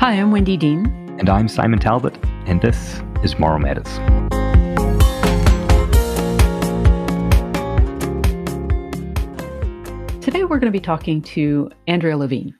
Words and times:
Hi, 0.00 0.14
I'm 0.14 0.30
Wendy 0.30 0.56
Dean. 0.56 0.86
And 1.18 1.28
I'm 1.28 1.46
Simon 1.46 1.78
Talbot, 1.78 2.16
and 2.46 2.62
this 2.62 3.02
is 3.22 3.38
Moral 3.38 3.58
Matters. 3.58 3.86
Today 10.24 10.44
we're 10.44 10.58
going 10.58 10.60
to 10.62 10.70
be 10.70 10.80
talking 10.80 11.20
to 11.20 11.70
Andrea 11.86 12.16
Levine. 12.16 12.54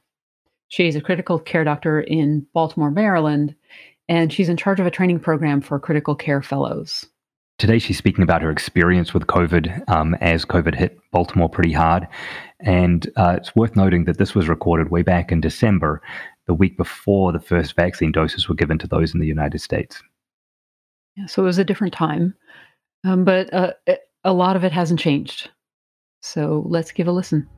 She's 0.68 0.96
a 0.96 1.00
critical 1.00 1.38
care 1.38 1.64
doctor 1.64 2.02
in 2.02 2.46
Baltimore, 2.52 2.90
Maryland, 2.90 3.54
and 4.06 4.30
she's 4.30 4.50
in 4.50 4.58
charge 4.58 4.78
of 4.78 4.84
a 4.84 4.90
training 4.90 5.20
program 5.20 5.62
for 5.62 5.80
critical 5.80 6.14
care 6.14 6.42
fellows. 6.42 7.06
Today, 7.60 7.78
she's 7.78 7.98
speaking 7.98 8.22
about 8.22 8.40
her 8.40 8.50
experience 8.50 9.12
with 9.12 9.26
COVID 9.26 9.86
um, 9.90 10.14
as 10.22 10.46
COVID 10.46 10.74
hit 10.74 10.98
Baltimore 11.10 11.50
pretty 11.50 11.72
hard. 11.72 12.08
And 12.60 13.06
uh, 13.16 13.34
it's 13.36 13.54
worth 13.54 13.76
noting 13.76 14.04
that 14.04 14.16
this 14.16 14.34
was 14.34 14.48
recorded 14.48 14.90
way 14.90 15.02
back 15.02 15.30
in 15.30 15.42
December, 15.42 16.00
the 16.50 16.54
week 16.54 16.76
before 16.76 17.30
the 17.30 17.38
first 17.38 17.76
vaccine 17.76 18.10
doses 18.10 18.48
were 18.48 18.56
given 18.56 18.76
to 18.76 18.88
those 18.88 19.14
in 19.14 19.20
the 19.20 19.26
United 19.26 19.60
States. 19.60 20.02
Yeah, 21.14 21.26
so 21.26 21.42
it 21.42 21.46
was 21.46 21.58
a 21.58 21.64
different 21.64 21.94
time, 21.94 22.34
um, 23.04 23.24
but 23.24 23.54
uh, 23.54 23.74
a 24.24 24.32
lot 24.32 24.56
of 24.56 24.64
it 24.64 24.72
hasn't 24.72 24.98
changed. 24.98 25.48
So 26.22 26.64
let's 26.66 26.90
give 26.90 27.06
a 27.06 27.12
listen. 27.12 27.48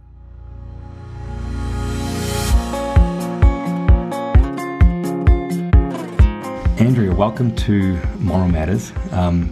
Andrea, 6.78 7.14
welcome 7.14 7.56
to 7.56 7.98
Moral 8.18 8.48
Matters. 8.48 8.92
Um, 9.12 9.50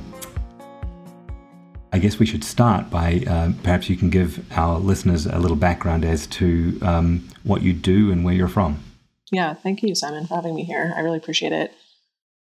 I 1.95 1.99
guess 1.99 2.19
we 2.19 2.27
should 2.27 2.45
start 2.45 2.91
by 2.91 3.25
uh, 3.27 3.53
perhaps 3.63 3.89
you 3.89 3.97
can 3.97 4.11
give 4.11 4.45
our 4.53 4.79
listeners 4.79 5.25
a 5.25 5.39
little 5.39 5.57
background 5.57 6.05
as 6.05 6.27
to 6.27 6.79
um, 6.83 7.27
what 7.45 7.63
you 7.63 7.73
do 7.73 8.13
and 8.13 8.23
where 8.23 8.35
you're 8.35 8.47
from. 8.47 8.85
Yeah, 9.31 9.55
thank 9.55 9.83
you, 9.83 9.95
Simon, 9.95 10.27
for 10.27 10.35
having 10.35 10.55
me 10.55 10.65
here. 10.65 10.93
I 10.97 11.01
really 11.01 11.19
appreciate 11.19 11.53
it. 11.53 11.73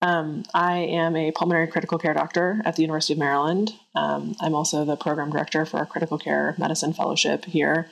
Um, 0.03 0.45
I 0.53 0.77
am 0.77 1.17
a 1.17 1.33
pulmonary 1.33 1.69
critical 1.69 1.99
care 1.99 2.13
doctor 2.13 2.61
at 2.65 2.77
the 2.77 2.83
University 2.83 3.15
of 3.15 3.19
Maryland. 3.19 3.73
Um, 3.95 4.37
I'm 4.41 4.55
also 4.55 4.85
the 4.85 4.97
program 4.97 5.31
director 5.31 5.65
for 5.65 5.79
our 5.79 5.87
critical 5.87 6.19
care 6.19 6.55
medicine 6.59 6.93
fellowship 6.93 7.47
here. 7.47 7.91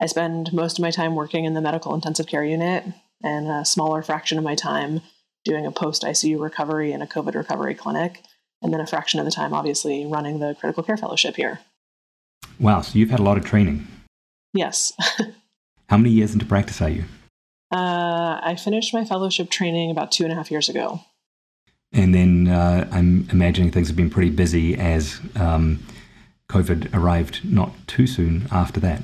I 0.00 0.06
spend 0.06 0.52
most 0.52 0.78
of 0.78 0.82
my 0.82 0.90
time 0.90 1.16
working 1.16 1.44
in 1.44 1.54
the 1.54 1.60
medical 1.60 1.94
intensive 1.94 2.26
care 2.26 2.44
unit 2.44 2.84
and 3.22 3.48
a 3.48 3.64
smaller 3.64 4.02
fraction 4.02 4.38
of 4.38 4.44
my 4.44 4.54
time 4.54 5.00
doing 5.44 5.66
a 5.66 5.72
post 5.72 6.02
ICU 6.02 6.40
recovery 6.40 6.92
in 6.92 7.02
a 7.02 7.06
COVID 7.06 7.34
recovery 7.34 7.74
clinic 7.74 8.22
and 8.62 8.72
then 8.72 8.80
a 8.80 8.86
fraction 8.86 9.18
of 9.18 9.26
the 9.26 9.32
time, 9.32 9.52
obviously, 9.52 10.06
running 10.06 10.38
the 10.38 10.56
critical 10.58 10.82
care 10.82 10.96
fellowship 10.96 11.36
here. 11.36 11.60
Wow, 12.58 12.80
so 12.82 12.98
you've 12.98 13.10
had 13.10 13.20
a 13.20 13.24
lot 13.24 13.36
of 13.36 13.44
training. 13.44 13.86
Yes. 14.52 14.92
How 15.88 15.96
many 15.96 16.10
years 16.10 16.32
into 16.32 16.46
practice 16.46 16.80
are 16.80 16.88
you? 16.88 17.04
Uh, 17.74 18.38
I 18.40 18.54
finished 18.54 18.94
my 18.94 19.04
fellowship 19.04 19.50
training 19.50 19.90
about 19.90 20.12
two 20.12 20.22
and 20.22 20.32
a 20.32 20.36
half 20.36 20.48
years 20.48 20.68
ago. 20.68 21.00
And 21.92 22.14
then 22.14 22.46
uh, 22.46 22.88
I'm 22.92 23.28
imagining 23.32 23.72
things 23.72 23.88
have 23.88 23.96
been 23.96 24.10
pretty 24.10 24.30
busy 24.30 24.76
as 24.76 25.20
um, 25.34 25.82
COVID 26.48 26.94
arrived 26.94 27.40
not 27.44 27.72
too 27.88 28.06
soon 28.06 28.46
after 28.52 28.78
that. 28.78 29.02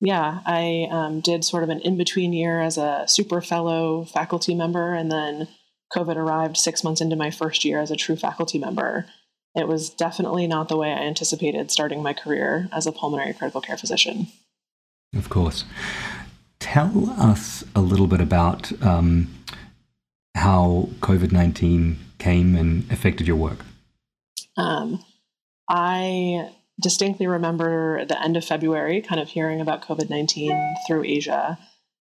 Yeah, 0.00 0.40
I 0.46 0.88
um, 0.90 1.20
did 1.20 1.44
sort 1.44 1.64
of 1.64 1.68
an 1.68 1.80
in 1.80 1.98
between 1.98 2.32
year 2.32 2.62
as 2.62 2.78
a 2.78 3.04
super 3.06 3.42
fellow 3.42 4.04
faculty 4.04 4.54
member 4.54 4.94
and 4.94 5.12
then 5.12 5.46
COVID 5.94 6.16
arrived 6.16 6.56
six 6.56 6.82
months 6.82 7.02
into 7.02 7.14
my 7.14 7.30
first 7.30 7.62
year 7.62 7.80
as 7.80 7.90
a 7.90 7.96
true 7.96 8.16
faculty 8.16 8.58
member. 8.58 9.04
It 9.54 9.68
was 9.68 9.90
definitely 9.90 10.46
not 10.46 10.68
the 10.68 10.76
way 10.78 10.92
I 10.92 11.00
anticipated 11.00 11.70
starting 11.70 12.02
my 12.02 12.14
career 12.14 12.70
as 12.72 12.86
a 12.86 12.92
pulmonary 12.92 13.34
critical 13.34 13.60
care 13.60 13.76
physician. 13.76 14.28
Of 15.14 15.28
course. 15.28 15.64
Tell 16.72 17.10
us 17.10 17.62
a 17.76 17.80
little 17.80 18.08
bit 18.08 18.20
about 18.20 18.72
um, 18.82 19.32
how 20.34 20.88
COVID 20.98 21.30
19 21.30 21.96
came 22.18 22.56
and 22.56 22.90
affected 22.90 23.28
your 23.28 23.36
work. 23.36 23.58
Um, 24.56 25.04
I 25.68 26.50
distinctly 26.82 27.28
remember 27.28 28.04
the 28.04 28.20
end 28.20 28.36
of 28.36 28.44
February, 28.44 29.00
kind 29.00 29.20
of 29.20 29.28
hearing 29.28 29.60
about 29.60 29.86
COVID 29.86 30.10
19 30.10 30.74
through 30.88 31.04
Asia. 31.04 31.56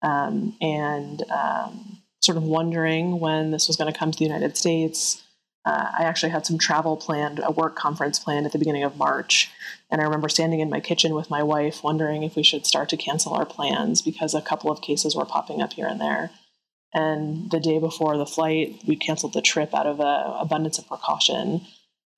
Um, 0.02 0.56
and 0.60 1.24
um, 1.32 2.02
sort 2.22 2.38
of 2.38 2.44
wondering 2.44 3.18
when 3.18 3.50
this 3.50 3.66
was 3.66 3.76
going 3.76 3.92
to 3.92 3.98
come 3.98 4.12
to 4.12 4.18
the 4.18 4.24
United 4.24 4.56
States. 4.56 5.24
Uh, 5.64 5.90
I 5.98 6.04
actually 6.04 6.30
had 6.30 6.44
some 6.44 6.58
travel 6.58 6.96
planned, 6.96 7.40
a 7.42 7.50
work 7.50 7.74
conference 7.74 8.18
planned 8.18 8.44
at 8.44 8.52
the 8.52 8.58
beginning 8.58 8.84
of 8.84 8.96
March. 8.96 9.50
And 9.90 10.00
I 10.00 10.04
remember 10.04 10.28
standing 10.28 10.60
in 10.60 10.68
my 10.68 10.80
kitchen 10.80 11.14
with 11.14 11.30
my 11.30 11.42
wife, 11.42 11.82
wondering 11.82 12.22
if 12.22 12.36
we 12.36 12.42
should 12.42 12.66
start 12.66 12.88
to 12.90 12.96
cancel 12.96 13.32
our 13.32 13.46
plans 13.46 14.02
because 14.02 14.34
a 14.34 14.42
couple 14.42 14.70
of 14.70 14.82
cases 14.82 15.16
were 15.16 15.24
popping 15.24 15.62
up 15.62 15.72
here 15.72 15.86
and 15.86 16.00
there. 16.00 16.30
And 16.92 17.50
the 17.50 17.60
day 17.60 17.78
before 17.78 18.16
the 18.16 18.26
flight, 18.26 18.82
we 18.86 18.94
canceled 18.94 19.32
the 19.32 19.42
trip 19.42 19.74
out 19.74 19.86
of 19.86 20.00
a 20.00 20.36
abundance 20.38 20.78
of 20.78 20.86
precaution. 20.86 21.62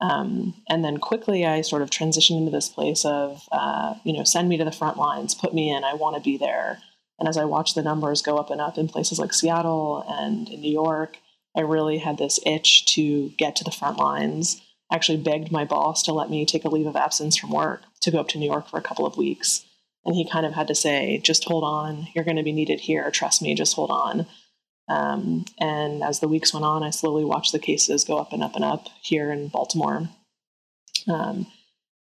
Um, 0.01 0.61
and 0.69 0.85
then 0.85 0.97
quickly, 0.97 1.45
I 1.45 1.61
sort 1.61 1.81
of 1.81 1.89
transitioned 1.89 2.37
into 2.37 2.51
this 2.51 2.69
place 2.69 3.03
of, 3.03 3.47
uh, 3.51 3.95
you 4.03 4.13
know, 4.13 4.23
send 4.23 4.49
me 4.49 4.57
to 4.57 4.65
the 4.65 4.71
front 4.71 4.97
lines, 4.97 5.33
put 5.33 5.53
me 5.53 5.71
in, 5.71 5.83
I 5.83 5.95
want 5.95 6.15
to 6.15 6.21
be 6.21 6.37
there. 6.37 6.79
And 7.19 7.27
as 7.27 7.37
I 7.37 7.45
watched 7.45 7.73
the 7.73 7.81
numbers 7.81 8.21
go 8.21 8.37
up 8.37 8.51
and 8.51 8.61
up 8.61 8.77
in 8.77 8.87
places 8.87 9.17
like 9.17 9.33
Seattle 9.33 10.05
and 10.07 10.47
in 10.49 10.61
New 10.61 10.71
York, 10.71 11.17
I 11.57 11.61
really 11.61 11.97
had 11.97 12.19
this 12.19 12.39
itch 12.45 12.85
to 12.93 13.29
get 13.37 13.55
to 13.57 13.63
the 13.63 13.71
front 13.71 13.97
lines. 13.97 14.61
I 14.91 14.95
actually 14.95 15.17
begged 15.17 15.51
my 15.51 15.65
boss 15.65 16.03
to 16.03 16.13
let 16.13 16.29
me 16.29 16.45
take 16.45 16.63
a 16.63 16.69
leave 16.69 16.85
of 16.85 16.95
absence 16.95 17.35
from 17.35 17.49
work 17.49 17.81
to 18.01 18.11
go 18.11 18.19
up 18.19 18.27
to 18.29 18.37
New 18.37 18.45
York 18.45 18.69
for 18.69 18.77
a 18.77 18.83
couple 18.83 19.07
of 19.07 19.17
weeks. 19.17 19.65
And 20.05 20.15
he 20.15 20.29
kind 20.29 20.45
of 20.45 20.53
had 20.53 20.67
to 20.67 20.75
say, 20.75 21.17
just 21.17 21.43
hold 21.45 21.63
on, 21.63 22.07
you're 22.13 22.23
going 22.23 22.37
to 22.37 22.43
be 22.43 22.53
needed 22.53 22.81
here. 22.81 23.09
Trust 23.11 23.41
me, 23.41 23.55
just 23.55 23.75
hold 23.75 23.89
on. 23.89 24.27
Um, 24.87 25.45
and 25.59 26.03
as 26.03 26.19
the 26.19 26.29
weeks 26.29 26.53
went 26.53 26.65
on, 26.65 26.83
I 26.83 26.91
slowly 26.91 27.25
watched 27.25 27.51
the 27.51 27.59
cases 27.59 28.05
go 28.05 28.17
up 28.17 28.31
and 28.31 28.43
up 28.43 28.55
and 28.55 28.63
up 28.63 28.87
here 29.01 29.31
in 29.31 29.49
Baltimore. 29.49 30.07
Um, 31.07 31.47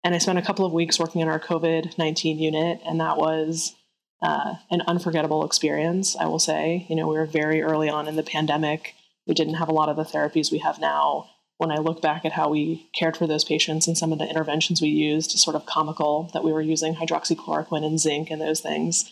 and 0.03 0.13
I 0.13 0.17
spent 0.17 0.39
a 0.39 0.43
couple 0.43 0.65
of 0.65 0.73
weeks 0.73 0.99
working 0.99 1.21
in 1.21 1.29
our 1.29 1.39
COVID 1.39 1.97
19 1.97 2.39
unit, 2.39 2.81
and 2.85 2.99
that 2.99 3.17
was 3.17 3.73
uh, 4.21 4.55
an 4.69 4.81
unforgettable 4.81 5.45
experience, 5.45 6.15
I 6.17 6.25
will 6.25 6.39
say. 6.39 6.85
You 6.89 6.95
know, 6.95 7.07
we 7.07 7.15
were 7.15 7.25
very 7.25 7.61
early 7.61 7.87
on 7.87 8.07
in 8.07 8.15
the 8.15 8.23
pandemic. 8.23 8.95
We 9.27 9.33
didn't 9.33 9.55
have 9.55 9.69
a 9.69 9.73
lot 9.73 9.89
of 9.89 9.95
the 9.95 10.03
therapies 10.03 10.51
we 10.51 10.59
have 10.59 10.79
now. 10.79 11.29
When 11.57 11.71
I 11.71 11.77
look 11.77 12.01
back 12.01 12.25
at 12.25 12.33
how 12.33 12.49
we 12.49 12.89
cared 12.93 13.15
for 13.15 13.27
those 13.27 13.43
patients 13.43 13.87
and 13.87 13.97
some 13.97 14.11
of 14.11 14.19
the 14.19 14.27
interventions 14.27 14.81
we 14.81 14.89
used, 14.89 15.31
sort 15.31 15.55
of 15.55 15.65
comical 15.65 16.29
that 16.33 16.43
we 16.43 16.51
were 16.51 16.61
using 16.61 16.95
hydroxychloroquine 16.95 17.85
and 17.85 17.99
zinc 17.99 18.29
and 18.31 18.41
those 18.41 18.59
things. 18.59 19.11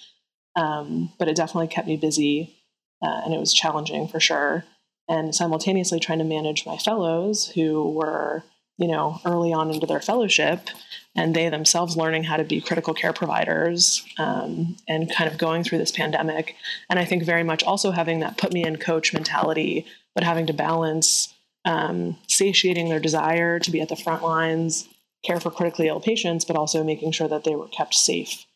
Um, 0.55 1.13
but 1.17 1.27
it 1.27 1.35
definitely 1.35 1.67
kept 1.67 1.87
me 1.87 1.97
busy 1.97 2.57
uh, 3.01 3.21
and 3.23 3.33
it 3.33 3.39
was 3.39 3.53
challenging 3.53 4.07
for 4.07 4.19
sure. 4.19 4.65
And 5.07 5.33
simultaneously 5.33 5.99
trying 5.99 6.19
to 6.19 6.25
manage 6.25 6.65
my 6.65 6.77
fellows 6.77 7.51
who 7.51 7.91
were, 7.91 8.43
you 8.81 8.87
know, 8.87 9.21
early 9.25 9.53
on 9.53 9.69
into 9.69 9.85
their 9.85 10.01
fellowship 10.01 10.69
and 11.15 11.35
they 11.35 11.47
themselves 11.49 11.95
learning 11.95 12.23
how 12.23 12.35
to 12.35 12.43
be 12.43 12.59
critical 12.59 12.95
care 12.95 13.13
providers 13.13 14.03
um, 14.17 14.75
and 14.87 15.13
kind 15.13 15.31
of 15.31 15.37
going 15.37 15.63
through 15.63 15.77
this 15.77 15.91
pandemic. 15.91 16.55
And 16.89 16.97
I 16.97 17.05
think 17.05 17.23
very 17.23 17.43
much 17.43 17.63
also 17.63 17.91
having 17.91 18.21
that 18.21 18.39
put 18.39 18.51
me 18.51 18.65
in 18.65 18.77
coach 18.77 19.13
mentality, 19.13 19.85
but 20.15 20.23
having 20.23 20.47
to 20.47 20.53
balance 20.53 21.31
um, 21.63 22.17
satiating 22.25 22.89
their 22.89 22.99
desire 22.99 23.59
to 23.59 23.69
be 23.69 23.81
at 23.81 23.89
the 23.89 23.95
front 23.95 24.23
lines, 24.23 24.89
care 25.23 25.39
for 25.39 25.51
critically 25.51 25.87
ill 25.87 25.99
patients, 25.99 26.43
but 26.43 26.55
also 26.55 26.83
making 26.83 27.11
sure 27.11 27.27
that 27.27 27.43
they 27.43 27.55
were 27.55 27.67
kept 27.67 27.93
safe. 27.93 28.47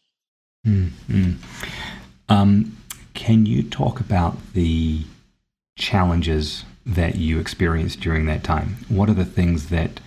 Mm-hmm. 0.65 1.33
Um, 2.29 2.77
can 3.13 3.45
you 3.45 3.61
talk 3.61 3.99
about 3.99 4.53
the 4.53 5.03
challenges 5.77 6.65
that 6.83 7.15
you 7.15 7.37
experienced 7.37 7.99
during 7.99 8.25
that 8.25 8.43
time? 8.43 8.77
What 8.87 9.07
are 9.07 9.13
the 9.13 9.23
things 9.23 9.69
that 9.69 9.99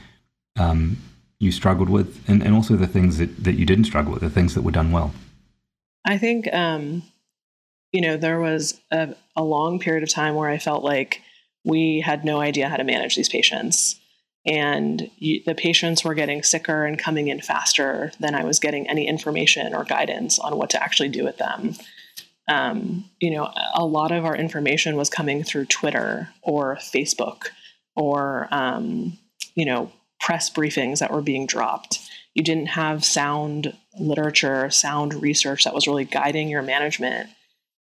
um, 0.58 0.96
you 1.38 1.52
struggled 1.52 1.88
with, 1.88 2.22
and, 2.28 2.42
and 2.42 2.54
also 2.54 2.76
the 2.76 2.86
things 2.86 3.18
that, 3.18 3.44
that 3.44 3.54
you 3.54 3.64
didn't 3.64 3.84
struggle 3.84 4.12
with, 4.12 4.22
the 4.22 4.30
things 4.30 4.54
that 4.54 4.62
were 4.62 4.72
done 4.72 4.90
well? 4.90 5.12
I 6.04 6.18
think, 6.18 6.52
um, 6.52 7.02
you 7.92 8.00
know, 8.00 8.16
there 8.16 8.40
was 8.40 8.80
a, 8.90 9.14
a 9.36 9.42
long 9.42 9.78
period 9.78 10.02
of 10.02 10.10
time 10.10 10.34
where 10.34 10.48
I 10.48 10.58
felt 10.58 10.82
like 10.82 11.22
we 11.64 12.00
had 12.00 12.24
no 12.24 12.40
idea 12.40 12.68
how 12.68 12.76
to 12.76 12.84
manage 12.84 13.16
these 13.16 13.28
patients. 13.28 14.00
And 14.46 15.10
you, 15.18 15.42
the 15.44 15.54
patients 15.54 16.04
were 16.04 16.14
getting 16.14 16.42
sicker 16.42 16.86
and 16.86 16.98
coming 16.98 17.28
in 17.28 17.40
faster 17.40 18.12
than 18.18 18.34
I 18.34 18.44
was 18.44 18.58
getting 18.58 18.88
any 18.88 19.06
information 19.06 19.74
or 19.74 19.84
guidance 19.84 20.38
on 20.38 20.56
what 20.56 20.70
to 20.70 20.82
actually 20.82 21.10
do 21.10 21.24
with 21.24 21.36
them. 21.36 21.74
Um, 22.48 23.04
you 23.20 23.30
know, 23.30 23.52
a 23.74 23.84
lot 23.84 24.10
of 24.10 24.24
our 24.24 24.34
information 24.34 24.96
was 24.96 25.10
coming 25.10 25.44
through 25.44 25.66
Twitter 25.66 26.30
or 26.40 26.76
Facebook 26.76 27.48
or, 27.94 28.48
um, 28.50 29.18
you 29.54 29.66
know, 29.66 29.92
press 30.20 30.50
briefings 30.50 30.98
that 30.98 31.12
were 31.12 31.22
being 31.22 31.46
dropped. 31.46 32.00
You 32.34 32.42
didn't 32.42 32.66
have 32.66 33.04
sound 33.04 33.76
literature, 33.98 34.70
sound 34.70 35.14
research 35.14 35.64
that 35.64 35.74
was 35.74 35.86
really 35.86 36.04
guiding 36.04 36.48
your 36.48 36.62
management. 36.62 37.30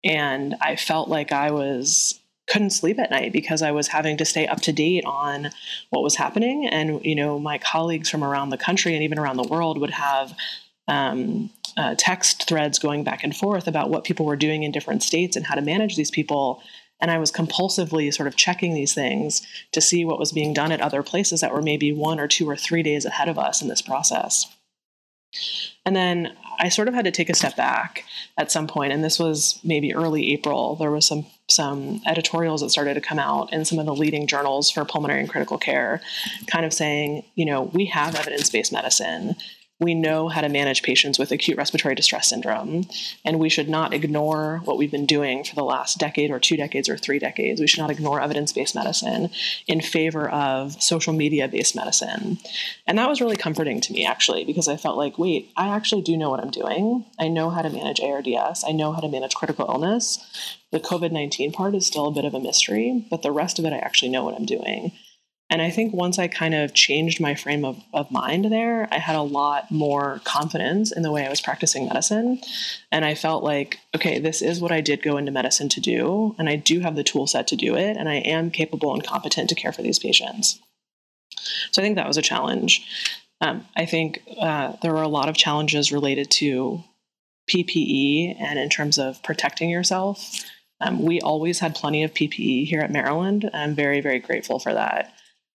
And 0.03 0.55
I 0.61 0.75
felt 0.75 1.09
like 1.09 1.31
I 1.31 1.51
was 1.51 2.19
couldn't 2.47 2.69
sleep 2.69 2.99
at 2.99 3.09
night 3.09 3.33
because 3.33 3.61
I 3.61 3.71
was 3.71 3.87
having 3.87 4.17
to 4.17 4.25
stay 4.25 4.45
up 4.47 4.61
to 4.61 4.71
date 4.71 5.03
on 5.05 5.49
what 5.89 6.03
was 6.03 6.15
happening. 6.15 6.67
And, 6.67 7.03
you 7.03 7.15
know, 7.15 7.39
my 7.39 7.57
colleagues 7.57 8.09
from 8.09 8.23
around 8.23 8.49
the 8.49 8.57
country 8.57 8.93
and 8.93 9.03
even 9.03 9.17
around 9.17 9.37
the 9.37 9.47
world 9.47 9.79
would 9.79 9.89
have 9.89 10.35
um, 10.87 11.49
uh, 11.77 11.95
text 11.97 12.47
threads 12.47 12.77
going 12.77 13.03
back 13.03 13.23
and 13.23 13.35
forth 13.35 13.67
about 13.67 13.89
what 13.89 14.03
people 14.03 14.25
were 14.25 14.35
doing 14.35 14.63
in 14.63 14.71
different 14.71 15.01
states 15.01 15.35
and 15.35 15.45
how 15.45 15.55
to 15.55 15.61
manage 15.61 15.95
these 15.95 16.11
people. 16.11 16.61
And 17.01 17.11
I 17.11 17.17
was 17.17 17.31
compulsively 17.31 18.13
sort 18.13 18.27
of 18.27 18.35
checking 18.35 18.73
these 18.73 18.93
things 18.93 19.45
to 19.73 19.81
see 19.81 20.05
what 20.05 20.19
was 20.19 20.31
being 20.31 20.53
done 20.53 20.71
at 20.71 20.81
other 20.81 21.03
places 21.03 21.41
that 21.41 21.53
were 21.53 21.61
maybe 21.61 21.91
one 21.91 22.19
or 22.19 22.27
two 22.27 22.49
or 22.49 22.55
three 22.55 22.83
days 22.83 23.05
ahead 23.05 23.27
of 23.27 23.37
us 23.37 23.61
in 23.61 23.67
this 23.67 23.81
process. 23.81 24.45
And 25.85 25.95
then 25.95 26.35
I 26.59 26.69
sort 26.69 26.87
of 26.87 26.93
had 26.93 27.05
to 27.05 27.11
take 27.11 27.29
a 27.29 27.35
step 27.35 27.55
back 27.55 28.05
at 28.37 28.51
some 28.51 28.67
point, 28.67 28.93
and 28.93 29.03
this 29.03 29.19
was 29.19 29.59
maybe 29.63 29.93
early 29.93 30.33
April. 30.33 30.75
There 30.75 30.91
was 30.91 31.05
some 31.05 31.25
some 31.47 32.01
editorials 32.07 32.61
that 32.61 32.71
started 32.71 32.95
to 32.95 33.01
come 33.01 33.19
out 33.19 33.53
in 33.53 33.65
some 33.65 33.77
of 33.77 33.85
the 33.85 33.93
leading 33.93 34.25
journals 34.25 34.71
for 34.71 34.83
pulmonary 34.83 35.19
and 35.19 35.29
critical 35.29 35.59
care, 35.59 36.01
kind 36.47 36.65
of 36.65 36.73
saying, 36.73 37.23
you 37.35 37.45
know, 37.45 37.63
we 37.63 37.85
have 37.85 38.15
evidence 38.15 38.49
based 38.49 38.71
medicine 38.71 39.35
we 39.79 39.93
know 39.93 40.29
how 40.29 40.39
to 40.39 40.47
manage 40.47 40.83
patients 40.83 41.19
with 41.19 41.31
acute 41.31 41.57
respiratory 41.57 41.95
distress 41.95 42.29
syndrome, 42.29 42.85
and 43.25 43.39
we 43.39 43.49
should 43.49 43.67
not 43.67 43.93
ignore 43.93 44.61
what 44.63 44.77
we've 44.77 44.91
been 44.91 45.05
doing 45.05 45.43
for 45.43 45.55
the 45.55 45.63
last 45.63 45.97
decade 45.97 46.31
or 46.31 46.39
two 46.39 46.55
decades 46.55 46.87
or 46.87 46.97
three 46.97 47.19
decades. 47.19 47.59
We 47.59 47.67
should 47.67 47.81
not 47.81 47.91
ignore 47.91 48.21
evidence 48.21 48.53
based 48.53 48.73
medicine 48.73 49.29
in 49.67 49.81
favor 49.81 50.29
of 50.29 50.81
social 50.81 51.11
media 51.11 51.49
based 51.49 51.75
medicine. 51.75 52.37
And 52.87 52.97
that 52.97 53.09
was 53.09 53.19
really 53.19 53.35
comforting 53.35 53.81
to 53.81 53.93
me, 53.93 54.05
actually, 54.05 54.45
because 54.45 54.69
I 54.69 54.77
felt 54.77 54.97
like, 54.97 55.19
wait, 55.19 55.51
I 55.57 55.67
actually 55.67 56.03
do 56.03 56.15
know 56.15 56.29
what 56.29 56.39
I'm 56.39 56.51
doing. 56.51 57.05
I 57.19 57.27
know 57.27 57.49
how 57.49 57.61
to 57.61 57.69
manage 57.69 57.99
ARDS, 57.99 58.63
I 58.65 58.71
know 58.71 58.93
how 58.93 59.01
to 59.01 59.09
manage 59.09 59.35
critical 59.35 59.65
illness. 59.67 60.19
The 60.71 60.79
COVID 60.79 61.11
19 61.11 61.51
part 61.51 61.75
is 61.75 61.85
still 61.85 62.07
a 62.07 62.13
bit 62.13 62.25
of 62.25 62.33
a 62.33 62.39
mystery, 62.39 63.05
but 63.09 63.23
the 63.23 63.31
rest 63.31 63.59
of 63.59 63.65
it, 63.65 63.73
I 63.73 63.77
actually 63.77 64.09
know 64.09 64.23
what 64.23 64.35
I'm 64.35 64.45
doing. 64.45 64.93
And 65.49 65.61
I 65.61 65.69
think 65.69 65.93
once 65.93 66.17
I 66.17 66.27
kind 66.27 66.55
of 66.55 66.73
changed 66.73 67.21
my 67.21 67.35
frame 67.35 67.63
of, 67.63 67.83
of 67.93 68.09
mind 68.09 68.45
there, 68.45 68.87
I 68.91 68.97
had 68.97 69.15
a 69.15 69.21
lot 69.21 69.69
more 69.69 70.19
confidence 70.23 70.91
in 70.91 71.03
the 71.03 71.11
way 71.11 71.25
I 71.25 71.29
was 71.29 71.39
practicing 71.39 71.85
medicine. 71.85 72.41
And 72.91 73.05
I 73.05 73.13
felt 73.13 73.43
like, 73.43 73.79
okay, 73.95 74.17
this 74.17 74.41
is 74.41 74.59
what 74.59 74.71
I 74.71 74.81
did 74.81 75.03
go 75.03 75.17
into 75.17 75.31
medicine 75.31 75.69
to 75.69 75.79
do. 75.79 76.35
And 76.39 76.49
I 76.49 76.55
do 76.55 76.79
have 76.79 76.95
the 76.95 77.03
tool 77.03 77.27
set 77.27 77.47
to 77.47 77.55
do 77.55 77.75
it. 77.75 77.95
And 77.95 78.09
I 78.09 78.15
am 78.15 78.49
capable 78.49 78.93
and 78.93 79.05
competent 79.05 79.49
to 79.49 79.55
care 79.55 79.71
for 79.71 79.83
these 79.83 79.99
patients. 79.99 80.59
So 81.71 81.81
I 81.81 81.85
think 81.85 81.95
that 81.97 82.07
was 82.07 82.17
a 82.17 82.23
challenge. 82.23 82.83
Um, 83.39 83.65
I 83.75 83.85
think 83.85 84.23
uh, 84.39 84.73
there 84.81 84.93
were 84.93 85.03
a 85.03 85.07
lot 85.07 85.29
of 85.29 85.35
challenges 85.35 85.91
related 85.91 86.31
to 86.31 86.83
PPE 87.51 88.35
and 88.39 88.57
in 88.57 88.69
terms 88.69 88.97
of 88.97 89.21
protecting 89.21 89.69
yourself. 89.69 90.43
Um, 90.81 91.03
we 91.03 91.21
always 91.21 91.59
had 91.59 91.75
plenty 91.75 92.03
of 92.03 92.13
PPE 92.13 92.65
here 92.65 92.81
at 92.81 92.91
Maryland. 92.91 93.49
I'm 93.53 93.75
very, 93.75 94.01
very 94.01 94.19
grateful 94.19 94.59
for 94.59 94.73
that. 94.73 95.13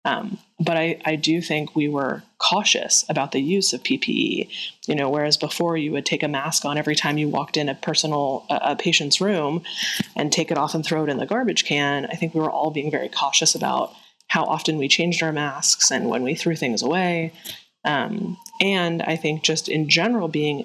Um, 0.08 0.38
but 0.58 0.76
I, 0.78 1.00
I 1.05 1.16
do 1.16 1.43
think 1.43 1.76
we 1.76 1.87
were 1.87 2.22
cautious 2.38 3.05
about 3.10 3.32
the 3.32 3.43
use 3.43 3.75
of 3.75 3.82
PPE. 3.82 4.49
You 4.87 4.94
know, 4.94 5.10
whereas 5.10 5.37
before 5.37 5.76
you 5.76 5.93
would 5.93 6.06
take 6.06 6.22
a 6.22 6.28
mask 6.28 6.64
on 6.64 6.78
every 6.78 6.96
time 6.96 7.19
you 7.19 7.28
walked 7.28 7.58
in 7.58 7.69
a 7.69 7.75
personal 7.75 8.46
a 8.49 8.75
patient's 8.75 9.20
room 9.20 9.62
and 10.16 10.32
take 10.32 10.50
it 10.50 10.56
off 10.56 10.75
and 10.75 10.84
throw 10.84 11.05
it 11.05 11.10
in 11.10 11.19
the 11.19 11.26
garbage 11.26 11.64
can. 11.66 12.06
I 12.06 12.14
think 12.14 12.32
we 12.32 12.40
were 12.40 12.50
all 12.50 12.70
being 12.70 12.90
very 12.90 13.10
cautious 13.10 13.55
about 13.55 13.93
how 14.28 14.44
often 14.44 14.78
we 14.78 14.88
changed 14.88 15.22
our 15.22 15.32
masks 15.32 15.90
and 15.90 16.08
when 16.08 16.22
we 16.22 16.34
threw 16.34 16.56
things 16.56 16.82
away. 16.82 17.32
Um, 17.84 18.38
and 18.60 19.02
I 19.02 19.16
think 19.16 19.43
just 19.43 19.69
in 19.69 19.90
general 19.90 20.28
being 20.28 20.64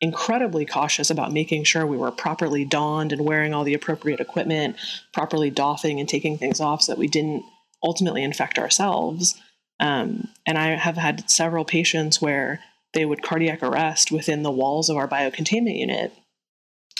incredibly 0.00 0.66
cautious 0.66 1.10
about 1.10 1.32
making 1.32 1.62
sure 1.64 1.86
we 1.86 1.96
were 1.96 2.10
properly 2.10 2.64
donned 2.64 3.12
and 3.12 3.24
wearing 3.24 3.54
all 3.54 3.64
the 3.64 3.74
appropriate 3.74 4.18
equipment, 4.18 4.76
properly 5.12 5.50
doffing 5.50 6.00
and 6.00 6.08
taking 6.08 6.38
things 6.38 6.60
off 6.60 6.82
so 6.82 6.92
that 6.92 6.98
we 6.98 7.06
didn't 7.06 7.44
ultimately 7.82 8.22
infect 8.22 8.58
ourselves. 8.58 9.40
Um, 9.78 10.28
and 10.46 10.58
I 10.58 10.76
have 10.76 10.96
had 10.96 11.30
several 11.30 11.64
patients 11.64 12.20
where 12.20 12.60
they 12.92 13.04
would 13.04 13.22
cardiac 13.22 13.62
arrest 13.62 14.12
within 14.12 14.42
the 14.42 14.50
walls 14.50 14.88
of 14.88 14.96
our 14.96 15.08
biocontainment 15.08 15.78
unit 15.78 16.12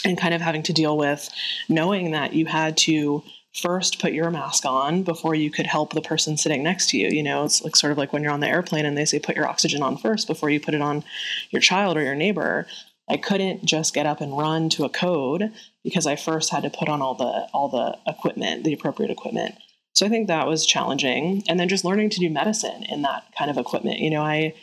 and 0.03 0.17
kind 0.17 0.33
of 0.33 0.41
having 0.41 0.63
to 0.63 0.73
deal 0.73 0.97
with 0.97 1.29
knowing 1.69 2.11
that 2.11 2.33
you 2.33 2.45
had 2.45 2.77
to 2.77 3.23
first 3.53 3.99
put 3.99 4.13
your 4.13 4.31
mask 4.31 4.65
on 4.65 5.03
before 5.03 5.35
you 5.35 5.51
could 5.51 5.67
help 5.67 5.93
the 5.93 6.01
person 6.01 6.37
sitting 6.37 6.63
next 6.63 6.89
to 6.89 6.97
you. 6.97 7.09
You 7.09 7.21
know, 7.21 7.43
it's 7.43 7.61
like 7.61 7.75
sort 7.75 7.91
of 7.91 7.97
like 7.97 8.13
when 8.13 8.23
you're 8.23 8.31
on 8.31 8.39
the 8.39 8.47
airplane 8.47 8.85
and 8.85 8.97
they 8.97 9.05
say 9.05 9.19
put 9.19 9.35
your 9.35 9.47
oxygen 9.47 9.83
on 9.83 9.97
first 9.97 10.27
before 10.27 10.49
you 10.49 10.59
put 10.59 10.73
it 10.73 10.81
on 10.81 11.03
your 11.49 11.61
child 11.61 11.97
or 11.97 12.03
your 12.03 12.15
neighbor. 12.15 12.65
I 13.09 13.17
couldn't 13.17 13.65
just 13.65 13.93
get 13.93 14.05
up 14.05 14.21
and 14.21 14.37
run 14.37 14.69
to 14.69 14.85
a 14.85 14.89
code 14.89 15.51
because 15.83 16.07
I 16.07 16.15
first 16.15 16.49
had 16.49 16.63
to 16.63 16.69
put 16.69 16.87
on 16.87 17.01
all 17.01 17.15
the 17.15 17.49
all 17.53 17.67
the 17.67 17.97
equipment, 18.09 18.63
the 18.63 18.73
appropriate 18.73 19.11
equipment. 19.11 19.55
So 19.93 20.05
I 20.05 20.09
think 20.09 20.27
that 20.27 20.47
was 20.47 20.65
challenging. 20.65 21.43
And 21.47 21.59
then 21.59 21.69
just 21.69 21.85
learning 21.85 22.09
to 22.11 22.19
do 22.19 22.29
medicine 22.29 22.83
in 22.83 23.01
that 23.01 23.25
kind 23.37 23.51
of 23.51 23.57
equipment. 23.57 23.99
You 23.99 24.09
know, 24.09 24.21
I 24.21 24.53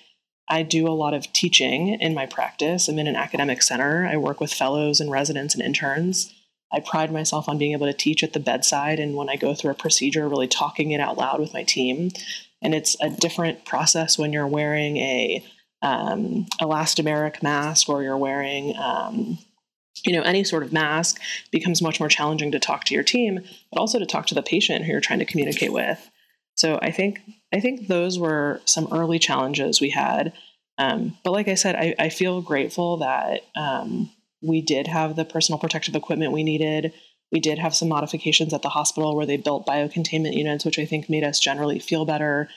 I 0.50 0.62
do 0.62 0.88
a 0.88 0.96
lot 0.96 1.12
of 1.14 1.30
teaching 1.32 2.00
in 2.00 2.14
my 2.14 2.24
practice. 2.26 2.88
I'm 2.88 2.98
in 2.98 3.06
an 3.06 3.16
academic 3.16 3.62
center. 3.62 4.06
I 4.10 4.16
work 4.16 4.40
with 4.40 4.52
fellows 4.52 5.00
and 5.00 5.10
residents 5.10 5.54
and 5.54 5.62
interns. 5.62 6.32
I 6.72 6.80
pride 6.80 7.12
myself 7.12 7.48
on 7.48 7.58
being 7.58 7.72
able 7.72 7.86
to 7.86 7.92
teach 7.92 8.22
at 8.22 8.32
the 8.32 8.40
bedside 8.40 8.98
and 8.98 9.14
when 9.14 9.28
I 9.28 9.36
go 9.36 9.54
through 9.54 9.70
a 9.70 9.74
procedure, 9.74 10.28
really 10.28 10.48
talking 10.48 10.90
it 10.90 11.00
out 11.00 11.16
loud 11.16 11.40
with 11.40 11.54
my 11.54 11.64
team. 11.64 12.10
And 12.62 12.74
it's 12.74 12.96
a 13.00 13.10
different 13.10 13.64
process 13.64 14.18
when 14.18 14.32
you're 14.32 14.46
wearing 14.46 14.96
a 14.96 15.44
um, 15.80 16.46
elastomeric 16.60 17.42
mask 17.42 17.88
or 17.88 18.02
you're 18.02 18.18
wearing 18.18 18.76
um, 18.76 19.38
you 20.04 20.12
know 20.12 20.22
any 20.22 20.44
sort 20.44 20.62
of 20.62 20.72
mask 20.72 21.20
becomes 21.50 21.82
much 21.82 22.00
more 22.00 22.08
challenging 22.08 22.52
to 22.52 22.58
talk 22.58 22.84
to 22.84 22.94
your 22.94 23.02
team 23.02 23.40
but 23.72 23.80
also 23.80 23.98
to 23.98 24.06
talk 24.06 24.26
to 24.26 24.34
the 24.34 24.42
patient 24.42 24.84
who 24.84 24.92
you're 24.92 25.00
trying 25.00 25.18
to 25.18 25.24
communicate 25.24 25.72
with. 25.72 26.10
So 26.56 26.78
i 26.82 26.90
think 26.90 27.20
i 27.52 27.60
think 27.60 27.88
those 27.88 28.18
were 28.18 28.60
some 28.64 28.88
early 28.92 29.18
challenges 29.18 29.80
we 29.80 29.90
had. 29.90 30.32
Um, 30.78 31.16
but 31.24 31.32
like 31.32 31.48
i 31.48 31.54
said 31.54 31.76
I, 31.76 31.94
I 31.98 32.08
feel 32.08 32.40
grateful 32.40 32.98
that 32.98 33.42
um, 33.56 34.10
we 34.42 34.60
did 34.62 34.86
have 34.86 35.16
the 35.16 35.24
personal 35.24 35.58
protective 35.58 35.96
equipment 35.96 36.32
we 36.32 36.44
needed. 36.44 36.92
We 37.32 37.40
did 37.40 37.58
have 37.58 37.74
some 37.74 37.88
modifications 37.88 38.54
at 38.54 38.62
the 38.62 38.70
hospital 38.70 39.14
where 39.14 39.26
they 39.26 39.36
built 39.36 39.66
biocontainment 39.66 40.34
units 40.34 40.64
which 40.64 40.78
i 40.78 40.84
think 40.84 41.10
made 41.10 41.24
us 41.24 41.40
generally 41.40 41.78
feel 41.78 42.04
better 42.04 42.48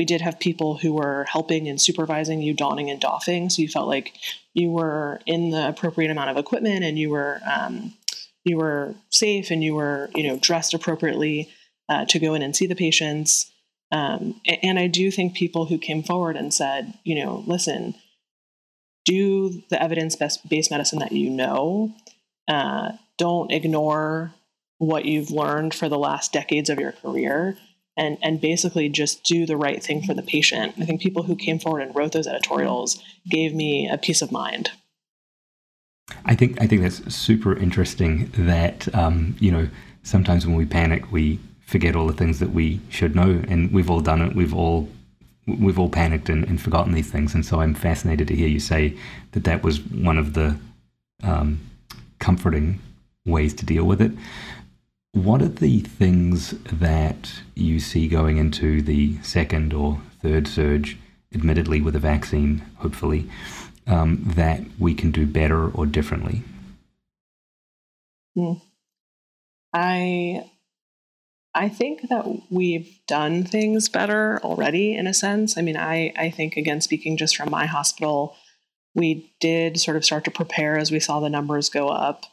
we 0.00 0.06
did 0.06 0.22
have 0.22 0.40
people 0.40 0.78
who 0.78 0.94
were 0.94 1.26
helping 1.28 1.68
and 1.68 1.78
supervising 1.78 2.40
you 2.40 2.54
donning 2.54 2.88
and 2.88 2.98
doffing. 2.98 3.50
So 3.50 3.60
you 3.60 3.68
felt 3.68 3.86
like 3.86 4.14
you 4.54 4.70
were 4.70 5.20
in 5.26 5.50
the 5.50 5.68
appropriate 5.68 6.10
amount 6.10 6.30
of 6.30 6.38
equipment 6.38 6.84
and 6.84 6.98
you 6.98 7.10
were 7.10 7.38
um, 7.44 7.92
you 8.42 8.56
were 8.56 8.94
safe 9.10 9.50
and 9.50 9.62
you 9.62 9.74
were 9.74 10.08
you 10.14 10.26
know 10.26 10.38
dressed 10.38 10.72
appropriately 10.72 11.50
uh, 11.90 12.06
to 12.06 12.18
go 12.18 12.32
in 12.32 12.40
and 12.40 12.56
see 12.56 12.66
the 12.66 12.74
patients. 12.74 13.52
Um, 13.92 14.40
and 14.62 14.78
i 14.78 14.86
do 14.86 15.10
think 15.10 15.34
people 15.34 15.66
who 15.66 15.76
came 15.76 16.02
forward 16.02 16.36
and 16.36 16.54
said 16.54 16.94
you 17.04 17.16
know 17.22 17.44
listen 17.46 17.94
do 19.04 19.62
the 19.68 19.82
evidence-based 19.82 20.70
medicine 20.70 21.00
that 21.00 21.12
you 21.12 21.28
know. 21.28 21.92
Uh, 22.48 22.92
don't 23.18 23.52
ignore 23.52 24.32
what 24.78 25.04
you've 25.04 25.30
learned 25.30 25.74
for 25.74 25.90
the 25.90 25.98
last 25.98 26.32
decades 26.32 26.70
of 26.70 26.78
your 26.78 26.92
career 26.92 27.58
and 27.96 28.18
and 28.22 28.40
basically 28.40 28.88
just 28.88 29.24
do 29.24 29.46
the 29.46 29.56
right 29.56 29.82
thing 29.82 30.02
for 30.02 30.14
the 30.14 30.22
patient. 30.22 30.74
I 30.78 30.84
think 30.84 31.00
people 31.00 31.22
who 31.22 31.36
came 31.36 31.58
forward 31.58 31.82
and 31.82 31.94
wrote 31.94 32.12
those 32.12 32.26
editorials 32.26 33.02
gave 33.28 33.54
me 33.54 33.88
a 33.88 33.98
peace 33.98 34.22
of 34.22 34.32
mind. 34.32 34.70
I 36.24 36.34
think 36.34 36.60
I 36.60 36.66
think 36.66 36.82
that's 36.82 37.14
super 37.14 37.56
interesting. 37.56 38.30
That 38.36 38.92
um, 38.94 39.36
you 39.40 39.50
know 39.50 39.68
sometimes 40.02 40.46
when 40.46 40.56
we 40.56 40.66
panic, 40.66 41.10
we 41.12 41.38
forget 41.60 41.94
all 41.94 42.06
the 42.06 42.12
things 42.12 42.40
that 42.40 42.50
we 42.50 42.80
should 42.88 43.14
know, 43.14 43.42
and 43.48 43.72
we've 43.72 43.90
all 43.90 44.00
done 44.00 44.22
it. 44.22 44.34
We've 44.34 44.54
all 44.54 44.88
we've 45.46 45.78
all 45.78 45.88
panicked 45.88 46.28
and, 46.28 46.44
and 46.44 46.60
forgotten 46.60 46.92
these 46.92 47.10
things, 47.10 47.34
and 47.34 47.44
so 47.44 47.60
I'm 47.60 47.74
fascinated 47.74 48.28
to 48.28 48.36
hear 48.36 48.48
you 48.48 48.60
say 48.60 48.96
that 49.32 49.44
that 49.44 49.62
was 49.62 49.80
one 49.80 50.18
of 50.18 50.34
the 50.34 50.56
um, 51.22 51.60
comforting 52.18 52.80
ways 53.26 53.54
to 53.54 53.66
deal 53.66 53.84
with 53.84 54.00
it. 54.00 54.12
What 55.12 55.42
are 55.42 55.48
the 55.48 55.80
things 55.80 56.50
that 56.72 57.42
you 57.54 57.80
see 57.80 58.06
going 58.06 58.36
into 58.36 58.80
the 58.80 59.20
second 59.22 59.72
or 59.74 60.00
third 60.22 60.46
surge, 60.46 60.98
admittedly 61.34 61.80
with 61.80 61.96
a 61.96 62.00
vaccine, 62.00 62.64
hopefully, 62.76 63.28
um, 63.86 64.22
that 64.36 64.60
we 64.78 64.94
can 64.94 65.10
do 65.10 65.26
better 65.26 65.68
or 65.68 65.84
differently? 65.84 66.42
Hmm. 68.36 68.52
I 69.72 70.44
I 71.54 71.68
think 71.68 72.08
that 72.08 72.24
we've 72.48 73.00
done 73.08 73.42
things 73.42 73.88
better 73.88 74.38
already 74.44 74.94
in 74.94 75.06
a 75.08 75.14
sense. 75.14 75.58
I 75.58 75.62
mean, 75.62 75.76
I, 75.76 76.12
I 76.16 76.30
think, 76.30 76.56
again, 76.56 76.80
speaking 76.80 77.16
just 77.16 77.36
from 77.36 77.50
my 77.50 77.66
hospital, 77.66 78.36
we 78.94 79.34
did 79.40 79.80
sort 79.80 79.96
of 79.96 80.04
start 80.04 80.24
to 80.24 80.30
prepare 80.30 80.78
as 80.78 80.92
we 80.92 81.00
saw 81.00 81.18
the 81.18 81.28
numbers 81.28 81.68
go 81.68 81.88
up. 81.88 82.24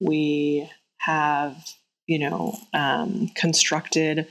We 0.00 0.70
have 0.98 1.62
you 2.06 2.18
know, 2.18 2.58
um, 2.74 3.28
constructed 3.34 4.26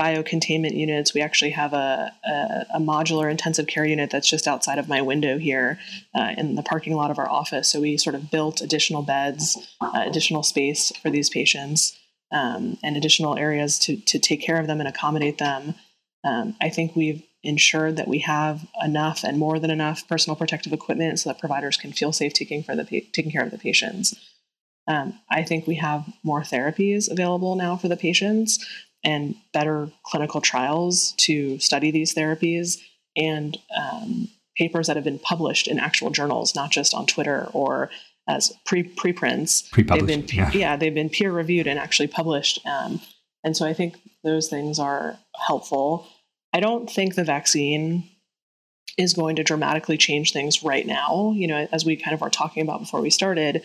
biocontainment 0.00 0.76
units. 0.76 1.14
We 1.14 1.20
actually 1.20 1.52
have 1.52 1.72
a, 1.72 2.12
a, 2.24 2.66
a, 2.74 2.80
modular 2.80 3.30
intensive 3.30 3.68
care 3.68 3.84
unit 3.84 4.10
that's 4.10 4.28
just 4.28 4.48
outside 4.48 4.78
of 4.78 4.88
my 4.88 5.00
window 5.02 5.38
here 5.38 5.78
uh, 6.14 6.32
in 6.36 6.56
the 6.56 6.64
parking 6.64 6.94
lot 6.94 7.12
of 7.12 7.18
our 7.18 7.30
office. 7.30 7.68
So 7.68 7.80
we 7.80 7.96
sort 7.96 8.16
of 8.16 8.30
built 8.30 8.60
additional 8.60 9.02
beds, 9.02 9.56
uh, 9.80 10.02
additional 10.04 10.42
space 10.42 10.90
for 11.00 11.10
these 11.10 11.30
patients, 11.30 11.96
um, 12.32 12.76
and 12.82 12.96
additional 12.96 13.36
areas 13.38 13.78
to, 13.80 13.96
to 13.96 14.18
take 14.18 14.42
care 14.42 14.58
of 14.58 14.66
them 14.66 14.80
and 14.80 14.88
accommodate 14.88 15.38
them. 15.38 15.74
Um, 16.24 16.56
I 16.60 16.70
think 16.70 16.96
we've 16.96 17.22
ensured 17.44 17.96
that 17.96 18.08
we 18.08 18.20
have 18.20 18.66
enough 18.82 19.22
and 19.22 19.38
more 19.38 19.60
than 19.60 19.70
enough 19.70 20.08
personal 20.08 20.34
protective 20.34 20.72
equipment 20.72 21.20
so 21.20 21.30
that 21.30 21.38
providers 21.38 21.76
can 21.76 21.92
feel 21.92 22.10
safe 22.10 22.32
taking 22.32 22.64
for 22.64 22.74
the 22.74 22.84
taking 22.84 23.30
care 23.30 23.44
of 23.44 23.50
the 23.50 23.58
patients. 23.58 24.16
Um, 24.86 25.18
I 25.30 25.42
think 25.42 25.66
we 25.66 25.76
have 25.76 26.04
more 26.22 26.42
therapies 26.42 27.10
available 27.10 27.56
now 27.56 27.76
for 27.76 27.88
the 27.88 27.96
patients 27.96 28.64
and 29.02 29.34
better 29.52 29.90
clinical 30.02 30.40
trials 30.40 31.12
to 31.18 31.58
study 31.58 31.90
these 31.90 32.14
therapies 32.14 32.78
and 33.16 33.56
um, 33.76 34.28
papers 34.56 34.86
that 34.86 34.96
have 34.96 35.04
been 35.04 35.18
published 35.18 35.68
in 35.68 35.78
actual 35.78 36.10
journals, 36.10 36.54
not 36.54 36.70
just 36.70 36.94
on 36.94 37.06
Twitter 37.06 37.48
or 37.52 37.90
as 38.28 38.52
pre 38.64 38.82
preprints. 38.82 39.62
Pre-published, 39.62 40.06
they've 40.06 40.26
been, 40.26 40.36
yeah. 40.36 40.50
yeah. 40.52 40.76
they've 40.76 40.94
been 40.94 41.10
peer 41.10 41.32
reviewed 41.32 41.66
and 41.66 41.78
actually 41.78 42.08
published. 42.08 42.64
Um, 42.66 43.00
and 43.42 43.56
so 43.56 43.66
I 43.66 43.74
think 43.74 43.96
those 44.22 44.48
things 44.48 44.78
are 44.78 45.18
helpful. 45.36 46.06
I 46.52 46.60
don't 46.60 46.90
think 46.90 47.14
the 47.14 47.24
vaccine 47.24 48.08
is 48.96 49.14
going 49.14 49.36
to 49.36 49.44
dramatically 49.44 49.96
change 49.96 50.32
things 50.32 50.62
right 50.62 50.86
now. 50.86 51.32
You 51.34 51.46
know, 51.46 51.68
as 51.72 51.84
we 51.84 51.96
kind 51.96 52.14
of 52.14 52.20
were 52.20 52.30
talking 52.30 52.62
about 52.62 52.80
before 52.80 53.00
we 53.00 53.10
started, 53.10 53.62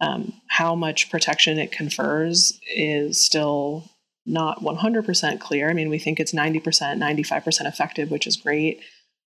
um, 0.00 0.32
how 0.48 0.74
much 0.74 1.10
protection 1.10 1.58
it 1.58 1.72
confers 1.72 2.58
is 2.74 3.24
still 3.24 3.84
not 4.26 4.60
100% 4.60 5.40
clear. 5.40 5.68
I 5.68 5.72
mean, 5.72 5.90
we 5.90 5.98
think 5.98 6.20
it's 6.20 6.32
90%, 6.32 6.62
95% 6.62 7.66
effective, 7.66 8.10
which 8.10 8.26
is 8.26 8.36
great. 8.36 8.80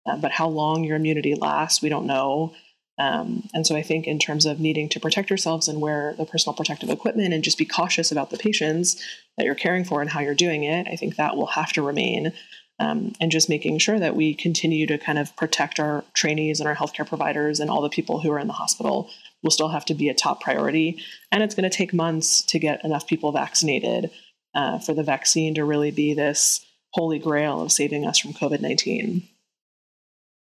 Uh, 0.06 0.16
but 0.16 0.32
how 0.32 0.48
long 0.48 0.84
your 0.84 0.96
immunity 0.96 1.34
lasts, 1.34 1.82
we 1.82 1.88
don't 1.88 2.06
know. 2.06 2.54
Um, 2.98 3.48
and 3.54 3.66
so 3.66 3.76
I 3.76 3.82
think 3.82 4.06
in 4.06 4.18
terms 4.18 4.46
of 4.46 4.60
needing 4.60 4.88
to 4.90 5.00
protect 5.00 5.30
yourselves 5.30 5.68
and 5.68 5.80
wear 5.80 6.14
the 6.18 6.26
personal 6.26 6.54
protective 6.54 6.90
equipment 6.90 7.32
and 7.32 7.42
just 7.42 7.58
be 7.58 7.64
cautious 7.64 8.12
about 8.12 8.30
the 8.30 8.38
patients 8.38 9.02
that 9.36 9.46
you're 9.46 9.54
caring 9.54 9.84
for 9.84 10.00
and 10.00 10.10
how 10.10 10.20
you're 10.20 10.34
doing 10.34 10.64
it, 10.64 10.86
I 10.86 10.96
think 10.96 11.16
that 11.16 11.36
will 11.36 11.46
have 11.46 11.72
to 11.74 11.82
remain. 11.82 12.32
Um, 12.80 13.12
and 13.20 13.30
just 13.30 13.50
making 13.50 13.78
sure 13.78 13.98
that 13.98 14.16
we 14.16 14.34
continue 14.34 14.86
to 14.86 14.96
kind 14.96 15.18
of 15.18 15.36
protect 15.36 15.78
our 15.78 16.02
trainees 16.14 16.60
and 16.60 16.68
our 16.68 16.74
healthcare 16.74 17.06
providers 17.06 17.60
and 17.60 17.70
all 17.70 17.82
the 17.82 17.90
people 17.90 18.20
who 18.20 18.32
are 18.32 18.38
in 18.38 18.46
the 18.46 18.54
hospital 18.54 19.10
will 19.42 19.50
still 19.50 19.68
have 19.68 19.84
to 19.84 19.94
be 19.94 20.08
a 20.08 20.14
top 20.14 20.40
priority. 20.40 20.98
And 21.30 21.42
it's 21.42 21.54
going 21.54 21.68
to 21.68 21.76
take 21.76 21.92
months 21.92 22.40
to 22.46 22.58
get 22.58 22.82
enough 22.82 23.06
people 23.06 23.32
vaccinated 23.32 24.10
uh, 24.54 24.78
for 24.78 24.94
the 24.94 25.02
vaccine 25.02 25.54
to 25.56 25.64
really 25.64 25.90
be 25.90 26.14
this 26.14 26.64
holy 26.92 27.18
grail 27.18 27.60
of 27.60 27.70
saving 27.70 28.06
us 28.06 28.18
from 28.18 28.32
COVID 28.32 28.60
19. 28.60 29.28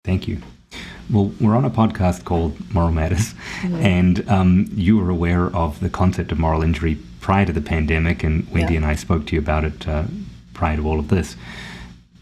Thank 0.03 0.27
you. 0.27 0.41
Well, 1.11 1.31
we're 1.39 1.55
on 1.55 1.65
a 1.65 1.69
podcast 1.69 2.25
called 2.25 2.73
Moral 2.73 2.91
Matters, 2.91 3.33
mm-hmm. 3.61 3.75
and 3.75 4.29
um, 4.29 4.67
you 4.73 4.97
were 4.97 5.09
aware 5.09 5.47
of 5.55 5.79
the 5.79 5.89
concept 5.89 6.31
of 6.31 6.39
moral 6.39 6.63
injury 6.63 6.97
prior 7.19 7.45
to 7.45 7.53
the 7.53 7.61
pandemic, 7.61 8.23
and 8.23 8.49
Wendy 8.51 8.73
yeah. 8.73 8.77
and 8.77 8.85
I 8.85 8.95
spoke 8.95 9.27
to 9.27 9.35
you 9.35 9.39
about 9.39 9.65
it 9.65 9.87
uh, 9.87 10.05
prior 10.53 10.77
to 10.77 10.87
all 10.87 10.99
of 10.99 11.09
this. 11.09 11.35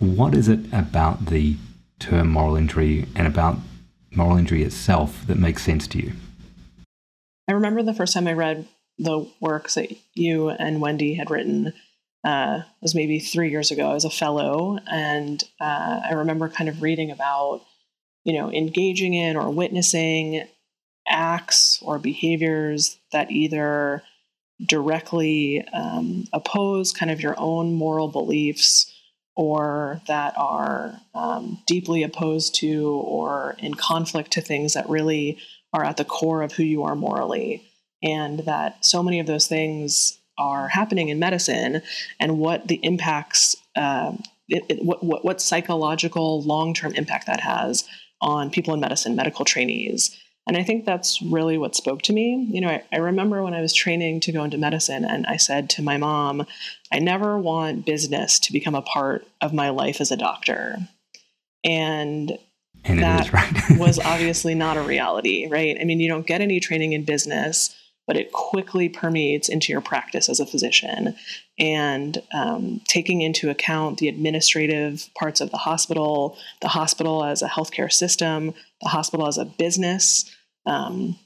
What 0.01 0.36
is 0.36 0.50
it 0.50 0.60
about 0.74 1.27
the 1.27 1.55
term 2.00 2.29
moral 2.29 2.55
injury 2.55 3.05
and 3.15 3.27
about 3.27 3.58
moral 4.12 4.36
injury 4.36 4.63
itself 4.63 5.25
that 5.27 5.38
makes 5.38 5.63
sense 5.63 5.88
to 5.88 6.00
you? 6.00 6.12
I 7.48 7.53
remember 7.53 7.84
the 7.84 7.93
first 7.93 8.13
time 8.13 8.27
I 8.27 8.34
read 8.34 8.67
the 8.98 9.29
works 9.39 9.75
that 9.75 9.91
you 10.13 10.50
and 10.50 10.81
Wendy 10.81 11.13
had 11.13 11.31
written 11.31 11.74
uh, 12.24 12.62
was 12.81 12.93
maybe 12.93 13.20
three 13.20 13.51
years 13.51 13.72
ago. 13.72 13.89
I 13.89 13.93
was 13.93 14.05
a 14.05 14.10
fellow, 14.10 14.77
and 14.91 15.41
uh, 15.60 16.01
I 16.10 16.13
remember 16.13 16.50
kind 16.50 16.70
of 16.70 16.81
reading 16.81 17.12
about 17.12 17.62
you 18.24 18.34
know, 18.34 18.51
engaging 18.51 19.13
in 19.13 19.36
or 19.36 19.50
witnessing 19.50 20.48
acts 21.08 21.79
or 21.81 21.98
behaviors 21.98 22.98
that 23.12 23.31
either 23.31 24.03
directly 24.63 25.65
um, 25.74 26.25
oppose 26.31 26.93
kind 26.93 27.12
of 27.12 27.22
your 27.22 27.36
own 27.38 27.74
moral 27.74 28.08
beliefs 28.08 28.93
or 29.42 30.00
that 30.06 30.36
are 30.38 31.02
um, 31.16 31.58
deeply 31.66 32.04
opposed 32.04 32.54
to 32.54 32.88
or 32.88 33.56
in 33.58 33.74
conflict 33.74 34.30
to 34.30 34.40
things 34.40 34.76
that 34.76 34.88
really 34.88 35.40
are 35.74 35.84
at 35.84 35.98
the 35.98 36.06
core 36.06 36.44
of 36.44 36.52
who 36.52 36.62
you 36.62 36.84
are 36.84 36.94
morally. 36.94 37.64
And 38.04 38.42
that 38.42 38.86
so 38.86 39.02
many 39.02 39.20
of 39.20 39.26
those 39.26 39.48
things 39.48 40.20
are 40.38 40.68
happening 40.68 41.10
in 41.10 41.18
medicine 41.18 41.82
and 42.20 42.38
what 42.38 42.68
the 42.68 42.80
impacts, 42.84 43.56
uh, 43.76 44.14
it, 44.48 44.64
it, 44.70 44.86
what, 44.86 45.04
what, 45.04 45.26
what 45.26 45.42
psychological 45.42 46.44
long 46.44 46.76
term 46.76 46.94
impact 46.94 47.26
that 47.26 47.40
has 47.40 47.84
on 48.22 48.52
people 48.52 48.76
in 48.76 48.80
medicine, 48.80 49.16
medical 49.16 49.44
trainees. 49.44 50.21
And 50.48 50.58
I 50.58 50.64
think 50.64 50.86
that's 50.86 51.22
really 51.22 51.58
what 51.58 51.76
spoke 51.76 52.02
to 52.04 52.14
me. 52.14 52.48
You 52.50 52.62
know, 52.62 52.70
I, 52.70 52.84
I, 52.92 52.98
remember 52.98 53.44
when 53.44 53.54
I 53.54 53.62
was 53.62 53.74
training 53.74 54.22
to 54.22 54.32
go 54.32 54.44
into 54.44 54.58
medicine, 54.58 55.06
and 55.06 55.26
I 55.28 55.38
said 55.38 55.70
to 55.72 55.84
my 55.84 55.98
mom, 55.98 56.46
I 56.92 57.00
never 57.00 57.38
want 57.38 57.86
business 57.86 58.40
to 58.40 58.54
become 58.54 58.74
a 58.74 58.82
part 58.82 59.26
of 59.40 59.54
my 59.54 59.70
life 59.70 60.02
as 60.02 60.12
a 60.12 60.18
doctor. 60.18 60.78
And, 61.64 62.38
and 62.84 63.00
that 63.00 63.32
right. 63.34 63.78
was 63.78 64.00
obviously 64.00 64.56
not 64.56 64.78
a 64.78 64.82
reality, 64.82 65.48
right? 65.48 65.78
I 65.80 65.84
mean, 65.84 66.00
you 66.00 66.10
don't 66.10 66.26
get 66.26 66.42
any 66.42 66.60
training 66.60 66.94
in 66.94 67.06
business 67.06 67.76
but 68.08 68.18
it 68.18 68.34
quickly 68.34 68.90
permeates 68.90 69.48
into 69.48 69.72
your 69.72 69.80
practice 69.80 70.28
as 70.28 70.42
a 70.42 70.46
physician. 70.46 71.16
And 71.58 72.22
um, 72.34 72.82
taking 72.86 73.22
into 73.22 73.50
account 73.50 74.00
the 74.00 74.10
administrative 74.10 75.10
parts 75.18 75.40
of 75.40 75.52
the 75.52 75.58
hospital, 75.58 76.38
the 76.62 76.68
hospital 76.68 77.24
as 77.24 77.42
a 77.42 77.48
healthcare 77.48 77.90
system, 77.90 78.54
the 78.82 78.90
hospital 78.90 79.28
as 79.28 79.38
a 79.38 79.46
business, 79.46 80.30
um, 80.66 81.18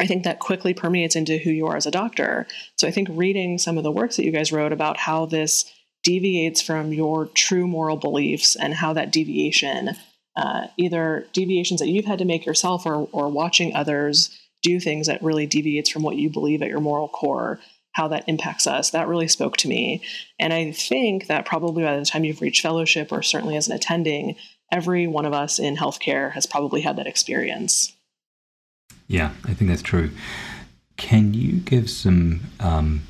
I 0.00 0.06
think 0.06 0.24
that 0.24 0.38
quickly 0.38 0.74
permeates 0.74 1.16
into 1.16 1.38
who 1.38 1.50
you 1.50 1.66
are 1.66 1.76
as 1.76 1.86
a 1.86 1.90
doctor. 1.90 2.46
So 2.76 2.88
I 2.88 2.90
think 2.90 3.08
reading 3.10 3.58
some 3.58 3.76
of 3.76 3.84
the 3.84 3.92
works 3.92 4.16
that 4.16 4.24
you 4.24 4.32
guys 4.32 4.52
wrote 4.52 4.72
about 4.72 4.96
how 4.96 5.26
this 5.26 5.70
deviates 6.02 6.62
from 6.62 6.92
your 6.92 7.26
true 7.26 7.66
moral 7.66 7.96
beliefs 7.96 8.56
and 8.56 8.74
how 8.74 8.92
that 8.94 9.12
deviation, 9.12 9.90
uh, 10.36 10.68
either 10.76 11.26
deviations 11.32 11.80
that 11.80 11.88
you've 11.88 12.06
had 12.06 12.18
to 12.18 12.24
make 12.24 12.46
yourself 12.46 12.86
or, 12.86 13.08
or 13.12 13.28
watching 13.28 13.74
others 13.74 14.36
do 14.62 14.80
things 14.80 15.08
that 15.08 15.22
really 15.22 15.46
deviates 15.46 15.90
from 15.90 16.02
what 16.02 16.16
you 16.16 16.30
believe 16.30 16.62
at 16.62 16.68
your 16.68 16.80
moral 16.80 17.08
core 17.08 17.60
how 17.92 18.08
that 18.08 18.24
impacts 18.26 18.66
us 18.66 18.90
that 18.90 19.08
really 19.08 19.28
spoke 19.28 19.56
to 19.56 19.68
me 19.68 20.02
and 20.38 20.52
i 20.52 20.72
think 20.72 21.26
that 21.26 21.44
probably 21.44 21.82
by 21.82 21.98
the 21.98 22.04
time 22.04 22.24
you've 22.24 22.40
reached 22.40 22.62
fellowship 22.62 23.12
or 23.12 23.22
certainly 23.22 23.56
as 23.56 23.68
an 23.68 23.74
attending 23.74 24.34
every 24.72 25.06
one 25.06 25.26
of 25.26 25.32
us 25.32 25.58
in 25.58 25.76
healthcare 25.76 26.32
has 26.32 26.46
probably 26.46 26.80
had 26.80 26.96
that 26.96 27.06
experience. 27.06 27.94
Yeah 29.06 29.32
i 29.44 29.54
think 29.54 29.70
that's 29.70 29.82
true. 29.82 30.10
Can 30.96 31.34
you 31.34 31.52
give 31.60 31.90
some 31.90 32.40
um, 32.60 33.02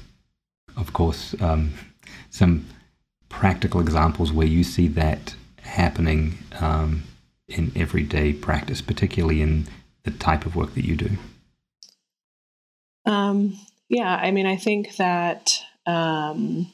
of 0.76 0.92
course 0.92 1.34
um, 1.40 1.72
some 2.30 2.66
practical 3.28 3.80
examples 3.80 4.32
where 4.32 4.46
you 4.46 4.64
see 4.64 4.88
that 4.88 5.34
happening 5.62 6.38
um, 6.60 7.04
in 7.48 7.72
everyday 7.76 8.32
practice 8.32 8.82
particularly 8.82 9.40
in 9.42 9.66
the 10.04 10.10
type 10.10 10.46
of 10.46 10.56
work 10.56 10.74
that 10.74 10.84
you 10.84 10.96
do? 10.96 11.10
Um, 13.04 13.58
yeah, 13.88 14.14
I 14.14 14.30
mean, 14.30 14.46
I 14.46 14.56
think 14.56 14.96
that, 14.96 15.60
um, 15.86 16.72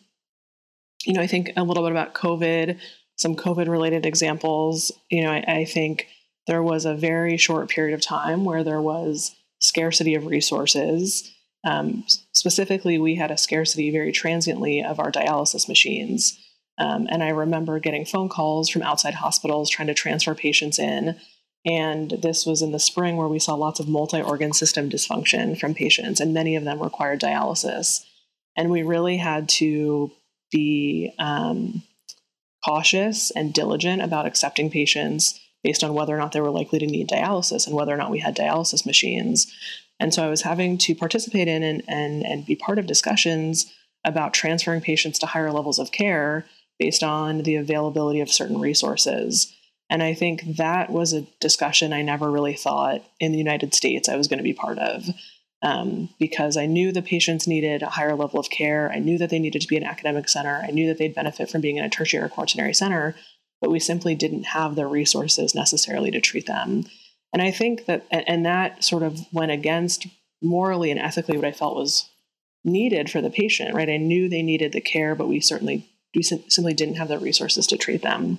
you 1.04 1.14
know, 1.14 1.20
I 1.20 1.26
think 1.26 1.52
a 1.56 1.62
little 1.62 1.82
bit 1.82 1.92
about 1.92 2.14
COVID, 2.14 2.78
some 3.18 3.36
COVID 3.36 3.68
related 3.68 4.06
examples. 4.06 4.92
You 5.10 5.22
know, 5.22 5.30
I, 5.30 5.44
I 5.46 5.64
think 5.64 6.08
there 6.46 6.62
was 6.62 6.84
a 6.84 6.94
very 6.94 7.36
short 7.36 7.68
period 7.68 7.94
of 7.94 8.00
time 8.00 8.44
where 8.44 8.64
there 8.64 8.80
was 8.80 9.34
scarcity 9.60 10.14
of 10.14 10.26
resources. 10.26 11.30
Um, 11.64 12.04
specifically, 12.32 12.98
we 12.98 13.16
had 13.16 13.30
a 13.30 13.36
scarcity 13.36 13.90
very 13.90 14.12
transiently 14.12 14.82
of 14.82 14.98
our 15.00 15.12
dialysis 15.12 15.68
machines. 15.68 16.38
Um, 16.78 17.08
and 17.10 17.22
I 17.22 17.30
remember 17.30 17.80
getting 17.80 18.04
phone 18.04 18.28
calls 18.28 18.68
from 18.68 18.82
outside 18.82 19.14
hospitals 19.14 19.68
trying 19.68 19.88
to 19.88 19.94
transfer 19.94 20.34
patients 20.34 20.78
in 20.78 21.16
and 21.68 22.10
this 22.10 22.46
was 22.46 22.62
in 22.62 22.72
the 22.72 22.78
spring 22.78 23.16
where 23.16 23.28
we 23.28 23.38
saw 23.38 23.54
lots 23.54 23.80
of 23.80 23.88
multi 23.88 24.20
organ 24.20 24.52
system 24.52 24.88
dysfunction 24.88 25.58
from 25.58 25.74
patients, 25.74 26.20
and 26.20 26.32
many 26.32 26.56
of 26.56 26.64
them 26.64 26.82
required 26.82 27.20
dialysis. 27.20 28.04
And 28.56 28.70
we 28.70 28.82
really 28.82 29.16
had 29.16 29.48
to 29.50 30.10
be 30.50 31.12
um, 31.18 31.82
cautious 32.68 33.30
and 33.30 33.54
diligent 33.54 34.02
about 34.02 34.26
accepting 34.26 34.70
patients 34.70 35.40
based 35.64 35.82
on 35.82 35.94
whether 35.94 36.14
or 36.14 36.18
not 36.18 36.32
they 36.32 36.40
were 36.40 36.50
likely 36.50 36.78
to 36.78 36.86
need 36.86 37.08
dialysis 37.08 37.66
and 37.66 37.74
whether 37.74 37.92
or 37.92 37.96
not 37.96 38.10
we 38.10 38.18
had 38.18 38.36
dialysis 38.36 38.84
machines. 38.84 39.50
And 39.98 40.12
so 40.12 40.24
I 40.24 40.28
was 40.28 40.42
having 40.42 40.76
to 40.78 40.94
participate 40.94 41.48
in 41.48 41.62
and, 41.62 41.82
and, 41.88 42.24
and 42.24 42.46
be 42.46 42.54
part 42.54 42.78
of 42.78 42.86
discussions 42.86 43.72
about 44.04 44.34
transferring 44.34 44.82
patients 44.82 45.18
to 45.20 45.26
higher 45.26 45.50
levels 45.50 45.78
of 45.78 45.92
care 45.92 46.44
based 46.78 47.02
on 47.02 47.42
the 47.42 47.56
availability 47.56 48.20
of 48.20 48.30
certain 48.30 48.60
resources. 48.60 49.52
And 49.90 50.02
I 50.02 50.12
think 50.12 50.56
that 50.58 50.90
was 50.90 51.14
a 51.14 51.26
discussion 51.40 51.94
I 51.94 52.02
never 52.02 52.30
really 52.30 52.54
thought 52.54 53.02
in 53.18 53.32
the 53.32 53.38
United 53.38 53.74
States 53.74 54.08
I 54.08 54.16
was 54.16 54.28
going 54.28 54.38
to 54.38 54.44
be 54.44 54.52
part 54.52 54.78
of. 54.78 55.08
Um, 55.60 56.10
because 56.20 56.56
I 56.56 56.66
knew 56.66 56.92
the 56.92 57.02
patients 57.02 57.48
needed 57.48 57.82
a 57.82 57.88
higher 57.88 58.14
level 58.14 58.38
of 58.38 58.48
care. 58.48 58.92
I 58.92 59.00
knew 59.00 59.18
that 59.18 59.28
they 59.28 59.40
needed 59.40 59.60
to 59.62 59.66
be 59.66 59.76
an 59.76 59.82
academic 59.82 60.28
center. 60.28 60.62
I 60.64 60.70
knew 60.70 60.86
that 60.86 60.98
they'd 60.98 61.14
benefit 61.14 61.50
from 61.50 61.60
being 61.60 61.78
in 61.78 61.84
a 61.84 61.90
tertiary 61.90 62.24
or 62.24 62.28
quaternary 62.28 62.74
center, 62.74 63.16
but 63.60 63.70
we 63.70 63.80
simply 63.80 64.14
didn't 64.14 64.44
have 64.44 64.76
the 64.76 64.86
resources 64.86 65.56
necessarily 65.56 66.12
to 66.12 66.20
treat 66.20 66.46
them. 66.46 66.84
And 67.32 67.42
I 67.42 67.50
think 67.50 67.86
that, 67.86 68.06
and 68.10 68.46
that 68.46 68.84
sort 68.84 69.02
of 69.02 69.20
went 69.32 69.50
against 69.50 70.06
morally 70.40 70.92
and 70.92 71.00
ethically 71.00 71.36
what 71.36 71.46
I 71.46 71.52
felt 71.52 71.74
was 71.74 72.08
needed 72.64 73.10
for 73.10 73.20
the 73.20 73.30
patient, 73.30 73.74
right? 73.74 73.88
I 73.88 73.96
knew 73.96 74.28
they 74.28 74.42
needed 74.42 74.72
the 74.72 74.80
care, 74.80 75.14
but 75.14 75.28
we 75.28 75.40
certainly, 75.40 75.88
we 76.14 76.22
simply 76.22 76.72
didn't 76.72 76.96
have 76.96 77.08
the 77.08 77.18
resources 77.18 77.66
to 77.66 77.76
treat 77.76 78.02
them. 78.02 78.38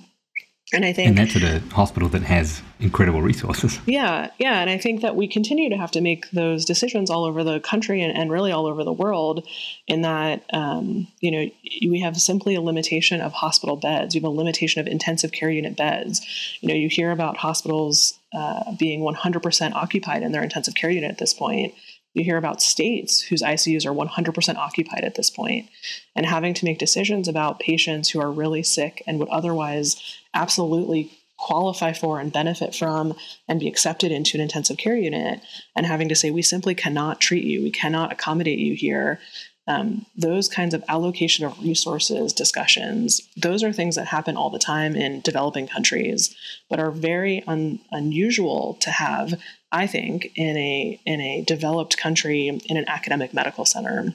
And 0.72 0.84
I 0.84 0.92
think, 0.92 1.08
and 1.08 1.18
that's 1.18 1.34
at 1.34 1.42
a 1.42 1.60
hospital 1.74 2.08
that 2.10 2.22
has 2.22 2.62
incredible 2.78 3.22
resources. 3.22 3.80
Yeah, 3.86 4.30
yeah, 4.38 4.60
and 4.60 4.70
I 4.70 4.78
think 4.78 5.00
that 5.00 5.16
we 5.16 5.26
continue 5.26 5.68
to 5.68 5.76
have 5.76 5.90
to 5.92 6.00
make 6.00 6.30
those 6.30 6.64
decisions 6.64 7.10
all 7.10 7.24
over 7.24 7.42
the 7.42 7.58
country 7.58 8.02
and, 8.02 8.16
and 8.16 8.30
really 8.30 8.52
all 8.52 8.66
over 8.66 8.84
the 8.84 8.92
world. 8.92 9.46
In 9.88 10.02
that, 10.02 10.44
um, 10.52 11.08
you 11.18 11.32
know, 11.32 11.50
we 11.88 12.00
have 12.00 12.16
simply 12.16 12.54
a 12.54 12.60
limitation 12.60 13.20
of 13.20 13.32
hospital 13.32 13.74
beds. 13.74 14.14
We 14.14 14.20
have 14.20 14.28
a 14.28 14.30
limitation 14.30 14.80
of 14.80 14.86
intensive 14.86 15.32
care 15.32 15.50
unit 15.50 15.76
beds. 15.76 16.24
You 16.60 16.68
know, 16.68 16.74
you 16.74 16.88
hear 16.88 17.10
about 17.10 17.36
hospitals 17.36 18.18
uh, 18.32 18.76
being 18.78 19.00
100% 19.00 19.72
occupied 19.72 20.22
in 20.22 20.30
their 20.30 20.42
intensive 20.44 20.74
care 20.76 20.90
unit 20.90 21.10
at 21.10 21.18
this 21.18 21.34
point. 21.34 21.74
You 22.14 22.24
hear 22.24 22.36
about 22.36 22.62
states 22.62 23.22
whose 23.22 23.42
ICUs 23.42 23.86
are 23.86 23.94
100% 23.94 24.56
occupied 24.56 25.04
at 25.04 25.14
this 25.14 25.30
point 25.30 25.68
and 26.16 26.26
having 26.26 26.54
to 26.54 26.64
make 26.64 26.78
decisions 26.78 27.28
about 27.28 27.60
patients 27.60 28.10
who 28.10 28.20
are 28.20 28.30
really 28.30 28.64
sick 28.64 29.02
and 29.06 29.18
would 29.18 29.28
otherwise 29.28 30.19
absolutely 30.34 31.10
qualify 31.36 31.92
for 31.92 32.20
and 32.20 32.32
benefit 32.32 32.74
from 32.74 33.14
and 33.48 33.60
be 33.60 33.68
accepted 33.68 34.12
into 34.12 34.36
an 34.36 34.42
intensive 34.42 34.76
care 34.76 34.96
unit 34.96 35.40
and 35.74 35.86
having 35.86 36.08
to 36.08 36.14
say, 36.14 36.30
we 36.30 36.42
simply 36.42 36.74
cannot 36.74 37.20
treat 37.20 37.44
you, 37.44 37.62
we 37.62 37.70
cannot 37.70 38.12
accommodate 38.12 38.58
you 38.58 38.74
here. 38.74 39.18
Um, 39.66 40.04
those 40.16 40.48
kinds 40.48 40.74
of 40.74 40.82
allocation 40.88 41.44
of 41.44 41.58
resources 41.62 42.32
discussions, 42.32 43.20
those 43.36 43.62
are 43.62 43.72
things 43.72 43.94
that 43.94 44.08
happen 44.08 44.36
all 44.36 44.50
the 44.50 44.58
time 44.58 44.96
in 44.96 45.20
developing 45.20 45.68
countries, 45.68 46.34
but 46.68 46.80
are 46.80 46.90
very 46.90 47.44
un- 47.46 47.78
unusual 47.92 48.76
to 48.80 48.90
have 48.90 49.34
I 49.72 49.86
think, 49.86 50.32
in 50.34 50.56
a 50.56 51.00
in 51.06 51.20
a 51.20 51.42
developed 51.42 51.96
country 51.96 52.48
in 52.48 52.76
an 52.76 52.88
academic 52.88 53.32
medical 53.32 53.64
center, 53.64 54.12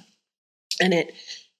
and 0.81 0.93
it 0.93 1.13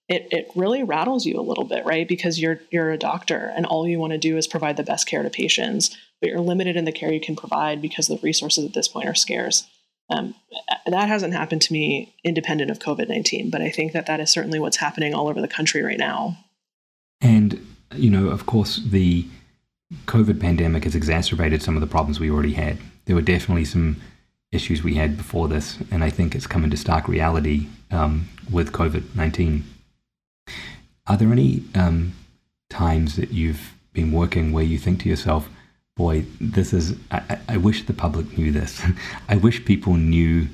it 0.08 0.28
it 0.30 0.48
really 0.54 0.82
rattles 0.82 1.26
you 1.26 1.38
a 1.38 1.42
little 1.42 1.64
bit, 1.64 1.84
right? 1.84 2.06
Because 2.06 2.40
you're 2.40 2.60
you're 2.70 2.90
a 2.90 2.98
doctor, 2.98 3.52
and 3.56 3.66
all 3.66 3.86
you 3.86 3.98
want 3.98 4.12
to 4.12 4.18
do 4.18 4.36
is 4.36 4.46
provide 4.46 4.76
the 4.76 4.82
best 4.82 5.06
care 5.06 5.22
to 5.22 5.30
patients, 5.30 5.96
but 6.20 6.30
you're 6.30 6.40
limited 6.40 6.76
in 6.76 6.84
the 6.84 6.92
care 6.92 7.12
you 7.12 7.20
can 7.20 7.36
provide 7.36 7.82
because 7.82 8.06
the 8.06 8.18
resources 8.22 8.64
at 8.64 8.74
this 8.74 8.88
point 8.88 9.08
are 9.08 9.14
scarce. 9.14 9.66
Um, 10.08 10.36
that 10.86 11.08
hasn't 11.08 11.34
happened 11.34 11.62
to 11.62 11.72
me 11.72 12.14
independent 12.22 12.70
of 12.70 12.78
COVID 12.78 13.08
nineteen, 13.08 13.50
but 13.50 13.62
I 13.62 13.70
think 13.70 13.92
that 13.92 14.06
that 14.06 14.20
is 14.20 14.30
certainly 14.30 14.60
what's 14.60 14.76
happening 14.76 15.14
all 15.14 15.28
over 15.28 15.40
the 15.40 15.48
country 15.48 15.82
right 15.82 15.98
now. 15.98 16.38
And 17.20 17.66
you 17.94 18.10
know, 18.10 18.28
of 18.28 18.46
course, 18.46 18.80
the 18.84 19.26
COVID 20.06 20.40
pandemic 20.40 20.84
has 20.84 20.94
exacerbated 20.94 21.62
some 21.62 21.76
of 21.76 21.80
the 21.80 21.86
problems 21.86 22.20
we 22.20 22.30
already 22.30 22.52
had 22.52 22.78
there 23.06 23.16
were 23.16 23.22
definitely 23.22 23.64
some 23.64 23.96
issues 24.52 24.82
we 24.82 24.94
had 24.94 25.16
before 25.16 25.48
this, 25.48 25.78
and 25.90 26.04
I 26.04 26.10
think 26.10 26.34
it's 26.34 26.46
come 26.46 26.64
into 26.64 26.76
stark 26.76 27.08
reality 27.08 27.66
um, 27.90 28.28
with 28.50 28.72
COVID 28.72 29.14
19. 29.14 29.64
Are 31.06 31.16
there 31.16 31.30
any 31.30 31.62
um, 31.74 32.14
times 32.68 33.16
that 33.16 33.30
you've 33.30 33.74
been 33.92 34.12
working 34.12 34.52
where 34.52 34.64
you 34.64 34.78
think 34.78 35.00
to 35.02 35.08
yourself, 35.08 35.48
boy, 35.96 36.26
this 36.40 36.72
is, 36.72 36.96
I, 37.10 37.38
I 37.48 37.56
wish 37.56 37.86
the 37.86 37.92
public 37.92 38.36
knew 38.36 38.52
this. 38.52 38.82
I 39.28 39.36
wish 39.36 39.64
people 39.64 39.94
knew 39.94 40.48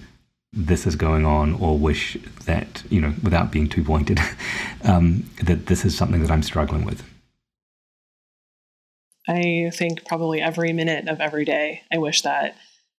this 0.52 0.86
is 0.86 0.96
going 0.96 1.24
on, 1.24 1.54
or 1.54 1.78
wish 1.78 2.18
that, 2.44 2.82
you 2.90 3.00
know, 3.00 3.14
without 3.22 3.50
being 3.50 3.68
too 3.68 3.82
pointed, 3.82 4.20
um, 4.84 5.24
that 5.42 5.66
this 5.66 5.84
is 5.84 5.96
something 5.96 6.20
that 6.20 6.30
I'm 6.30 6.42
struggling 6.42 6.84
with? 6.84 7.02
I 9.26 9.70
think 9.72 10.04
probably 10.04 10.40
every 10.42 10.72
minute 10.72 11.08
of 11.08 11.20
every 11.20 11.44
day. 11.44 11.82
I 11.92 11.98
wish 11.98 12.22
that. 12.22 12.56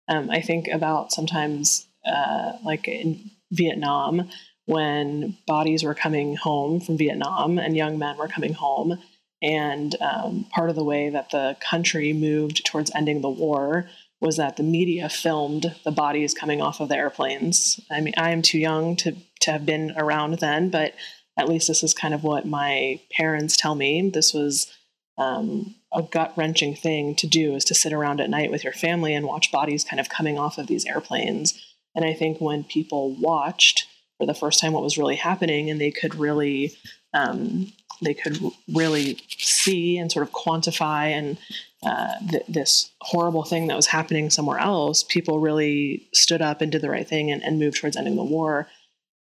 Um, 0.08 0.32
I 0.32 0.42
think 0.42 0.68
about 0.68 1.12
sometimes, 1.12 1.86
uh, 2.06 2.54
like 2.64 2.88
in 2.88 3.30
Vietnam, 3.52 4.30
when 4.66 5.38
bodies 5.46 5.84
were 5.84 5.94
coming 5.94 6.36
home 6.36 6.80
from 6.80 6.98
Vietnam 6.98 7.58
and 7.58 7.76
young 7.76 7.98
men 7.98 8.18
were 8.18 8.28
coming 8.28 8.54
home. 8.54 9.00
And 9.42 9.96
um, 10.02 10.46
part 10.52 10.70
of 10.70 10.76
the 10.76 10.84
way 10.84 11.10
that 11.10 11.32
the 11.32 11.58
country 11.60 12.14
moved 12.14 12.66
towards 12.66 12.92
ending 12.96 13.22
the 13.22 13.30
war 13.30 13.90
was 14.22 14.38
that 14.38 14.56
the 14.56 14.64
media 14.64 15.10
filmed 15.10 15.76
the 15.84 15.92
bodies 15.92 16.34
coming 16.34 16.62
off 16.62 16.80
of 16.80 16.88
the 16.88 16.96
airplanes. 16.96 17.78
I 17.92 18.00
mean, 18.00 18.14
I 18.18 18.32
am 18.32 18.42
too 18.42 18.58
young 18.58 18.96
to, 18.98 19.18
to 19.42 19.52
have 19.52 19.66
been 19.66 19.94
around 19.98 20.40
then, 20.40 20.70
but 20.70 20.94
at 21.38 21.50
least 21.50 21.68
this 21.68 21.84
is 21.84 21.94
kind 21.94 22.14
of 22.14 22.24
what 22.24 22.46
my 22.46 23.02
parents 23.12 23.58
tell 23.58 23.76
me. 23.76 24.10
This 24.10 24.34
was 24.34 24.74
um, 25.18 25.76
a 25.94 26.02
gut 26.02 26.34
wrenching 26.38 26.74
thing 26.74 27.16
to 27.16 27.28
do 27.28 27.54
is 27.54 27.66
to 27.66 27.76
sit 27.76 27.92
around 27.92 28.22
at 28.22 28.30
night 28.30 28.50
with 28.50 28.64
your 28.64 28.74
family 28.74 29.14
and 29.14 29.26
watch 29.26 29.52
bodies 29.52 29.84
kind 29.84 30.00
of 30.00 30.10
coming 30.10 30.40
off 30.40 30.58
of 30.58 30.68
these 30.68 30.86
airplanes. 30.86 31.54
And 31.94 32.06
I 32.06 32.14
think 32.14 32.40
when 32.40 32.64
people 32.64 33.16
watched 33.20 33.88
for 34.18 34.26
the 34.26 34.34
first 34.34 34.60
time 34.60 34.74
what 34.74 34.84
was 34.84 34.98
really 34.98 35.16
happening 35.16 35.70
and 35.70 35.80
they 35.80 35.92
could 35.92 36.16
really 36.16 36.74
um, 37.14 37.72
they 38.02 38.14
could 38.14 38.38
really 38.74 39.18
see 39.38 39.98
and 39.98 40.12
sort 40.12 40.28
of 40.28 40.34
quantify 40.34 41.12
and 41.12 41.38
uh, 41.86 42.14
th- 42.30 42.46
this 42.48 42.92
horrible 43.02 43.44
thing 43.44 43.68
that 43.68 43.76
was 43.76 43.88
happening 43.88 44.30
somewhere 44.30 44.60
else, 44.60 45.04
people 45.04 45.40
really 45.40 46.08
stood 46.14 46.42
up 46.42 46.62
and 46.62 46.72
did 46.72 46.82
the 46.82 46.90
right 46.90 47.08
thing 47.08 47.32
and, 47.32 47.44
and 47.44 47.60
moved 47.60 47.78
towards 47.78 47.98
ending 47.98 48.16
the 48.16 48.24
war. 48.24 48.68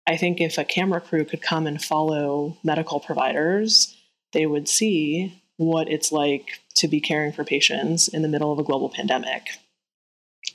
I 0.08 0.18
think 0.18 0.42
if 0.42 0.58
a 0.58 0.66
camera 0.66 1.00
crew 1.00 1.24
could 1.24 1.42
come 1.42 1.66
and 1.66 1.82
follow 1.82 2.58
medical 2.64 3.00
providers, 3.00 3.96
they 4.34 4.46
would 4.46 4.68
see 4.68 5.42
what 5.58 5.90
it's 5.90 6.12
like 6.12 6.60
to 6.76 6.88
be 6.88 7.00
caring 7.00 7.32
for 7.32 7.44
patients 7.44 8.08
in 8.08 8.22
the 8.22 8.28
middle 8.28 8.52
of 8.52 8.60
a 8.60 8.64
global 8.64 8.90
pandemic. 8.90 9.48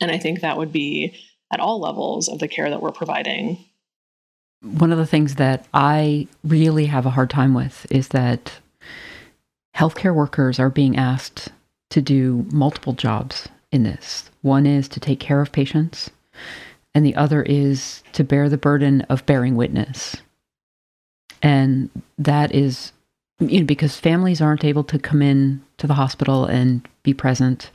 And 0.00 0.11
I 0.11 0.18
think 0.18 0.40
that 0.40 0.59
would 0.59 0.72
be 0.72 1.14
at 1.50 1.61
all 1.61 1.81
levels 1.81 2.28
of 2.28 2.40
the 2.40 2.48
care 2.48 2.68
that 2.68 2.83
we're 2.83 2.92
providing. 2.92 3.64
One 4.62 4.92
of 4.92 4.99
the 4.99 5.07
things 5.07 5.37
that 5.37 5.66
I 5.73 6.27
really 6.44 6.87
have 6.87 7.07
a 7.07 7.11
hard 7.11 7.31
time 7.31 7.55
with 7.55 7.87
is 7.90 8.09
that 8.09 8.59
healthcare 9.77 10.14
workers 10.14 10.59
are 10.59 10.71
being 10.71 10.97
asked 10.97 11.51
to 11.90 12.03
do 12.03 12.44
multiple 12.51 12.92
jobs 12.92 13.49
in 13.71 13.85
this. 13.85 14.31
One 14.42 14.66
is 14.66 14.88
to 14.88 15.01
take 15.01 15.21
care 15.21 15.40
of 15.40 15.53
patients, 15.53 16.11
and 16.94 17.05
the 17.05 17.14
other 17.14 17.42
is 17.42 18.03
to 18.12 18.25
bear 18.25 18.49
the 18.49 18.59
burden 18.59 19.03
of 19.03 19.27
bearing 19.27 19.55
witness. 19.55 20.16
And 21.42 21.90
that 22.18 22.53
is 22.55 22.92
you 23.38 23.61
know, 23.61 23.66
because 23.66 23.97
families 23.97 24.40
aren't 24.40 24.64
able 24.64 24.85
to 24.85 24.99
come 24.99 25.23
in 25.23 25.62
to 25.77 25.87
the 25.87 25.94
hospital 25.94 26.44
and 26.44 26.87
be 27.05 27.14
present, 27.14 27.71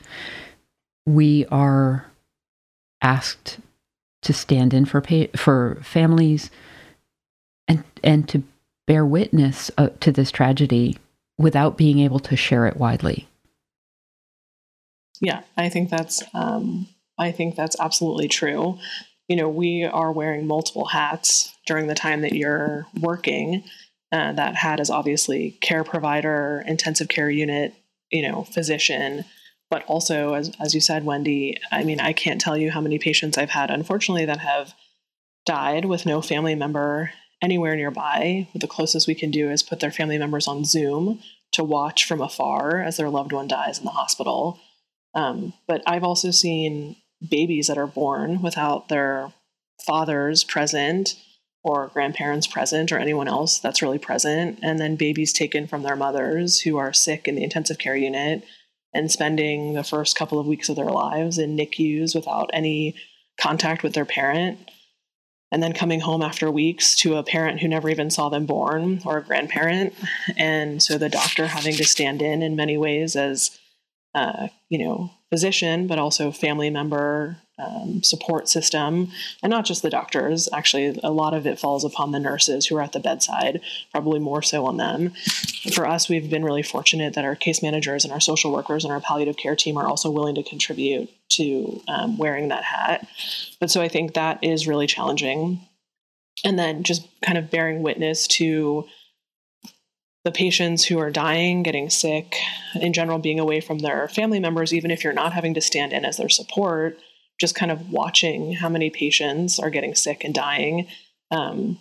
we 1.06 1.46
are 1.46 2.06
asked 3.00 3.58
to 4.22 4.32
stand 4.32 4.74
in 4.74 4.84
for 4.84 5.00
pa- 5.00 5.36
for 5.36 5.78
families 5.82 6.50
and 7.68 7.84
and 8.02 8.28
to 8.28 8.42
bear 8.86 9.04
witness 9.04 9.70
uh, 9.78 9.88
to 10.00 10.12
this 10.12 10.30
tragedy 10.30 10.96
without 11.38 11.76
being 11.76 11.98
able 11.98 12.20
to 12.20 12.36
share 12.36 12.66
it 12.66 12.76
widely. 12.76 13.26
Yeah, 15.20 15.42
I 15.56 15.68
think 15.68 15.90
that's 15.90 16.22
um, 16.34 16.88
I 17.18 17.32
think 17.32 17.56
that's 17.56 17.78
absolutely 17.80 18.28
true. 18.28 18.78
You 19.28 19.36
know, 19.36 19.48
we 19.48 19.84
are 19.84 20.12
wearing 20.12 20.46
multiple 20.46 20.86
hats 20.86 21.54
during 21.66 21.86
the 21.86 21.94
time 21.94 22.20
that 22.20 22.34
you're 22.34 22.86
working 23.00 23.64
uh, 24.14 24.32
that 24.32 24.54
hat 24.54 24.78
is 24.78 24.90
obviously 24.90 25.58
care 25.60 25.82
provider, 25.82 26.62
intensive 26.68 27.08
care 27.08 27.28
unit, 27.28 27.74
you 28.10 28.22
know, 28.22 28.44
physician, 28.44 29.24
but 29.70 29.84
also 29.86 30.34
as 30.34 30.52
as 30.60 30.72
you 30.72 30.80
said, 30.80 31.04
Wendy. 31.04 31.56
I 31.72 31.82
mean, 31.82 31.98
I 31.98 32.12
can't 32.12 32.40
tell 32.40 32.56
you 32.56 32.70
how 32.70 32.80
many 32.80 33.00
patients 33.00 33.36
I've 33.36 33.50
had, 33.50 33.72
unfortunately, 33.72 34.26
that 34.26 34.38
have 34.38 34.72
died 35.46 35.86
with 35.86 36.06
no 36.06 36.22
family 36.22 36.54
member 36.54 37.10
anywhere 37.44 37.76
nearby. 37.76 38.48
The 38.54 38.66
closest 38.66 39.06
we 39.06 39.14
can 39.14 39.30
do 39.30 39.50
is 39.50 39.62
put 39.62 39.80
their 39.80 39.90
family 39.90 40.18
members 40.18 40.48
on 40.48 40.64
Zoom 40.64 41.20
to 41.52 41.62
watch 41.62 42.04
from 42.04 42.20
afar 42.20 42.80
as 42.80 42.96
their 42.96 43.10
loved 43.10 43.32
one 43.32 43.46
dies 43.46 43.78
in 43.78 43.84
the 43.84 43.90
hospital. 43.90 44.58
Um, 45.14 45.52
but 45.68 45.82
I've 45.86 46.02
also 46.02 46.30
seen 46.30 46.96
babies 47.30 47.68
that 47.68 47.78
are 47.78 47.86
born 47.86 48.42
without 48.42 48.88
their 48.88 49.32
fathers 49.86 50.42
present 50.42 51.16
or 51.62 51.88
grandparents 51.88 52.46
present 52.46 52.92
or 52.92 52.98
anyone 52.98 53.28
else 53.28 53.58
that's 53.58 53.80
really 53.80 53.98
present, 53.98 54.58
and 54.62 54.78
then 54.78 54.96
babies 54.96 55.32
taken 55.32 55.66
from 55.66 55.82
their 55.82 55.96
mothers 55.96 56.60
who 56.60 56.76
are 56.76 56.92
sick 56.92 57.26
in 57.26 57.36
the 57.36 57.44
intensive 57.44 57.78
care 57.78 57.96
unit 57.96 58.44
and 58.92 59.10
spending 59.10 59.72
the 59.72 59.84
first 59.84 60.16
couple 60.16 60.38
of 60.38 60.46
weeks 60.46 60.68
of 60.68 60.76
their 60.76 60.90
lives 60.90 61.38
in 61.38 61.56
NICUs 61.56 62.14
without 62.14 62.50
any 62.52 62.94
contact 63.40 63.82
with 63.82 63.94
their 63.94 64.04
parent. 64.04 64.70
And 65.54 65.62
then 65.62 65.72
coming 65.72 66.00
home 66.00 66.20
after 66.20 66.50
weeks 66.50 66.96
to 66.96 67.14
a 67.14 67.22
parent 67.22 67.60
who 67.60 67.68
never 67.68 67.88
even 67.88 68.10
saw 68.10 68.28
them 68.28 68.44
born 68.44 69.00
or 69.06 69.18
a 69.18 69.22
grandparent. 69.22 69.94
And 70.36 70.82
so 70.82 70.98
the 70.98 71.08
doctor 71.08 71.46
having 71.46 71.76
to 71.76 71.84
stand 71.84 72.22
in 72.22 72.42
in 72.42 72.56
many 72.56 72.76
ways 72.76 73.14
as, 73.14 73.56
uh, 74.14 74.48
you 74.68 74.78
know, 74.78 75.10
physician, 75.30 75.86
but 75.86 75.98
also 75.98 76.30
family 76.30 76.70
member, 76.70 77.36
um, 77.58 78.02
support 78.02 78.48
system, 78.48 79.10
and 79.42 79.50
not 79.50 79.64
just 79.64 79.82
the 79.82 79.90
doctors. 79.90 80.48
Actually, 80.52 80.98
a 81.02 81.10
lot 81.10 81.34
of 81.34 81.46
it 81.46 81.58
falls 81.58 81.84
upon 81.84 82.12
the 82.12 82.20
nurses 82.20 82.66
who 82.66 82.76
are 82.76 82.82
at 82.82 82.92
the 82.92 83.00
bedside, 83.00 83.60
probably 83.92 84.18
more 84.18 84.42
so 84.42 84.66
on 84.66 84.76
them. 84.76 85.12
For 85.72 85.86
us, 85.86 86.08
we've 86.08 86.30
been 86.30 86.44
really 86.44 86.62
fortunate 86.62 87.14
that 87.14 87.24
our 87.24 87.36
case 87.36 87.62
managers 87.62 88.04
and 88.04 88.12
our 88.12 88.20
social 88.20 88.52
workers 88.52 88.84
and 88.84 88.92
our 88.92 89.00
palliative 89.00 89.36
care 89.36 89.56
team 89.56 89.76
are 89.76 89.86
also 89.86 90.10
willing 90.10 90.34
to 90.36 90.42
contribute 90.42 91.10
to 91.30 91.80
um, 91.88 92.16
wearing 92.18 92.48
that 92.48 92.64
hat. 92.64 93.06
But 93.60 93.70
so 93.70 93.82
I 93.82 93.88
think 93.88 94.14
that 94.14 94.42
is 94.42 94.68
really 94.68 94.86
challenging. 94.86 95.60
And 96.44 96.58
then 96.58 96.82
just 96.82 97.08
kind 97.22 97.38
of 97.38 97.50
bearing 97.50 97.82
witness 97.82 98.26
to 98.28 98.86
the 100.24 100.32
patients 100.32 100.84
who 100.84 100.98
are 100.98 101.10
dying, 101.10 101.62
getting 101.62 101.90
sick, 101.90 102.34
in 102.80 102.92
general, 102.92 103.18
being 103.18 103.38
away 103.38 103.60
from 103.60 103.80
their 103.80 104.08
family 104.08 104.40
members, 104.40 104.72
even 104.72 104.90
if 104.90 105.04
you're 105.04 105.12
not 105.12 105.34
having 105.34 105.54
to 105.54 105.60
stand 105.60 105.92
in 105.92 106.04
as 106.04 106.16
their 106.16 106.30
support, 106.30 106.98
just 107.38 107.54
kind 107.54 107.70
of 107.70 107.90
watching 107.90 108.54
how 108.54 108.68
many 108.68 108.88
patients 108.88 109.58
are 109.58 109.70
getting 109.70 109.94
sick 109.94 110.24
and 110.24 110.34
dying. 110.34 110.88
Um, 111.30 111.78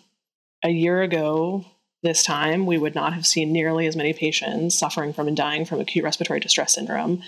a 0.63 0.69
year 0.69 1.01
ago, 1.01 1.65
this 2.01 2.23
time, 2.23 2.65
we 2.65 2.77
would 2.77 2.95
not 2.95 3.13
have 3.13 3.25
seen 3.25 3.53
nearly 3.53 3.87
as 3.87 3.95
many 3.95 4.11
patients 4.11 4.77
suffering 4.77 5.13
from 5.13 5.29
and 5.29 5.37
dying 5.37 5.63
from 5.63 5.79
acute 5.79 6.03
respiratory 6.03 6.41
distress 6.41 6.75
syndrome. 6.75 7.23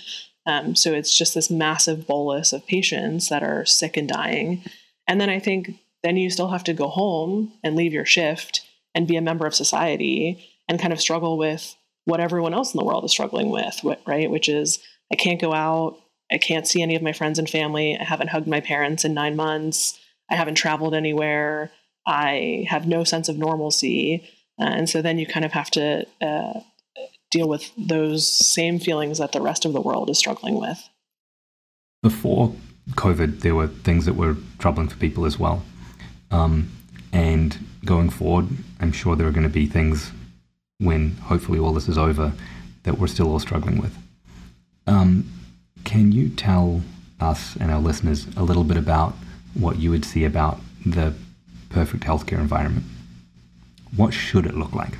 Um, 0.46 0.76
so 0.76 0.94
it's 0.94 1.18
just 1.18 1.34
this 1.34 1.50
massive 1.50 2.06
bolus 2.06 2.52
of 2.52 2.68
patients 2.68 3.30
that 3.30 3.42
are 3.42 3.66
sick 3.66 3.96
and 3.96 4.08
dying. 4.08 4.64
And 5.08 5.22
then 5.22 5.30
I 5.30 5.40
think 5.40 5.80
then 6.04 6.18
you 6.18 6.30
still 6.30 6.50
have 6.50 6.64
to 6.66 6.74
go 6.74 6.88
home 6.88 7.54
and 7.64 7.76
leave 7.76 7.94
your 7.94 8.06
shift 8.06 8.62
and 8.94 9.08
be 9.08 9.16
a 9.16 9.22
member 9.22 9.48
of 9.48 9.56
society 9.56 10.55
and 10.68 10.80
kind 10.80 10.94
of 10.94 11.02
struggle 11.02 11.38
with 11.38 11.76
what 12.06 12.20
everyone 12.20 12.54
else 12.54 12.74
in 12.74 12.78
the 12.78 12.84
world 12.86 13.04
is 13.04 13.12
struggling 13.12 13.50
with, 13.50 13.84
right? 14.06 14.30
Which 14.30 14.48
is 14.50 14.80
I 15.12 15.16
can't 15.16 15.42
go 15.42 15.54
out, 15.54 15.98
I 16.32 16.38
can't 16.38 16.68
see 16.68 16.82
any 16.82 16.96
of 16.96 17.02
my 17.02 17.14
friends 17.14 17.40
and 17.40 17.50
family, 17.50 17.98
I 18.00 18.04
haven't 18.04 18.30
hugged 18.30 18.48
my 18.48 18.62
parents 18.62 19.06
in 19.06 19.14
nine 19.14 19.36
months, 19.36 20.00
I 20.30 20.36
haven't 20.36 20.56
traveled 20.56 20.94
anywhere, 20.94 21.72
I 22.08 22.66
have 22.70 22.88
no 22.88 23.04
sense 23.04 23.30
of 23.30 23.38
normalcy. 23.38 24.30
Uh, 24.60 24.66
and 24.66 24.90
so 24.90 25.02
then 25.02 25.20
you 25.20 25.28
kind 25.28 25.46
of 25.46 25.52
have 25.52 25.70
to 25.72 26.06
uh, 26.22 26.60
deal 27.32 27.48
with 27.48 27.72
those 27.78 28.28
same 28.28 28.80
feelings 28.80 29.18
that 29.18 29.32
the 29.32 29.42
rest 29.42 29.66
of 29.66 29.74
the 29.74 29.82
world 29.82 30.10
is 30.10 30.18
struggling 30.18 30.60
with. 30.60 30.90
Before 32.02 32.56
COVID, 32.92 33.42
there 33.42 33.56
were 33.56 33.68
things 33.68 34.06
that 34.06 34.14
were 34.14 34.38
troubling 34.60 34.88
for 34.88 34.98
people 34.98 35.26
as 35.26 35.40
well. 35.40 35.64
Um, 36.32 36.72
and 37.12 37.58
going 37.84 38.10
forward, 38.10 38.48
I'm 38.80 38.92
sure 38.92 39.16
there 39.16 39.28
are 39.28 39.32
going 39.32 39.44
to 39.44 39.50
be 39.50 39.66
things 39.66 40.12
when 40.80 41.12
hopefully 41.18 41.60
all 41.60 41.74
this 41.74 41.88
is 41.88 41.98
over 41.98 42.34
that 42.84 42.98
we're 42.98 43.08
still 43.08 43.32
all 43.32 43.40
struggling 43.40 43.82
with. 43.82 43.98
Um, 44.88 45.30
can 45.84 46.12
you 46.12 46.30
tell 46.30 46.82
us 47.20 47.56
and 47.56 47.72
our 47.72 47.80
listeners 47.80 48.28
a 48.36 48.44
little 48.44 48.64
bit 48.64 48.78
about 48.78 49.14
what 49.54 49.78
you 49.80 49.90
would 49.92 50.06
see 50.06 50.26
about 50.26 50.60
the 50.86 51.14
perfect 51.70 52.04
healthcare 52.04 52.40
environment? 52.40 52.86
What 53.96 54.14
should 54.14 54.46
it 54.46 54.56
look 54.56 54.74
like? 54.74 54.98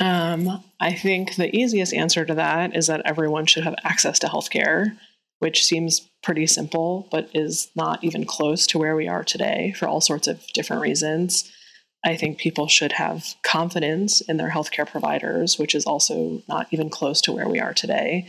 Um, 0.00 0.62
I 0.80 0.92
think 0.92 1.36
the 1.36 1.54
easiest 1.54 1.94
answer 1.94 2.24
to 2.24 2.34
that 2.34 2.76
is 2.76 2.86
that 2.86 3.02
everyone 3.04 3.46
should 3.46 3.64
have 3.64 3.74
access 3.84 4.18
to 4.20 4.26
healthcare, 4.26 4.96
which 5.38 5.64
seems 5.64 6.08
pretty 6.22 6.46
simple, 6.46 7.08
but 7.10 7.30
is 7.34 7.70
not 7.74 8.02
even 8.02 8.24
close 8.24 8.66
to 8.68 8.78
where 8.78 8.96
we 8.96 9.08
are 9.08 9.24
today 9.24 9.74
for 9.76 9.86
all 9.86 10.00
sorts 10.00 10.26
of 10.26 10.46
different 10.48 10.82
reasons. 10.82 11.50
I 12.06 12.14
think 12.16 12.38
people 12.38 12.68
should 12.68 12.92
have 12.92 13.34
confidence 13.42 14.20
in 14.20 14.36
their 14.36 14.50
healthcare 14.50 14.88
providers, 14.88 15.58
which 15.58 15.74
is 15.74 15.84
also 15.84 16.40
not 16.48 16.68
even 16.70 16.88
close 16.88 17.20
to 17.22 17.32
where 17.32 17.48
we 17.48 17.58
are 17.58 17.74
today. 17.74 18.28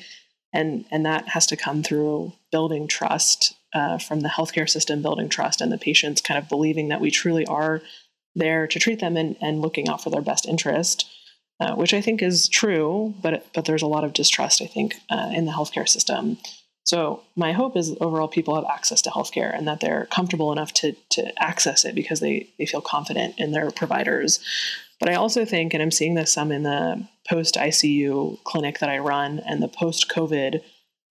And, 0.51 0.85
and 0.91 1.05
that 1.05 1.29
has 1.29 1.45
to 1.47 1.55
come 1.55 1.83
through 1.83 2.33
building 2.51 2.87
trust 2.87 3.55
uh, 3.75 3.99
from 3.99 4.21
the 4.21 4.29
healthcare 4.29 4.67
system, 4.67 5.03
building 5.03 5.29
trust, 5.29 5.61
and 5.61 5.71
the 5.71 5.77
patients 5.77 6.21
kind 6.21 6.39
of 6.39 6.49
believing 6.49 6.87
that 6.87 7.01
we 7.01 7.11
truly 7.11 7.45
are 7.45 7.81
there 8.33 8.65
to 8.65 8.79
treat 8.79 8.99
them 8.99 9.15
and, 9.15 9.35
and 9.41 9.61
looking 9.61 9.87
out 9.87 10.01
for 10.01 10.09
their 10.09 10.21
best 10.21 10.47
interest, 10.47 11.07
uh, 11.59 11.75
which 11.75 11.93
I 11.93 12.01
think 12.01 12.23
is 12.23 12.49
true, 12.49 13.13
but, 13.21 13.45
but 13.53 13.65
there's 13.65 13.83
a 13.83 13.87
lot 13.87 14.03
of 14.03 14.13
distrust, 14.13 14.59
I 14.59 14.65
think, 14.67 14.95
uh, 15.11 15.31
in 15.35 15.45
the 15.45 15.51
healthcare 15.51 15.87
system. 15.87 16.37
So 16.87 17.23
my 17.35 17.51
hope 17.51 17.75
is 17.75 17.97
overall 17.99 18.29
people 18.29 18.55
have 18.55 18.63
access 18.63 19.01
to 19.01 19.09
healthcare 19.09 19.53
and 19.53 19.67
that 19.67 19.81
they're 19.81 20.07
comfortable 20.09 20.53
enough 20.53 20.73
to 20.75 20.93
to 21.09 21.33
access 21.43 21.83
it 21.83 21.93
because 21.93 22.21
they 22.21 22.47
they 22.57 22.65
feel 22.65 22.79
confident 22.79 23.35
in 23.37 23.51
their 23.51 23.71
providers. 23.71 24.39
But 24.97 25.09
I 25.09 25.15
also 25.15 25.43
think, 25.43 25.73
and 25.73 25.83
I'm 25.83 25.91
seeing 25.91 26.15
this 26.15 26.31
some 26.31 26.49
in 26.49 26.63
the 26.63 27.05
post 27.29 27.55
ICU 27.55 28.41
clinic 28.45 28.79
that 28.79 28.89
I 28.89 28.99
run 28.99 29.39
and 29.39 29.61
the 29.61 29.67
post 29.67 30.09
COVID 30.09 30.61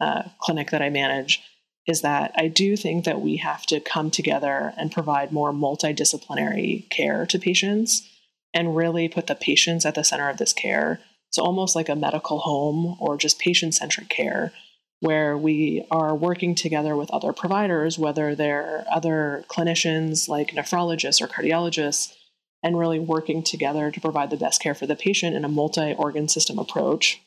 uh, 0.01 0.23
clinic 0.41 0.71
that 0.71 0.81
I 0.81 0.89
manage, 0.89 1.43
is 1.87 2.01
that 2.01 2.33
I 2.37 2.49
do 2.49 2.75
think 2.75 3.05
that 3.05 3.21
we 3.21 3.37
have 3.37 3.67
to 3.67 3.79
come 3.79 4.11
together 4.11 4.73
and 4.79 4.91
provide 4.91 5.31
more 5.31 5.53
multidisciplinary 5.53 6.89
care 6.89 7.27
to 7.27 7.39
patients 7.39 8.11
and 8.55 8.75
really 8.75 9.11
put 9.11 9.27
the 9.27 9.35
patients 9.35 9.85
at 9.85 9.95
the 9.95 10.05
center 10.05 10.31
of 10.31 10.39
this 10.39 10.55
care. 10.55 11.01
So 11.29 11.43
almost 11.43 11.77
like 11.77 11.91
a 11.91 11.95
medical 11.95 12.39
home 12.39 12.97
or 12.99 13.19
just 13.19 13.39
patient 13.39 13.75
centric 13.75 14.09
care 14.09 14.53
where 15.01 15.37
we 15.37 15.87
are 15.91 16.15
working 16.15 16.55
together 16.55 16.97
with 16.97 17.11
other 17.11 17.33
providers, 17.33 17.99
whether 17.99 18.35
they're 18.35 18.85
other 18.91 19.45
clinicians 19.49 20.29
like 20.29 20.53
nephrologists 20.53 21.21
or 21.21 21.27
cardiologists, 21.27 22.15
and 22.63 22.79
really 22.79 22.99
working 22.99 23.43
together 23.43 23.91
to 23.91 24.01
provide 24.01 24.31
the 24.31 24.37
best 24.37 24.61
care 24.61 24.75
for 24.75 24.87
the 24.87 24.97
patient 24.97 25.37
in 25.37 25.45
a 25.45 25.49
multi-organ 25.49 26.29
system 26.29 26.59
approach. 26.59 27.21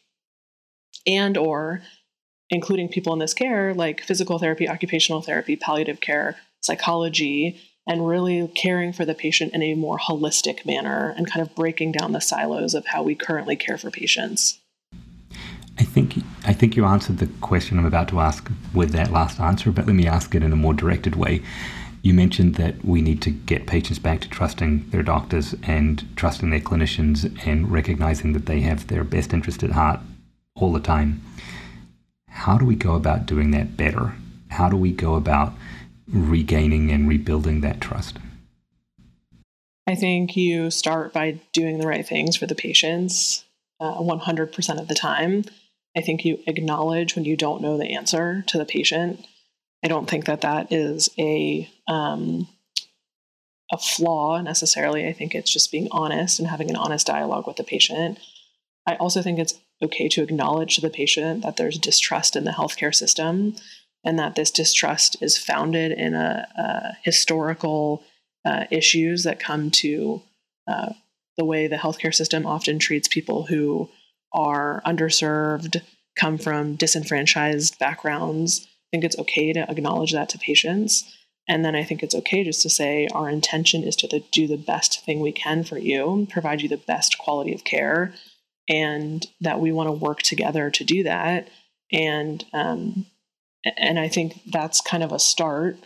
And 1.05 1.37
or 1.37 1.81
including 2.49 2.89
people 2.89 3.13
in 3.13 3.19
this 3.19 3.33
care 3.33 3.73
like 3.73 4.01
physical 4.01 4.39
therapy, 4.39 4.67
occupational 4.67 5.21
therapy, 5.21 5.55
palliative 5.55 6.01
care, 6.01 6.37
psychology, 6.61 7.61
and 7.87 8.07
really 8.07 8.47
caring 8.55 8.93
for 8.93 9.05
the 9.05 9.15
patient 9.15 9.53
in 9.53 9.63
a 9.63 9.75
more 9.75 9.97
holistic 9.97 10.65
manner 10.65 11.13
and 11.17 11.29
kind 11.29 11.41
of 11.45 11.55
breaking 11.55 11.91
down 11.91 12.11
the 12.11 12.19
silos 12.19 12.73
of 12.73 12.85
how 12.87 13.01
we 13.01 13.15
currently 13.15 13.55
care 13.55 13.77
for 13.77 13.89
patients. 13.89 14.59
I 15.79 15.83
think 15.83 16.17
I 16.45 16.51
think 16.51 16.75
you 16.75 16.85
answered 16.85 17.19
the 17.19 17.27
question 17.39 17.79
I'm 17.79 17.85
about 17.85 18.09
to 18.09 18.19
ask 18.19 18.51
with 18.73 18.91
that 18.91 19.11
last 19.11 19.39
answer, 19.39 19.71
but 19.71 19.85
let 19.85 19.95
me 19.95 20.07
ask 20.07 20.35
it 20.35 20.43
in 20.43 20.51
a 20.51 20.57
more 20.57 20.73
directed 20.73 21.15
way. 21.15 21.41
You 22.01 22.13
mentioned 22.13 22.55
that 22.55 22.83
we 22.83 23.01
need 23.01 23.21
to 23.23 23.31
get 23.31 23.65
patients 23.65 23.99
back 23.99 24.19
to 24.21 24.29
trusting 24.29 24.89
their 24.89 25.03
doctors 25.03 25.55
and 25.63 26.05
trusting 26.17 26.49
their 26.49 26.59
clinicians 26.59 27.37
and 27.45 27.71
recognizing 27.71 28.33
that 28.33 28.45
they 28.45 28.59
have 28.61 28.87
their 28.87 29.03
best 29.03 29.33
interest 29.33 29.63
at 29.63 29.71
heart 29.71 30.01
all 30.55 30.73
the 30.73 30.79
time. 30.79 31.21
How 32.29 32.57
do 32.57 32.65
we 32.65 32.75
go 32.75 32.95
about 32.95 33.25
doing 33.25 33.51
that 33.51 33.77
better? 33.77 34.13
How 34.49 34.69
do 34.69 34.77
we 34.77 34.91
go 34.91 35.15
about 35.15 35.53
regaining 36.07 36.91
and 36.91 37.07
rebuilding 37.07 37.61
that 37.61 37.81
trust? 37.81 38.17
I 39.87 39.95
think 39.95 40.35
you 40.35 40.71
start 40.71 41.13
by 41.13 41.39
doing 41.53 41.79
the 41.79 41.87
right 41.87 42.05
things 42.05 42.35
for 42.35 42.45
the 42.45 42.55
patients 42.55 43.45
uh, 43.79 43.97
100% 43.99 44.79
of 44.79 44.87
the 44.87 44.95
time. 44.95 45.43
I 45.99 46.01
think 46.01 46.23
you 46.23 46.39
acknowledge 46.47 47.17
when 47.17 47.25
you 47.25 47.35
don't 47.35 47.61
know 47.61 47.77
the 47.77 47.93
answer 47.93 48.45
to 48.47 48.57
the 48.57 48.63
patient. 48.63 49.27
I 49.83 49.89
don't 49.89 50.09
think 50.09 50.27
that 50.27 50.39
that 50.41 50.71
is 50.71 51.09
a 51.19 51.69
um, 51.89 52.47
a 53.69 53.77
flaw 53.77 54.39
necessarily. 54.39 55.05
I 55.05 55.11
think 55.11 55.35
it's 55.35 55.51
just 55.51 55.73
being 55.73 55.89
honest 55.91 56.39
and 56.39 56.47
having 56.47 56.69
an 56.69 56.77
honest 56.77 57.05
dialogue 57.05 57.47
with 57.47 57.57
the 57.57 57.65
patient. 57.65 58.17
I 58.87 58.95
also 58.95 59.21
think 59.21 59.39
it's 59.39 59.59
okay 59.83 60.07
to 60.07 60.23
acknowledge 60.23 60.75
to 60.75 60.81
the 60.81 60.89
patient 60.89 61.43
that 61.43 61.57
there's 61.57 61.77
distrust 61.77 62.37
in 62.37 62.45
the 62.45 62.51
healthcare 62.51 62.95
system 62.95 63.57
and 64.05 64.17
that 64.17 64.35
this 64.35 64.51
distrust 64.51 65.21
is 65.21 65.37
founded 65.37 65.91
in 65.91 66.13
a, 66.13 66.47
a 66.55 66.97
historical 67.03 68.03
uh, 68.45 68.67
issues 68.71 69.25
that 69.25 69.37
come 69.37 69.69
to 69.69 70.21
uh, 70.65 70.93
the 71.35 71.43
way 71.43 71.67
the 71.67 71.75
healthcare 71.75 72.15
system 72.15 72.45
often 72.45 72.79
treats 72.79 73.09
people 73.09 73.43
who 73.47 73.89
are 74.33 74.81
underserved, 74.85 75.81
come 76.17 76.37
from 76.37 76.75
disenfranchised 76.75 77.79
backgrounds. 77.79 78.65
I 78.65 78.87
think 78.91 79.03
it's 79.03 79.19
okay 79.19 79.53
to 79.53 79.69
acknowledge 79.69 80.13
that 80.13 80.29
to 80.29 80.37
patients. 80.37 81.15
And 81.47 81.65
then 81.65 81.75
I 81.75 81.83
think 81.83 82.03
it's 82.03 82.15
okay 82.15 82.43
just 82.43 82.61
to 82.61 82.69
say 82.69 83.07
our 83.13 83.27
intention 83.27 83.83
is 83.83 83.95
to 83.97 84.07
the, 84.07 84.23
do 84.31 84.47
the 84.47 84.57
best 84.57 85.03
thing 85.03 85.19
we 85.19 85.31
can 85.31 85.63
for 85.63 85.79
you, 85.79 86.27
provide 86.29 86.61
you 86.61 86.69
the 86.69 86.77
best 86.77 87.17
quality 87.17 87.53
of 87.53 87.63
care, 87.63 88.13
and 88.67 89.25
that 89.41 89.59
we 89.59 89.71
want 89.71 89.87
to 89.87 89.93
work 89.93 90.21
together 90.21 90.69
to 90.69 90.83
do 90.83 91.03
that. 91.03 91.49
And 91.91 92.45
um, 92.53 93.07
and 93.77 93.99
I 93.99 94.07
think 94.07 94.41
that's 94.45 94.79
kind 94.79 95.03
of 95.03 95.11
a 95.11 95.19
start. 95.19 95.77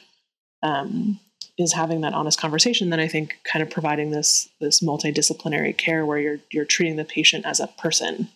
Um, 0.62 1.20
is 1.58 1.74
having 1.74 2.02
that 2.02 2.14
honest 2.14 2.40
conversation, 2.40 2.90
then 2.90 3.00
I 3.00 3.08
think 3.08 3.38
kind 3.44 3.62
of 3.62 3.70
providing 3.70 4.12
this 4.12 4.50
this 4.60 4.82
multidisciplinary 4.82 5.78
care 5.78 6.06
where 6.06 6.20
you're 6.20 6.40
you're 6.52 6.66
treating 6.66 6.96
the 6.96 7.06
patient 7.06 7.46
as 7.46 7.60
a 7.60 7.68
person. 7.68 8.30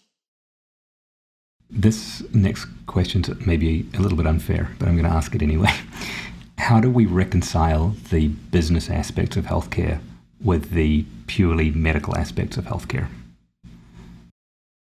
This 1.69 2.23
next 2.33 2.65
question 2.85 3.23
may 3.45 3.57
be 3.57 3.85
a 3.93 3.99
little 3.99 4.17
bit 4.17 4.27
unfair, 4.27 4.69
but 4.79 4.87
I'm 4.87 4.95
going 4.95 5.09
to 5.09 5.15
ask 5.15 5.35
it 5.35 5.41
anyway. 5.41 5.73
How 6.57 6.79
do 6.79 6.89
we 6.89 7.05
reconcile 7.05 7.95
the 8.09 8.29
business 8.29 8.89
aspects 8.89 9.35
of 9.37 9.45
healthcare 9.45 9.99
with 10.41 10.71
the 10.71 11.05
purely 11.27 11.71
medical 11.71 12.17
aspects 12.17 12.57
of 12.57 12.65
healthcare? 12.65 13.07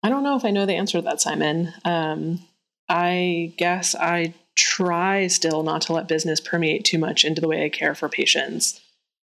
I 0.03 0.11
don't 0.11 0.23
know 0.23 0.37
if 0.37 0.45
I 0.45 0.51
know 0.51 0.67
the 0.67 0.75
answer 0.75 0.99
to 0.99 1.03
that, 1.03 1.21
Simon. 1.21 1.73
Um, 1.85 2.41
I 2.89 3.53
guess 3.57 3.95
I 3.95 4.35
try 4.59 5.29
still 5.29 5.63
not 5.63 5.83
to 5.83 5.93
let 5.93 6.09
business 6.09 6.41
permeate 6.41 6.85
too 6.85 6.99
much 6.99 7.25
into 7.25 7.41
the 7.41 7.49
way 7.49 7.65
I 7.65 7.69
care 7.69 7.95
for 7.95 8.09
patients. 8.09 8.81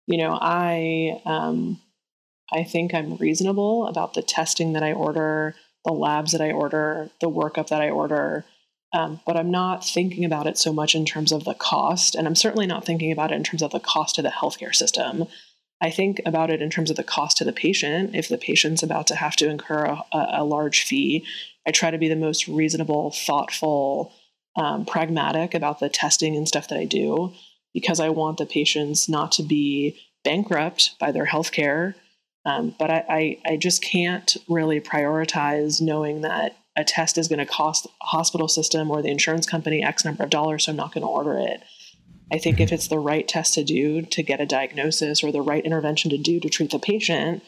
You 0.07 0.17
know, 0.17 0.37
I 0.41 1.21
um, 1.25 1.79
I 2.51 2.63
think 2.63 2.93
I'm 2.93 3.15
reasonable 3.15 3.85
about 3.85 4.15
the 4.15 4.23
testing 4.23 4.73
that 4.73 4.83
I 4.83 4.91
order, 4.91 5.55
the 5.85 5.93
labs 5.93 6.31
that 6.33 6.41
I 6.41 6.51
order, 6.51 7.09
the 7.21 7.29
workup 7.29 7.69
that 7.69 7.81
I 7.81 7.91
order. 7.91 8.43
Um, 8.93 9.21
but 9.25 9.37
I'm 9.37 9.51
not 9.51 9.85
thinking 9.85 10.25
about 10.25 10.47
it 10.47 10.57
so 10.57 10.73
much 10.73 10.95
in 10.95 11.05
terms 11.05 11.31
of 11.31 11.45
the 11.45 11.53
cost, 11.53 12.13
and 12.13 12.27
I'm 12.27 12.35
certainly 12.35 12.67
not 12.67 12.83
thinking 12.83 13.11
about 13.11 13.31
it 13.31 13.35
in 13.35 13.43
terms 13.43 13.61
of 13.61 13.71
the 13.71 13.79
cost 13.79 14.15
to 14.15 14.21
the 14.21 14.29
healthcare 14.29 14.75
system. 14.75 15.27
I 15.81 15.91
think 15.91 16.19
about 16.25 16.49
it 16.49 16.61
in 16.61 16.69
terms 16.69 16.89
of 16.89 16.97
the 16.97 17.03
cost 17.03 17.37
to 17.37 17.45
the 17.45 17.53
patient. 17.53 18.15
If 18.15 18.27
the 18.27 18.37
patient's 18.37 18.83
about 18.83 19.07
to 19.07 19.15
have 19.15 19.35
to 19.37 19.49
incur 19.49 19.85
a, 19.85 20.03
a 20.11 20.43
large 20.43 20.83
fee, 20.83 21.25
I 21.65 21.71
try 21.71 21.89
to 21.89 21.97
be 21.97 22.09
the 22.09 22.15
most 22.17 22.47
reasonable, 22.47 23.11
thoughtful, 23.11 24.11
um, 24.55 24.85
pragmatic 24.85 25.53
about 25.53 25.79
the 25.79 25.89
testing 25.89 26.35
and 26.35 26.47
stuff 26.47 26.67
that 26.67 26.77
I 26.77 26.85
do 26.85 27.33
because 27.73 27.99
I 27.99 28.09
want 28.09 28.37
the 28.37 28.45
patients 28.45 29.07
not 29.07 29.31
to 29.33 29.43
be 29.43 29.97
bankrupt 30.23 30.95
by 30.99 31.11
their 31.11 31.25
health 31.25 31.51
care. 31.51 31.95
Um, 32.45 32.75
but 32.77 32.89
I, 32.89 33.05
I, 33.45 33.53
I 33.53 33.57
just 33.57 33.83
can't 33.83 34.35
really 34.49 34.81
prioritize 34.81 35.79
knowing 35.79 36.21
that 36.21 36.57
a 36.75 36.83
test 36.83 37.17
is 37.17 37.27
going 37.27 37.39
to 37.39 37.45
cost 37.45 37.85
a 37.85 38.05
hospital 38.05 38.47
system 38.47 38.89
or 38.89 39.01
the 39.01 39.09
insurance 39.09 39.45
company 39.45 39.83
X 39.83 40.05
number 40.05 40.23
of 40.23 40.29
dollars, 40.29 40.65
so 40.65 40.71
I'm 40.71 40.77
not 40.77 40.93
going 40.93 41.03
to 41.03 41.07
order 41.07 41.37
it. 41.37 41.61
I 42.31 42.37
think 42.37 42.59
if 42.59 42.71
it's 42.71 42.87
the 42.87 42.97
right 42.97 43.27
test 43.27 43.55
to 43.55 43.63
do 43.63 44.01
to 44.03 44.23
get 44.23 44.39
a 44.39 44.45
diagnosis 44.45 45.23
or 45.23 45.31
the 45.31 45.41
right 45.41 45.65
intervention 45.65 46.09
to 46.11 46.17
do 46.17 46.39
to 46.39 46.49
treat 46.49 46.71
the 46.71 46.79
patient, 46.79 47.43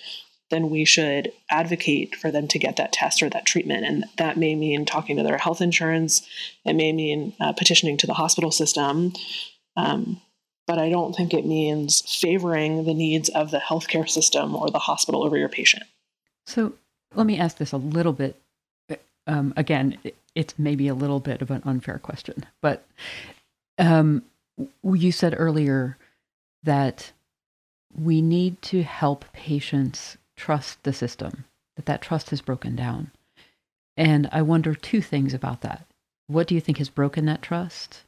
then 0.50 0.70
we 0.70 0.86
should 0.86 1.32
advocate 1.50 2.16
for 2.16 2.32
them 2.32 2.48
to 2.48 2.60
get 2.60 2.76
that 2.78 2.94
test 2.94 3.24
or 3.24 3.30
that 3.30 3.46
treatment. 3.46 3.86
And 3.86 4.06
that 4.18 4.38
may 4.38 4.56
mean 4.56 4.86
talking 4.86 5.18
to 5.18 5.24
their 5.24 5.38
health 5.38 5.62
insurance, 5.62 6.28
it 6.66 6.74
may 6.74 6.92
mean 6.92 7.34
uh, 7.40 7.54
petitioning 7.54 7.98
to 7.98 8.08
the 8.08 8.14
hospital 8.14 8.52
system. 8.52 9.14
Um, 9.76 10.22
but 10.66 10.78
I 10.78 10.90
don't 10.90 11.14
think 11.14 11.34
it 11.34 11.46
means 11.46 12.02
favoring 12.02 12.86
the 12.86 12.94
needs 12.94 13.30
of 13.30 13.52
the 13.52 13.60
healthcare 13.60 14.08
system 14.08 14.56
or 14.56 14.70
the 14.70 14.80
hospital 14.80 15.24
over 15.24 15.38
your 15.38 15.50
patient. 15.50 15.84
So 16.46 16.74
let 17.16 17.26
me 17.26 17.38
ask 17.38 17.58
this 17.58 17.72
a 17.72 17.78
little 17.78 18.14
bit. 18.14 18.40
Um, 19.26 19.54
again, 19.56 19.98
it's 20.36 20.60
maybe 20.60 20.88
a 20.88 20.94
little 20.94 21.20
bit 21.20 21.42
of 21.42 21.50
an 21.50 21.62
unfair 21.66 21.98
question, 21.98 22.46
but 22.62 22.86
um, 23.80 24.24
you 24.84 25.12
said 25.14 25.34
earlier 25.38 25.98
that 26.64 27.14
we 27.96 28.22
need 28.22 28.62
to 28.64 28.84
help 28.84 29.24
patients 29.32 30.18
trust 30.36 30.84
the 30.84 30.94
system, 30.94 31.46
that 31.76 31.86
that 31.86 32.02
trust 32.02 32.30
has 32.30 32.42
broken 32.42 32.76
down. 32.76 33.12
And 33.96 34.28
I 34.32 34.42
wonder 34.42 34.74
two 34.74 35.02
things 35.02 35.34
about 35.34 35.62
that. 35.62 35.86
What 36.28 36.48
do 36.48 36.56
you 36.56 36.62
think 36.62 36.78
has 36.78 36.90
broken 36.90 37.26
that 37.26 37.42
trust? 37.42 38.04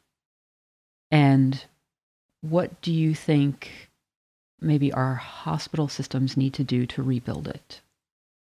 And 1.11 1.65
what 2.41 2.81
do 2.81 2.91
you 2.91 3.13
think 3.13 3.89
maybe 4.59 4.91
our 4.91 5.15
hospital 5.15 5.87
systems 5.87 6.37
need 6.37 6.53
to 6.55 6.63
do 6.63 6.85
to 6.87 7.03
rebuild 7.03 7.47
it? 7.47 7.81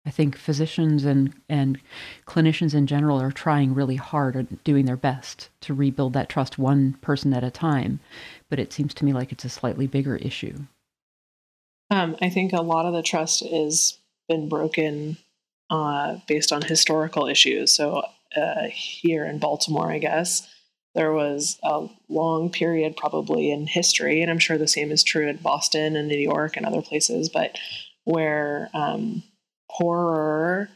I 0.04 0.10
think 0.10 0.36
physicians 0.36 1.04
and, 1.04 1.32
and 1.48 1.78
clinicians 2.26 2.74
in 2.74 2.88
general 2.88 3.20
are 3.20 3.30
trying 3.30 3.72
really 3.72 3.96
hard 3.96 4.34
and 4.34 4.62
doing 4.64 4.84
their 4.84 4.96
best 4.96 5.48
to 5.60 5.74
rebuild 5.74 6.12
that 6.14 6.28
trust 6.28 6.58
one 6.58 6.94
person 6.94 7.32
at 7.32 7.44
a 7.44 7.50
time. 7.52 8.00
But 8.50 8.58
it 8.58 8.72
seems 8.72 8.94
to 8.94 9.04
me 9.04 9.12
like 9.12 9.30
it's 9.30 9.44
a 9.44 9.48
slightly 9.48 9.86
bigger 9.86 10.16
issue. 10.16 10.66
Um, 11.92 12.16
I 12.22 12.30
think 12.30 12.54
a 12.54 12.62
lot 12.62 12.86
of 12.86 12.94
the 12.94 13.02
trust 13.02 13.44
has 13.44 13.98
been 14.26 14.48
broken 14.48 15.18
uh, 15.68 16.16
based 16.26 16.50
on 16.50 16.62
historical 16.62 17.26
issues. 17.26 17.76
So 17.76 18.02
uh, 18.34 18.68
here 18.70 19.26
in 19.26 19.38
Baltimore, 19.38 19.92
I 19.92 19.98
guess, 19.98 20.48
there 20.94 21.12
was 21.12 21.58
a 21.62 21.88
long 22.08 22.48
period 22.48 22.96
probably 22.96 23.50
in 23.50 23.66
history, 23.66 24.22
and 24.22 24.30
I'm 24.30 24.38
sure 24.38 24.56
the 24.56 24.66
same 24.66 24.90
is 24.90 25.04
true 25.04 25.28
in 25.28 25.36
Boston 25.36 25.94
and 25.94 26.08
New 26.08 26.18
York 26.18 26.56
and 26.56 26.64
other 26.64 26.80
places, 26.80 27.28
but 27.28 27.58
where 28.04 28.70
um, 28.72 29.22
poorer 29.70 30.70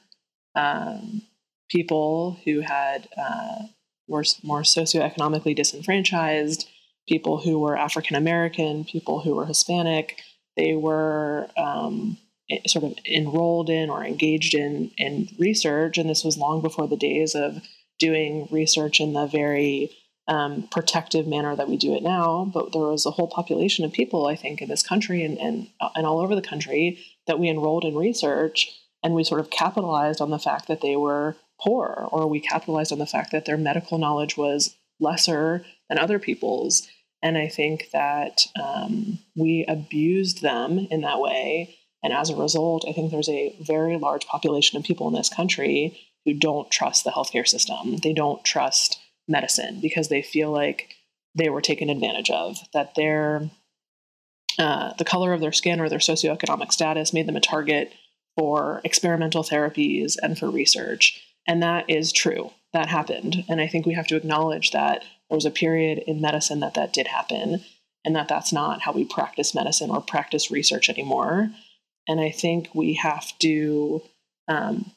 um, 0.55 1.22
people 1.70 2.38
who 2.44 2.61
had 2.61 3.09
uh, 3.16 3.62
were 4.07 4.24
more 4.42 4.62
socioeconomically 4.62 5.57
disenfranchised, 5.57 6.68
people 7.09 7.38
who 7.38 7.59
were 7.59 7.79
African 7.79 8.16
American, 8.16 8.85
people 8.85 9.20
who 9.20 9.35
were 9.35 9.46
Hispanic. 9.46 10.20
They 10.56 10.74
were 10.74 11.48
um, 11.56 12.18
sort 12.66 12.84
of 12.84 12.94
enrolled 13.04 13.70
in 13.70 13.90
or 13.90 14.04
engaged 14.04 14.54
in 14.54 14.90
in 14.96 15.28
research, 15.38 15.98
and 15.98 16.08
this 16.08 16.24
was 16.24 16.38
long 16.38 16.62
before 16.62 16.88
the 16.88 16.96
days 16.96 17.34
of 17.34 17.62
doing 17.98 18.48
research 18.50 19.00
in 19.00 19.12
the 19.12 19.26
very 19.26 19.90
um, 20.28 20.68
protective 20.70 21.26
manner 21.26 21.54
that 21.56 21.68
we 21.68 21.76
do 21.76 21.94
it 21.94 22.02
now. 22.02 22.50
But 22.52 22.72
there 22.72 22.82
was 22.82 23.06
a 23.06 23.10
whole 23.10 23.28
population 23.28 23.84
of 23.84 23.92
people, 23.92 24.26
I 24.26 24.36
think, 24.36 24.60
in 24.60 24.68
this 24.68 24.82
country 24.82 25.22
and 25.22 25.38
and, 25.38 25.68
and 25.94 26.06
all 26.06 26.20
over 26.20 26.34
the 26.34 26.42
country 26.42 26.98
that 27.26 27.38
we 27.38 27.48
enrolled 27.48 27.84
in 27.84 27.96
research 27.96 28.72
and 29.02 29.14
we 29.14 29.24
sort 29.24 29.40
of 29.40 29.50
capitalized 29.50 30.20
on 30.20 30.30
the 30.30 30.38
fact 30.38 30.66
that 30.68 30.80
they 30.80 30.96
were 30.96 31.36
poor, 31.60 32.08
or 32.10 32.26
we 32.26 32.40
capitalized 32.40 32.92
on 32.92 32.98
the 32.98 33.06
fact 33.06 33.30
that 33.32 33.44
their 33.44 33.56
medical 33.56 33.98
knowledge 33.98 34.36
was 34.36 34.76
lesser 34.98 35.64
than 35.88 35.98
other 35.98 36.18
people's. 36.18 36.88
And 37.26 37.36
I 37.36 37.48
think 37.48 37.90
that 37.92 38.42
um, 38.62 39.18
we 39.34 39.64
abused 39.66 40.42
them 40.42 40.86
in 40.92 41.00
that 41.00 41.18
way. 41.18 41.76
And 42.04 42.12
as 42.12 42.30
a 42.30 42.36
result, 42.36 42.84
I 42.88 42.92
think 42.92 43.10
there's 43.10 43.28
a 43.28 43.56
very 43.60 43.98
large 43.98 44.28
population 44.28 44.78
of 44.78 44.84
people 44.84 45.08
in 45.08 45.14
this 45.14 45.28
country 45.28 45.98
who 46.24 46.34
don't 46.34 46.70
trust 46.70 47.02
the 47.02 47.10
healthcare 47.10 47.44
system. 47.44 47.96
They 47.96 48.12
don't 48.12 48.44
trust 48.44 49.00
medicine 49.26 49.80
because 49.82 50.06
they 50.06 50.22
feel 50.22 50.52
like 50.52 50.94
they 51.34 51.48
were 51.48 51.60
taken 51.60 51.90
advantage 51.90 52.30
of, 52.30 52.58
that 52.72 52.94
their 52.94 53.50
uh, 54.60 54.92
the 54.96 55.04
color 55.04 55.32
of 55.32 55.40
their 55.40 55.50
skin 55.50 55.80
or 55.80 55.88
their 55.88 55.98
socioeconomic 55.98 56.70
status 56.70 57.12
made 57.12 57.26
them 57.26 57.36
a 57.36 57.40
target 57.40 57.92
for 58.38 58.80
experimental 58.84 59.42
therapies 59.42 60.14
and 60.22 60.38
for 60.38 60.48
research. 60.48 61.20
And 61.44 61.60
that 61.64 61.90
is 61.90 62.12
true. 62.12 62.52
That 62.72 62.88
happened. 62.88 63.44
And 63.48 63.60
I 63.60 63.66
think 63.66 63.84
we 63.84 63.94
have 63.94 64.06
to 64.06 64.16
acknowledge 64.16 64.70
that 64.70 65.02
there 65.28 65.36
was 65.36 65.44
a 65.44 65.50
period 65.50 65.98
in 66.06 66.20
medicine 66.20 66.60
that 66.60 66.74
that 66.74 66.92
did 66.92 67.08
happen 67.08 67.64
and 68.04 68.14
that 68.14 68.28
that's 68.28 68.52
not 68.52 68.82
how 68.82 68.92
we 68.92 69.04
practice 69.04 69.54
medicine 69.54 69.90
or 69.90 70.00
practice 70.00 70.50
research 70.50 70.88
anymore. 70.88 71.50
And 72.08 72.20
I 72.20 72.30
think 72.30 72.68
we 72.72 72.94
have 72.94 73.36
to 73.40 74.02
um, 74.48 74.92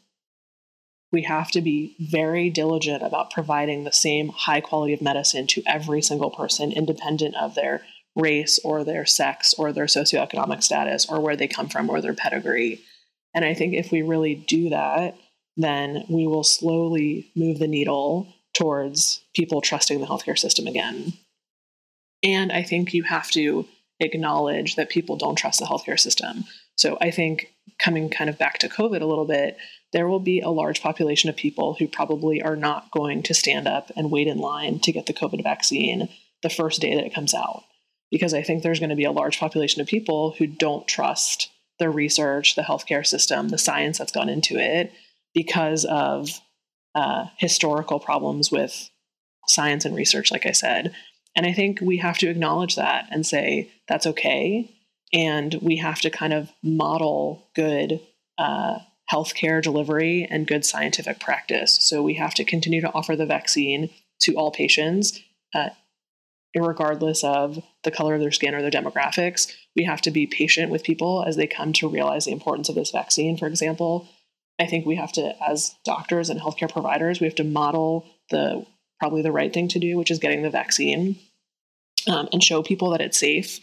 we 1.12 1.24
have 1.24 1.50
to 1.52 1.62
be 1.62 1.96
very 2.00 2.52
diligent 2.52 3.02
about 3.02 3.32
providing 3.32 3.84
the 3.84 3.92
same 3.92 4.30
high 4.30 4.62
quality 4.62 4.94
of 4.94 5.02
medicine 5.02 5.48
to 5.48 5.64
every 5.66 6.04
single 6.04 6.30
person, 6.30 6.72
independent 6.72 7.36
of 7.36 7.56
their 7.56 7.82
race 8.16 8.60
or 8.64 8.84
their 8.84 9.08
sex 9.08 9.56
or 9.58 9.72
their 9.72 9.86
socioeconomic 9.86 10.62
status 10.62 11.08
or 11.10 11.20
where 11.20 11.36
they 11.36 11.48
come 11.48 11.68
from 11.68 11.90
or 11.90 12.00
their 12.00 12.14
pedigree. 12.14 12.82
And 13.34 13.44
I 13.44 13.56
think 13.56 13.74
if 13.74 13.92
we 13.92 14.04
really 14.04 14.36
do 14.36 14.70
that, 14.70 15.16
then 15.58 16.06
we 16.10 16.28
will 16.28 16.44
slowly 16.44 17.32
move 17.36 17.58
the 17.58 17.68
needle 17.68 18.32
towards 18.54 19.22
people 19.36 19.62
trusting 19.62 20.00
the 20.00 20.08
healthcare 20.08 20.38
system 20.38 20.68
again. 20.68 21.14
And 22.24 22.52
I 22.52 22.64
think 22.64 22.94
you 22.94 23.04
have 23.04 23.32
to 23.32 23.66
acknowledge 24.00 24.76
that 24.76 24.90
people 24.90 25.16
don't 25.16 25.38
trust 25.38 25.60
the 25.60 25.66
healthcare 25.66 26.00
system. 26.00 26.46
So 26.78 26.98
I 27.02 27.12
think 27.12 27.54
coming 27.80 28.10
kind 28.10 28.30
of 28.30 28.38
back 28.38 28.58
to 28.60 28.70
COVID 28.70 29.02
a 29.02 29.06
little 29.06 29.26
bit, 29.26 29.58
there 29.92 30.08
will 30.08 30.20
be 30.20 30.40
a 30.40 30.50
large 30.50 30.82
population 30.82 31.30
of 31.30 31.36
people 31.36 31.76
who 31.76 31.88
probably 31.88 32.42
are 32.42 32.56
not 32.56 32.92
going 32.92 33.24
to 33.24 33.34
stand 33.34 33.68
up 33.68 33.92
and 33.96 34.12
wait 34.12 34.28
in 34.28 34.38
line 34.38 34.80
to 34.80 34.92
get 34.92 35.06
the 35.06 35.14
COVID 35.14 35.44
vaccine 35.44 36.10
the 36.44 36.50
first 36.50 36.82
day 36.82 36.96
that 36.96 37.06
it 37.06 37.14
comes 37.14 37.34
out. 37.34 37.64
Because 38.12 38.34
I 38.34 38.42
think 38.42 38.64
there's 38.64 38.80
going 38.80 38.90
to 38.90 38.96
be 38.96 39.04
a 39.04 39.12
large 39.12 39.40
population 39.40 39.82
of 39.82 39.88
people 39.88 40.36
who 40.38 40.48
don't 40.48 40.88
trust 40.88 41.50
the 41.80 41.90
research, 41.90 42.56
the 42.56 42.62
healthcare 42.62 43.06
system, 43.06 43.50
the 43.50 43.58
science 43.58 43.98
that's 43.98 44.12
gone 44.12 44.30
into 44.30 44.58
it 44.58 44.92
because 45.34 45.86
of 45.86 46.40
uh, 46.96 47.26
historical 47.38 48.00
problems 48.00 48.52
with 48.52 48.90
science 49.48 49.86
and 49.86 49.96
research, 49.96 50.32
like 50.32 50.46
I 50.46 50.52
said. 50.52 50.94
And 51.36 51.46
I 51.46 51.54
think 51.54 51.80
we 51.82 51.98
have 51.98 52.18
to 52.20 52.30
acknowledge 52.30 52.76
that 52.76 53.08
and 53.12 53.26
say 53.26 53.72
that's 53.88 54.08
okay. 54.08 54.70
And 55.14 55.56
we 55.62 55.78
have 55.78 56.02
to 56.02 56.10
kind 56.10 56.34
of 56.34 56.52
model 56.64 57.50
good 57.56 58.02
uh, 58.38 58.80
healthcare 59.12 59.62
delivery 59.62 60.28
and 60.30 60.48
good 60.48 60.66
scientific 60.66 61.20
practice. 61.20 61.78
So 61.82 62.02
we 62.02 62.16
have 62.16 62.34
to 62.36 62.44
continue 62.44 62.82
to 62.82 62.92
offer 62.94 63.16
the 63.16 63.26
vaccine 63.26 63.90
to 64.22 64.36
all 64.36 64.52
patients, 64.52 65.20
uh, 65.56 65.70
regardless 66.56 67.24
of 67.24 67.64
the 67.84 67.92
color 67.92 68.16
of 68.16 68.22
their 68.22 68.32
skin 68.32 68.54
or 68.54 68.62
their 68.62 68.72
demographics. 68.72 69.52
We 69.76 69.86
have 69.86 70.02
to 70.02 70.12
be 70.12 70.28
patient 70.28 70.72
with 70.72 70.84
people 70.84 71.24
as 71.26 71.36
they 71.36 71.48
come 71.48 71.74
to 71.74 71.90
realize 71.90 72.26
the 72.26 72.32
importance 72.32 72.70
of 72.70 72.76
this 72.76 72.92
vaccine, 72.92 73.38
for 73.38 73.48
example. 73.48 74.08
I 74.60 74.66
think 74.66 74.86
we 74.86 74.96
have 74.96 75.12
to, 75.14 75.36
as 75.44 75.76
doctors 75.86 76.30
and 76.30 76.40
healthcare 76.40 76.72
providers, 76.72 77.20
we 77.20 77.28
have 77.28 77.36
to 77.36 77.44
model 77.44 78.06
the 78.30 78.66
probably 79.00 79.22
the 79.22 79.32
right 79.32 79.54
thing 79.54 79.70
to 79.70 79.80
do, 79.80 79.98
which 79.98 80.12
is 80.12 80.20
getting 80.20 80.42
the 80.42 80.50
vaccine 80.50 81.18
um, 82.08 82.28
and 82.34 82.44
show 82.44 82.62
people 82.62 82.90
that 82.90 83.02
it's 83.02 83.20
safe. 83.20 83.60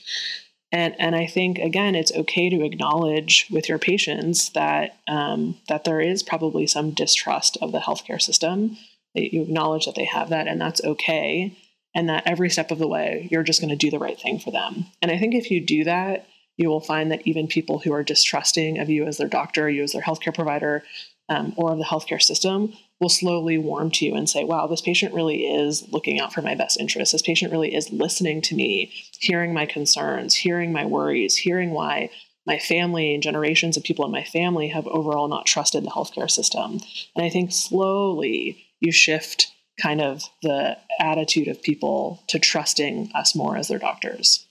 And, 0.72 0.96
and 0.98 1.14
I 1.14 1.26
think 1.26 1.58
again, 1.58 1.94
it's 1.94 2.12
okay 2.12 2.48
to 2.50 2.64
acknowledge 2.64 3.46
with 3.50 3.68
your 3.68 3.78
patients 3.78 4.50
that 4.50 4.96
um, 5.06 5.58
that 5.68 5.84
there 5.84 6.00
is 6.00 6.22
probably 6.22 6.66
some 6.66 6.90
distrust 6.90 7.56
of 7.60 7.72
the 7.72 7.80
healthcare 7.80 8.20
system. 8.20 8.76
That 9.14 9.32
you 9.32 9.42
acknowledge 9.42 9.86
that 9.86 9.94
they 9.94 10.04
have 10.04 10.30
that, 10.30 10.46
and 10.46 10.60
that's 10.60 10.82
okay 10.84 11.56
and 11.96 12.10
that 12.10 12.24
every 12.26 12.50
step 12.50 12.70
of 12.70 12.78
the 12.78 12.86
way, 12.86 13.26
you're 13.30 13.42
just 13.42 13.60
going 13.60 13.70
to 13.70 13.76
do 13.76 13.90
the 13.90 13.98
right 13.98 14.20
thing 14.20 14.38
for 14.38 14.50
them. 14.50 14.84
And 15.00 15.10
I 15.10 15.16
think 15.18 15.34
if 15.34 15.50
you 15.50 15.64
do 15.64 15.84
that, 15.84 16.26
you 16.56 16.68
will 16.68 16.80
find 16.80 17.10
that 17.10 17.26
even 17.26 17.46
people 17.46 17.78
who 17.78 17.92
are 17.92 18.02
distrusting 18.02 18.78
of 18.78 18.88
you 18.88 19.04
as 19.06 19.18
their 19.18 19.28
doctor, 19.28 19.68
you 19.68 19.82
as 19.82 19.92
their 19.92 20.02
healthcare 20.02 20.34
provider, 20.34 20.82
um, 21.28 21.54
or 21.56 21.72
of 21.72 21.78
the 21.78 21.84
healthcare 21.84 22.22
system 22.22 22.72
will 23.00 23.08
slowly 23.08 23.58
warm 23.58 23.90
to 23.90 24.06
you 24.06 24.14
and 24.14 24.28
say, 24.28 24.44
wow, 24.44 24.66
this 24.66 24.80
patient 24.80 25.12
really 25.12 25.44
is 25.44 25.86
looking 25.92 26.20
out 26.20 26.32
for 26.32 26.40
my 26.40 26.54
best 26.54 26.78
interests. 26.78 27.12
This 27.12 27.22
patient 27.22 27.52
really 27.52 27.74
is 27.74 27.90
listening 27.90 28.40
to 28.42 28.54
me, 28.54 28.92
hearing 29.18 29.52
my 29.52 29.66
concerns, 29.66 30.34
hearing 30.34 30.72
my 30.72 30.86
worries, 30.86 31.36
hearing 31.36 31.70
why 31.70 32.10
my 32.46 32.58
family 32.58 33.12
and 33.12 33.22
generations 33.22 33.76
of 33.76 33.82
people 33.82 34.04
in 34.04 34.12
my 34.12 34.22
family 34.22 34.68
have 34.68 34.86
overall 34.86 35.28
not 35.28 35.46
trusted 35.46 35.84
the 35.84 35.90
healthcare 35.90 36.30
system. 36.30 36.80
And 37.16 37.24
I 37.24 37.28
think 37.28 37.50
slowly 37.52 38.64
you 38.80 38.92
shift 38.92 39.48
kind 39.82 40.00
of 40.00 40.22
the 40.42 40.78
attitude 41.00 41.48
of 41.48 41.60
people 41.60 42.22
to 42.28 42.38
trusting 42.38 43.10
us 43.14 43.34
more 43.34 43.56
as 43.56 43.68
their 43.68 43.78
doctors. 43.78 44.45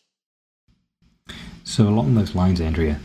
So, 1.68 1.90
along 1.90 2.14
those 2.14 2.36
lines, 2.36 2.62
Andrea, 2.62 3.00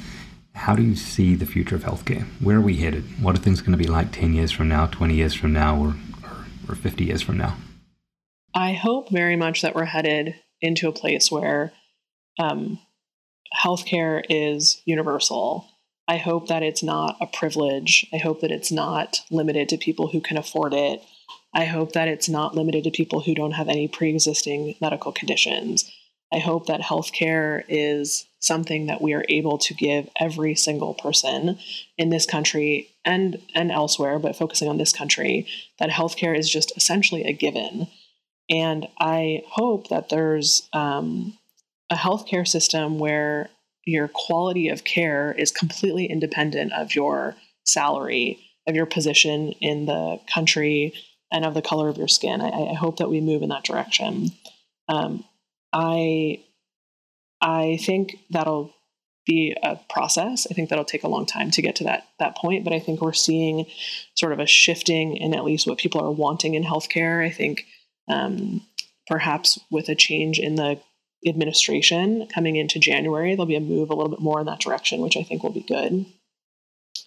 how 0.55 0.77
do 0.77 0.83
you 0.83 0.94
see 0.94 1.35
the 1.35 1.46
future 1.46 1.75
of 1.75 1.83
healthcare? 1.83 2.27
Where 2.40 2.59
are 2.59 2.61
we 2.61 2.77
headed? 2.77 3.05
What 3.23 3.35
are 3.35 3.40
things 3.40 3.62
going 3.62 3.73
to 3.73 3.79
be 3.79 3.88
like 3.88 4.12
10 4.12 4.35
years 4.35 4.53
from 4.53 4.68
now, 4.68 4.87
20 4.87 5.14
years 5.14 5.33
from 5.33 5.55
now, 5.55 5.81
or, 5.81 5.96
or, 6.23 6.46
or 6.68 6.75
50 6.75 7.05
years 7.05 7.23
from 7.23 7.38
now? 7.38 7.57
I 8.55 8.75
hope 8.75 9.11
very 9.11 9.35
much 9.35 9.62
that 9.62 9.75
we're 9.75 9.87
headed 9.87 10.35
into 10.61 10.88
a 10.88 10.92
place 10.92 11.33
where 11.33 11.73
um, 12.38 12.79
healthcare 13.59 14.23
is 14.29 14.83
universal. 14.85 15.66
I 16.07 16.18
hope 16.18 16.49
that 16.49 16.62
it's 16.62 16.83
not 16.83 17.16
a 17.18 17.27
privilege. 17.27 18.07
I 18.12 18.18
hope 18.18 18.42
that 18.42 18.53
it's 18.53 18.70
not 18.70 19.23
limited 19.31 19.70
to 19.70 19.79
people 19.79 20.09
who 20.09 20.20
can 20.20 20.37
afford 20.37 20.75
it. 20.75 21.03
I 21.55 21.64
hope 21.64 21.92
that 21.92 22.09
it's 22.09 22.29
not 22.29 22.55
limited 22.55 22.85
to 22.85 22.90
people 22.90 23.20
who 23.20 23.35
don't 23.35 23.53
have 23.53 23.68
any 23.68 23.88
pre 23.88 24.11
existing 24.11 24.75
medical 24.83 25.12
conditions. 25.12 25.90
I 26.33 26.38
hope 26.40 26.66
that 26.66 26.83
healthcare 26.83 27.64
is 27.66 28.27
something 28.40 28.87
that 28.87 29.00
we 29.00 29.12
are 29.14 29.24
able 29.29 29.59
to 29.59 29.74
give 29.74 30.09
every 30.18 30.55
single 30.55 30.94
person 30.94 31.59
in 31.96 32.11
this 32.11 32.26
country 32.26 32.88
and 33.05 33.40
and 33.55 33.70
elsewhere, 33.70 34.18
but 34.18 34.37
focusing 34.37 34.68
on 34.68 34.79
this 34.79 34.92
country, 34.92 35.46
that 35.79 35.90
healthcare 35.90 36.37
is 36.37 36.50
just 36.50 36.76
essentially 36.76 37.24
a 37.24 37.33
given. 37.33 37.87
And 38.48 38.88
I 38.98 39.42
hope 39.48 39.88
that 39.88 40.09
there's 40.09 40.68
um, 40.72 41.38
a 41.88 41.94
healthcare 41.94 42.46
system 42.46 42.98
where 42.98 43.48
your 43.85 44.09
quality 44.09 44.68
of 44.68 44.85
care 44.85 45.33
is 45.33 45.53
completely 45.53 46.07
independent 46.07 46.72
of 46.72 46.94
your 46.94 47.37
salary, 47.64 48.38
of 48.66 48.74
your 48.74 48.87
position 48.87 49.53
in 49.61 49.87
the 49.87 50.20
country, 50.33 50.92
and 51.33 51.44
of 51.44 51.55
the 51.55 51.62
color 51.62 51.88
of 51.88 51.96
your 51.96 52.09
skin. 52.09 52.40
I, 52.40 52.70
I 52.70 52.74
hope 52.74 52.96
that 52.98 53.11
we 53.11 53.20
move 53.20 53.42
in 53.42 53.50
that 53.50 53.64
direction. 53.64 54.31
Um, 54.88 55.24
I 55.72 56.40
I 57.40 57.79
think 57.81 58.16
that'll 58.31 58.74
be 59.26 59.57
a 59.62 59.76
process. 59.88 60.46
I 60.50 60.55
think 60.55 60.68
that'll 60.68 60.85
take 60.85 61.05
a 61.05 61.09
long 61.09 61.26
time 61.26 61.50
to 61.53 61.62
get 61.62 61.76
to 61.76 61.85
that 61.85 62.09
that 62.18 62.37
point, 62.37 62.64
but 62.64 62.72
I 62.72 62.81
think 62.81 63.00
we're 63.00 63.12
seeing 63.12 63.66
sort 64.14 64.33
of 64.33 64.40
a 64.40 64.46
shifting 64.46 65.16
in 65.16 65.35
at 65.35 65.44
least 65.44 65.66
what 65.66 65.79
people 65.79 66.00
are 66.03 66.11
wanting 66.11 66.55
in 66.55 66.64
healthcare. 66.64 67.24
I 67.24 67.31
think 67.31 67.66
um, 68.09 68.62
perhaps 69.07 69.59
with 69.70 69.88
a 69.88 69.94
change 69.94 70.38
in 70.38 70.55
the 70.55 70.81
administration 71.26 72.26
coming 72.33 72.57
into 72.57 72.79
January, 72.79 73.35
there'll 73.35 73.46
be 73.46 73.57
a 73.57 73.61
move 73.61 73.90
a 73.90 73.94
little 73.94 74.11
bit 74.11 74.20
more 74.20 74.40
in 74.40 74.46
that 74.46 74.61
direction, 74.61 75.00
which 75.00 75.16
I 75.16 75.22
think 75.22 75.42
will 75.42 75.53
be 75.53 75.61
good. 75.61 76.07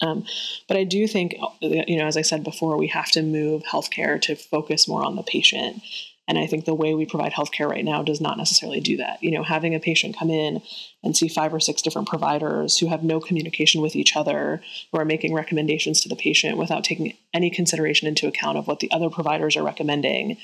Um, 0.02 0.26
but 0.68 0.78
I 0.78 0.84
do 0.84 1.08
think, 1.08 1.36
you 1.62 1.98
know, 1.98 2.06
as 2.06 2.18
I 2.18 2.22
said 2.22 2.44
before, 2.44 2.78
we 2.78 2.88
have 2.88 3.12
to 3.12 3.22
move 3.22 3.64
healthcare 3.64 4.22
to 4.22 4.36
focus 4.36 4.88
more 4.88 5.04
on 5.04 5.16
the 5.16 5.24
patient. 5.24 5.82
And 6.28 6.38
I 6.38 6.48
think 6.48 6.64
the 6.64 6.74
way 6.74 6.94
we 6.94 7.06
provide 7.06 7.34
healthcare 7.34 7.70
right 7.70 7.84
now 7.84 8.02
does 8.02 8.22
not 8.22 8.38
necessarily 8.38 8.80
do 8.80 8.98
that. 8.98 9.22
You 9.22 9.32
know, 9.32 9.44
having 9.44 9.76
a 9.76 9.80
patient 9.80 10.18
come 10.18 10.30
in 10.30 10.62
and 11.04 11.18
see 11.18 11.28
five 11.28 11.54
or 11.54 11.60
six 11.60 11.82
different 11.82 12.08
providers 12.08 12.78
who 12.78 12.88
have 12.88 13.04
no 13.04 13.20
communication 13.20 13.82
with 13.82 13.96
each 13.96 14.16
other, 14.16 14.62
who 14.92 15.00
are 15.00 15.06
making 15.06 15.34
recommendations 15.34 16.00
to 16.02 16.10
the 16.10 16.16
patient 16.16 16.58
without 16.58 16.86
taking 16.86 17.18
any 17.34 17.50
consideration 17.50 18.08
into 18.08 18.28
account 18.28 18.58
of 18.58 18.68
what 18.68 18.80
the 18.80 18.92
other 18.92 19.10
providers 19.10 19.58
are 19.58 19.64
recommending, 19.64 20.38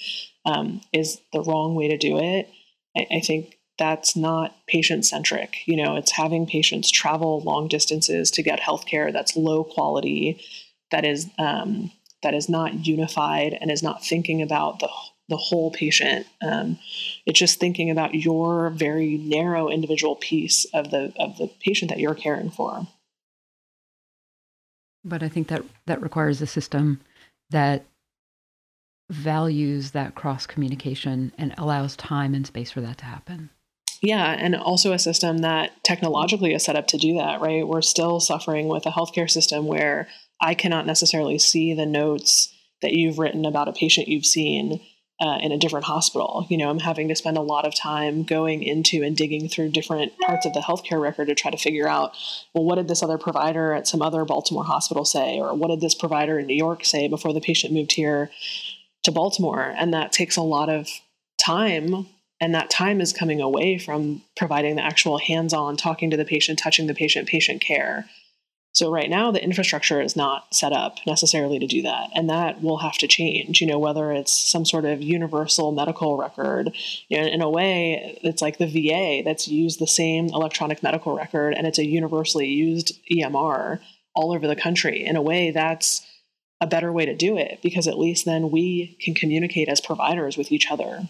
um, 0.45 0.81
is 0.91 1.21
the 1.31 1.41
wrong 1.41 1.75
way 1.75 1.87
to 1.87 1.97
do 1.97 2.17
it. 2.17 2.49
I, 2.97 3.07
I 3.17 3.19
think 3.21 3.57
that's 3.77 4.17
not 4.17 4.53
patient 4.67 5.05
centric. 5.05 5.65
You 5.65 5.77
know, 5.77 5.95
it's 5.95 6.11
having 6.11 6.45
patients 6.45 6.91
travel 6.91 7.39
long 7.41 7.69
distances 7.69 8.29
to 8.31 8.43
get 8.43 8.59
healthcare 8.59 9.13
that's 9.13 9.37
low 9.37 9.63
quality, 9.63 10.43
that 10.91 11.05
is 11.05 11.29
um, 11.39 11.91
that 12.21 12.33
is 12.33 12.49
not 12.49 12.85
unified 12.85 13.57
and 13.59 13.71
is 13.71 13.81
not 13.81 14.03
thinking 14.03 14.41
about 14.41 14.79
the 14.79 14.89
the 15.29 15.37
whole 15.37 15.71
patient. 15.71 16.25
Um, 16.41 16.79
it's 17.25 17.39
just 17.39 17.59
thinking 17.59 17.89
about 17.89 18.15
your 18.15 18.69
very 18.71 19.17
narrow 19.17 19.69
individual 19.69 20.15
piece 20.15 20.65
of 20.73 20.91
the 20.91 21.13
of 21.17 21.37
the 21.37 21.49
patient 21.61 21.89
that 21.89 21.99
you're 21.99 22.15
caring 22.15 22.49
for. 22.49 22.87
But 25.05 25.23
I 25.23 25.29
think 25.29 25.47
that 25.47 25.63
that 25.85 26.01
requires 26.01 26.41
a 26.41 26.47
system 26.47 26.99
that 27.51 27.85
values 29.09 29.91
that 29.91 30.15
cross 30.15 30.45
communication 30.45 31.31
and 31.37 31.53
allows 31.57 31.95
time 31.95 32.33
and 32.33 32.45
space 32.45 32.71
for 32.71 32.81
that 32.81 32.97
to 32.99 33.05
happen. 33.05 33.49
Yeah, 34.01 34.31
and 34.31 34.55
also 34.55 34.93
a 34.93 34.99
system 34.99 35.39
that 35.39 35.71
technologically 35.83 36.53
is 36.53 36.63
set 36.63 36.75
up 36.75 36.87
to 36.87 36.97
do 36.97 37.15
that, 37.15 37.41
right? 37.41 37.67
We're 37.67 37.81
still 37.81 38.19
suffering 38.19 38.67
with 38.67 38.85
a 38.85 38.91
healthcare 38.91 39.29
system 39.29 39.65
where 39.65 40.07
I 40.41 40.53
cannot 40.53 40.85
necessarily 40.85 41.37
see 41.37 41.73
the 41.73 41.85
notes 41.85 42.53
that 42.81 42.93
you've 42.93 43.19
written 43.19 43.45
about 43.45 43.67
a 43.67 43.73
patient 43.73 44.07
you've 44.07 44.25
seen 44.25 44.79
uh, 45.21 45.37
in 45.41 45.51
a 45.51 45.57
different 45.57 45.85
hospital. 45.85 46.45
You 46.49 46.57
know, 46.57 46.69
I'm 46.69 46.79
having 46.79 47.09
to 47.09 47.15
spend 47.15 47.37
a 47.37 47.41
lot 47.41 47.65
of 47.65 47.75
time 47.75 48.23
going 48.23 48.63
into 48.63 49.03
and 49.03 49.15
digging 49.15 49.49
through 49.49 49.69
different 49.69 50.17
parts 50.19 50.45
of 50.45 50.53
the 50.53 50.61
healthcare 50.61 51.01
record 51.01 51.27
to 51.27 51.35
try 51.35 51.51
to 51.51 51.57
figure 51.57 51.87
out, 51.87 52.15
well, 52.53 52.63
what 52.63 52.75
did 52.75 52.87
this 52.87 53.03
other 53.03 53.17
provider 53.17 53.73
at 53.73 53.87
some 53.87 54.01
other 54.01 54.23
Baltimore 54.23 54.63
hospital 54.63 55.05
say? 55.05 55.39
Or 55.39 55.53
what 55.53 55.69
did 55.69 55.81
this 55.81 55.95
provider 55.95 56.39
in 56.39 56.47
New 56.47 56.55
York 56.55 56.85
say 56.85 57.07
before 57.07 57.33
the 57.33 57.41
patient 57.41 57.73
moved 57.73 57.91
here 57.91 58.31
to 59.03 59.11
Baltimore? 59.11 59.73
And 59.77 59.93
that 59.93 60.11
takes 60.11 60.37
a 60.37 60.41
lot 60.41 60.69
of 60.69 60.87
time 61.39 62.07
and 62.41 62.55
that 62.55 62.69
time 62.69 63.01
is 63.01 63.11
coming 63.11 63.41
away 63.41 63.77
from 63.77 64.21
providing 64.37 64.77
the 64.77 64.85
actual 64.85 65.17
hands-on 65.17 65.75
talking 65.75 66.09
to 66.09 66.17
the 66.17 66.25
patient 66.25 66.59
touching 66.59 66.87
the 66.87 66.93
patient 66.93 67.27
patient 67.27 67.61
care 67.61 68.05
so 68.73 68.91
right 68.91 69.09
now 69.09 69.31
the 69.31 69.43
infrastructure 69.43 70.01
is 70.01 70.15
not 70.15 70.53
set 70.53 70.71
up 70.71 70.97
necessarily 71.05 71.59
to 71.59 71.67
do 71.67 71.81
that 71.81 72.09
and 72.13 72.29
that 72.29 72.61
will 72.61 72.77
have 72.77 72.97
to 72.97 73.07
change 73.07 73.61
you 73.61 73.67
know 73.67 73.79
whether 73.79 74.11
it's 74.11 74.31
some 74.49 74.65
sort 74.65 74.85
of 74.85 75.01
universal 75.01 75.71
medical 75.71 76.17
record. 76.17 76.71
You 77.07 77.21
know, 77.21 77.27
in 77.27 77.41
a 77.41 77.49
way 77.49 78.19
it's 78.23 78.41
like 78.41 78.57
the 78.57 78.67
va 78.67 79.23
that's 79.23 79.47
used 79.47 79.79
the 79.79 79.87
same 79.87 80.27
electronic 80.27 80.83
medical 80.83 81.15
record 81.15 81.53
and 81.53 81.67
it's 81.67 81.79
a 81.79 81.85
universally 81.85 82.47
used 82.47 82.99
emr 83.11 83.79
all 84.15 84.33
over 84.33 84.47
the 84.47 84.55
country. 84.55 85.05
In 85.05 85.15
a 85.15 85.21
way 85.21 85.51
that's 85.51 86.05
a 86.61 86.67
better 86.67 86.91
way 86.91 87.05
to 87.05 87.15
do 87.15 87.37
it 87.37 87.59
because 87.61 87.87
at 87.87 87.97
least 87.97 88.25
then 88.25 88.51
we 88.51 88.97
can 89.01 89.13
communicate 89.13 89.69
as 89.69 89.79
providers 89.79 90.37
with 90.37 90.51
each 90.51 90.69
other 90.69 91.07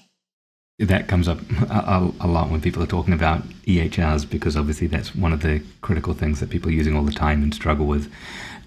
that 0.79 1.07
comes 1.07 1.27
up 1.27 1.39
a, 1.69 2.11
a, 2.21 2.27
lot 2.27 2.49
when 2.49 2.61
people 2.61 2.81
are 2.81 2.87
talking 2.87 3.13
about 3.13 3.43
EHRs 3.65 4.29
because 4.29 4.55
obviously 4.55 4.87
that's 4.87 5.13
one 5.13 5.33
of 5.33 5.41
the 5.41 5.61
critical 5.81 6.13
things 6.13 6.39
that 6.39 6.49
people 6.49 6.69
are 6.69 6.73
using 6.73 6.95
all 6.95 7.03
the 7.03 7.11
time 7.11 7.43
and 7.43 7.53
struggle 7.53 7.85
with. 7.85 8.11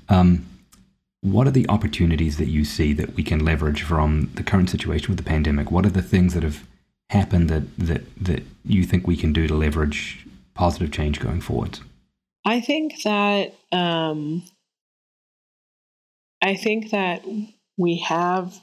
Um, 0.09 0.47
what 1.23 1.47
are 1.47 1.53
the 1.53 1.69
opportunities 1.69 2.37
that 2.37 2.49
you 2.49 2.65
see 2.65 2.93
that 2.95 3.15
we 3.15 3.23
can 3.23 3.45
leverage 3.45 3.83
from 3.83 4.31
the 4.35 4.43
current 4.43 4.69
situation 4.69 5.09
with 5.09 5.19
the 5.19 5.25
pandemic? 5.25 5.71
What 5.71 5.87
are 5.87 5.91
the 5.91 6.03
things 6.03 6.35
that 6.35 6.43
have 6.43 6.67
happened 7.11 7.49
that 7.49 7.77
that 7.79 8.03
that 8.21 8.43
you 8.65 8.85
think 8.85 9.07
we 9.07 9.17
can 9.17 9.33
do 9.33 9.47
to 9.47 9.55
leverage 9.55 10.27
positive 10.55 10.91
change 10.91 11.21
going 11.21 11.41
forward? 11.41 11.79
I 12.45 12.61
think 12.61 13.03
that 13.05 13.55
um, 13.71 14.43
I 16.43 16.57
think 16.57 16.91
that 16.91 17.25
we 17.77 17.99
have 17.99 18.61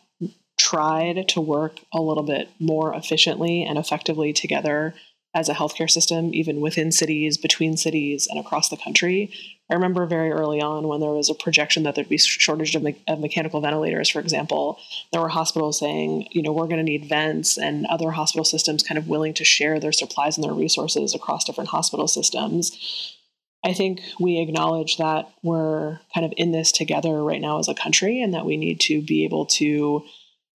tried 0.69 1.27
to 1.29 1.41
work 1.41 1.79
a 1.93 2.01
little 2.01 2.23
bit 2.23 2.49
more 2.59 2.93
efficiently 2.93 3.63
and 3.63 3.77
effectively 3.77 4.33
together 4.33 4.93
as 5.33 5.47
a 5.47 5.53
healthcare 5.53 5.89
system, 5.89 6.33
even 6.33 6.59
within 6.59 6.91
cities, 6.91 7.37
between 7.37 7.77
cities, 7.77 8.27
and 8.29 8.39
across 8.39 8.69
the 8.69 8.77
country. 8.77 9.31
I 9.69 9.75
remember 9.75 10.07
very 10.07 10.31
early 10.31 10.59
on 10.59 10.87
when 10.87 10.99
there 10.99 11.11
was 11.11 11.29
a 11.29 11.35
projection 11.35 11.83
that 11.83 11.93
there'd 11.93 12.09
be 12.09 12.17
shortage 12.17 12.75
of, 12.75 12.81
me- 12.81 13.01
of 13.07 13.19
mechanical 13.19 13.61
ventilators, 13.61 14.09
for 14.09 14.19
example. 14.19 14.79
There 15.11 15.21
were 15.21 15.29
hospitals 15.29 15.77
saying, 15.79 16.27
you 16.31 16.41
know, 16.41 16.51
we're 16.51 16.65
going 16.65 16.83
to 16.83 16.91
need 16.91 17.05
vents, 17.05 17.57
and 17.57 17.85
other 17.87 18.09
hospital 18.09 18.43
systems 18.43 18.81
kind 18.81 18.97
of 18.97 19.07
willing 19.07 19.35
to 19.35 19.43
share 19.43 19.79
their 19.79 19.91
supplies 19.91 20.35
and 20.35 20.43
their 20.43 20.53
resources 20.53 21.13
across 21.13 21.45
different 21.45 21.69
hospital 21.69 22.07
systems. 22.07 23.15
I 23.63 23.73
think 23.73 23.99
we 24.19 24.39
acknowledge 24.39 24.97
that 24.97 25.29
we're 25.43 25.99
kind 26.13 26.25
of 26.25 26.33
in 26.37 26.51
this 26.51 26.71
together 26.71 27.23
right 27.23 27.41
now 27.41 27.59
as 27.59 27.67
a 27.67 27.75
country, 27.75 28.21
and 28.21 28.33
that 28.33 28.45
we 28.45 28.57
need 28.57 28.79
to 28.81 29.01
be 29.03 29.25
able 29.25 29.45
to 29.57 30.03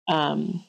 um, 0.07 0.63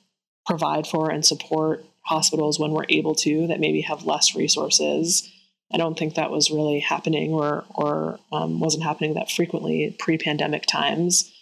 provide 0.46 0.86
for 0.86 1.10
and 1.10 1.24
support 1.24 1.84
hospitals 2.04 2.58
when 2.58 2.72
we're 2.72 2.86
able 2.88 3.14
to 3.14 3.46
that 3.46 3.60
maybe 3.60 3.80
have 3.82 4.04
less 4.04 4.34
resources. 4.34 5.30
I 5.72 5.78
don't 5.78 5.98
think 5.98 6.14
that 6.14 6.30
was 6.30 6.50
really 6.50 6.80
happening 6.80 7.32
or 7.32 7.64
or 7.74 8.18
um, 8.32 8.60
wasn't 8.60 8.84
happening 8.84 9.14
that 9.14 9.30
frequently 9.30 9.96
pre-pandemic 9.98 10.66
times. 10.66 11.32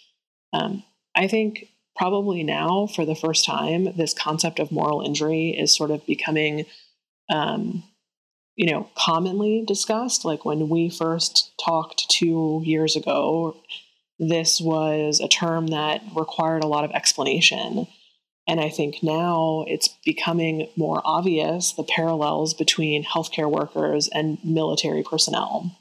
Um, 0.53 0.83
I 1.15 1.27
think 1.27 1.67
probably 1.95 2.43
now, 2.43 2.87
for 2.87 3.05
the 3.05 3.15
first 3.15 3.45
time, 3.45 3.89
this 3.97 4.13
concept 4.13 4.59
of 4.59 4.71
moral 4.71 5.01
injury 5.01 5.49
is 5.49 5.75
sort 5.75 5.91
of 5.91 6.05
becoming, 6.05 6.65
um, 7.29 7.83
you 8.55 8.71
know, 8.71 8.89
commonly 8.95 9.63
discussed. 9.67 10.23
Like 10.23 10.45
when 10.45 10.69
we 10.69 10.89
first 10.89 11.51
talked 11.63 12.09
two 12.09 12.61
years 12.63 12.95
ago, 12.95 13.57
this 14.21 14.61
was 14.61 15.19
a 15.19 15.27
term 15.27 15.67
that 15.67 16.03
required 16.15 16.63
a 16.63 16.67
lot 16.67 16.85
of 16.85 16.91
explanation. 16.91 17.87
And 18.47 18.61
I 18.61 18.69
think 18.69 19.01
now 19.01 19.65
it's 19.67 19.89
becoming 20.05 20.69
more 20.75 21.01
obvious 21.03 21.73
the 21.73 21.83
parallels 21.83 22.53
between 22.53 23.03
healthcare 23.03 23.49
workers 23.49 24.07
and 24.13 24.37
military 24.43 25.03
personnel. 25.03 25.75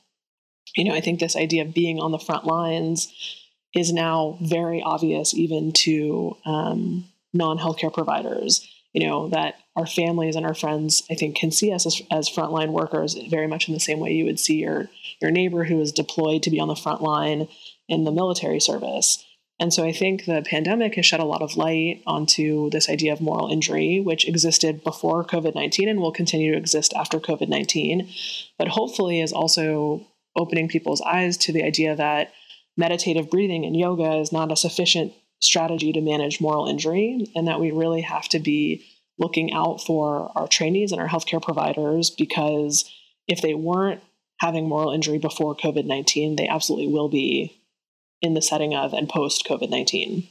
you 0.74 0.84
know, 0.84 0.94
I 0.94 1.00
think 1.00 1.20
this 1.20 1.36
idea 1.36 1.62
of 1.62 1.74
being 1.74 2.00
on 2.00 2.12
the 2.12 2.18
front 2.18 2.46
lines 2.46 3.12
is 3.74 3.92
now 3.92 4.38
very 4.40 4.80
obvious 4.82 5.34
even 5.34 5.72
to 5.72 6.36
um, 6.46 7.04
non 7.34 7.58
healthcare 7.58 7.92
providers. 7.92 8.66
You 8.92 9.06
know, 9.06 9.28
that 9.28 9.54
our 9.76 9.86
families 9.86 10.34
and 10.34 10.44
our 10.44 10.54
friends, 10.54 11.02
I 11.10 11.14
think, 11.14 11.36
can 11.36 11.52
see 11.52 11.72
us 11.72 11.86
as, 11.86 12.02
as 12.10 12.28
frontline 12.28 12.72
workers 12.72 13.14
very 13.14 13.46
much 13.46 13.68
in 13.68 13.74
the 13.74 13.80
same 13.80 14.00
way 14.00 14.12
you 14.12 14.24
would 14.24 14.40
see 14.40 14.56
your, 14.56 14.88
your 15.22 15.30
neighbor 15.30 15.64
who 15.64 15.80
is 15.80 15.92
deployed 15.92 16.42
to 16.42 16.50
be 16.50 16.58
on 16.58 16.68
the 16.68 16.74
front 16.74 17.00
line 17.00 17.46
in 17.88 18.04
the 18.04 18.12
military 18.12 18.60
service. 18.60 19.24
And 19.60 19.74
so 19.74 19.84
I 19.84 19.92
think 19.92 20.24
the 20.24 20.42
pandemic 20.44 20.94
has 20.94 21.04
shed 21.04 21.20
a 21.20 21.24
lot 21.24 21.42
of 21.42 21.56
light 21.56 22.02
onto 22.06 22.70
this 22.70 22.88
idea 22.88 23.12
of 23.12 23.20
moral 23.20 23.52
injury, 23.52 24.00
which 24.00 24.26
existed 24.26 24.82
before 24.82 25.22
COVID 25.22 25.54
19 25.54 25.88
and 25.88 26.00
will 26.00 26.12
continue 26.12 26.52
to 26.52 26.58
exist 26.58 26.94
after 26.96 27.20
COVID 27.20 27.48
19, 27.48 28.08
but 28.58 28.68
hopefully 28.68 29.20
is 29.20 29.34
also 29.34 30.06
opening 30.34 30.68
people's 30.68 31.02
eyes 31.02 31.36
to 31.36 31.52
the 31.52 31.62
idea 31.62 31.94
that 31.94 32.32
meditative 32.76 33.28
breathing 33.28 33.66
and 33.66 33.76
yoga 33.76 34.14
is 34.16 34.32
not 34.32 34.50
a 34.50 34.56
sufficient 34.56 35.12
strategy 35.40 35.92
to 35.92 36.00
manage 36.00 36.40
moral 36.40 36.68
injury, 36.68 37.30
and 37.34 37.48
that 37.48 37.60
we 37.60 37.70
really 37.70 38.02
have 38.02 38.28
to 38.28 38.38
be 38.38 38.84
looking 39.18 39.52
out 39.52 39.80
for 39.82 40.32
our 40.34 40.48
trainees 40.48 40.92
and 40.92 41.00
our 41.00 41.08
healthcare 41.08 41.42
providers 41.42 42.10
because 42.10 42.90
if 43.28 43.42
they 43.42 43.54
weren't 43.54 44.02
having 44.38 44.68
moral 44.68 44.92
injury 44.92 45.18
before 45.18 45.54
COVID 45.54 45.84
19, 45.84 46.36
they 46.36 46.48
absolutely 46.48 46.88
will 46.88 47.08
be 47.08 47.56
in 48.22 48.34
the 48.34 48.42
setting 48.42 48.74
of 48.74 48.92
and 48.92 49.08
post 49.08 49.46
COVID 49.46 49.70
19. 49.70 50.26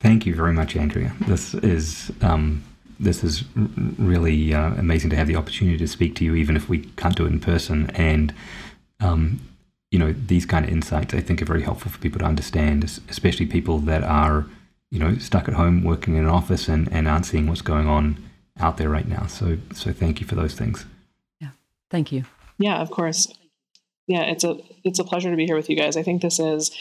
Thank 0.00 0.26
you 0.26 0.34
very 0.34 0.52
much, 0.52 0.76
Andrea. 0.76 1.14
This 1.26 1.54
is 1.54 2.12
um, 2.20 2.62
this 3.00 3.24
is 3.24 3.44
really 3.54 4.52
uh, 4.52 4.74
amazing 4.74 5.10
to 5.10 5.16
have 5.16 5.26
the 5.26 5.36
opportunity 5.36 5.78
to 5.78 5.88
speak 5.88 6.14
to 6.16 6.24
you, 6.24 6.34
even 6.34 6.56
if 6.56 6.68
we 6.68 6.80
can't 6.96 7.16
do 7.16 7.24
it 7.24 7.32
in 7.32 7.40
person. 7.40 7.90
And 7.94 8.34
um, 9.00 9.40
you 9.94 10.00
know, 10.00 10.12
these 10.26 10.44
kind 10.44 10.64
of 10.64 10.72
insights 10.72 11.14
I 11.14 11.20
think 11.20 11.40
are 11.40 11.44
very 11.44 11.62
helpful 11.62 11.88
for 11.88 12.00
people 12.00 12.18
to 12.18 12.24
understand, 12.24 12.82
especially 13.08 13.46
people 13.46 13.78
that 13.90 14.02
are, 14.02 14.44
you 14.90 14.98
know, 14.98 15.16
stuck 15.18 15.46
at 15.46 15.54
home 15.54 15.84
working 15.84 16.16
in 16.16 16.24
an 16.24 16.28
office 16.28 16.66
and, 16.66 16.90
and 16.90 17.06
aren't 17.06 17.26
seeing 17.26 17.46
what's 17.46 17.62
going 17.62 17.86
on 17.86 18.16
out 18.58 18.76
there 18.76 18.88
right 18.88 19.06
now. 19.06 19.26
So, 19.26 19.56
so 19.72 19.92
thank 19.92 20.20
you 20.20 20.26
for 20.26 20.34
those 20.34 20.54
things. 20.54 20.84
Yeah, 21.40 21.50
thank 21.92 22.10
you. 22.10 22.24
Yeah, 22.58 22.82
of 22.82 22.90
course. 22.90 23.32
Yeah, 24.08 24.22
it's 24.22 24.42
a 24.42 24.56
it's 24.82 24.98
a 24.98 25.04
pleasure 25.04 25.30
to 25.30 25.36
be 25.36 25.46
here 25.46 25.54
with 25.54 25.70
you 25.70 25.76
guys. 25.76 25.96
I 25.96 26.02
think 26.02 26.22
this 26.22 26.40
is 26.40 26.72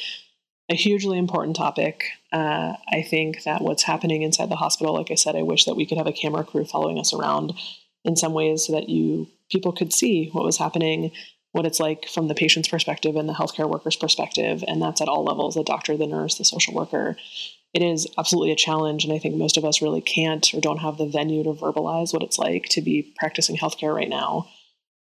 a 0.72 0.74
hugely 0.76 1.20
important 1.20 1.56
topic. 1.56 2.06
Uh, 2.32 2.74
I 2.92 3.04
think 3.04 3.44
that 3.44 3.62
what's 3.62 3.84
happening 3.84 4.24
inside 4.24 4.50
the 4.50 4.56
hospital, 4.56 4.96
like 4.96 5.12
I 5.12 5.16
said, 5.16 5.36
I 5.36 5.44
wish 5.44 5.66
that 5.66 5.76
we 5.76 5.86
could 5.86 6.00
have 6.00 6.08
a 6.08 6.14
camera 6.14 6.44
crew 6.44 6.66
following 6.66 6.98
us 6.98 7.14
around 7.14 7.54
in 8.04 8.16
some 8.16 8.34
ways 8.34 8.66
so 8.66 8.74
that 8.74 8.90
you 8.90 9.28
people 9.52 9.72
could 9.72 9.94
see 9.94 10.30
what 10.34 10.44
was 10.44 10.58
happening 10.58 11.12
what 11.54 11.66
it's 11.68 11.80
like 11.80 12.08
from 12.10 12.28
the 12.28 12.36
patient's 12.36 12.68
perspective 12.68 13.16
and 13.16 13.30
the 13.30 13.34
healthcare 13.34 13.70
worker's 13.70 13.96
perspective. 13.96 14.64
And 14.68 14.82
that's 14.82 15.02
at 15.02 15.08
all 15.08 15.24
levels 15.24 15.54
the 15.54 15.64
doctor, 15.64 15.96
the 15.96 16.08
nurse, 16.08 16.38
the 16.38 16.44
social 16.44 16.74
worker. 16.74 17.16
It 17.74 17.84
is 17.84 18.08
absolutely 18.18 18.52
a 18.52 18.58
challenge. 18.58 19.06
And 19.06 19.14
I 19.14 19.20
think 19.20 19.36
most 19.36 19.56
of 19.56 19.64
us 19.64 19.82
really 19.82 20.02
can't 20.02 20.52
or 20.54 20.60
don't 20.60 20.80
have 20.80 20.98
the 20.98 21.06
venue 21.06 21.44
to 21.44 21.54
verbalize 21.54 22.12
what 22.12 22.24
it's 22.24 22.40
like 22.40 22.66
to 22.70 22.82
be 22.82 23.14
practicing 23.18 23.56
healthcare 23.56 23.96
right 23.96 24.10
now. 24.10 24.50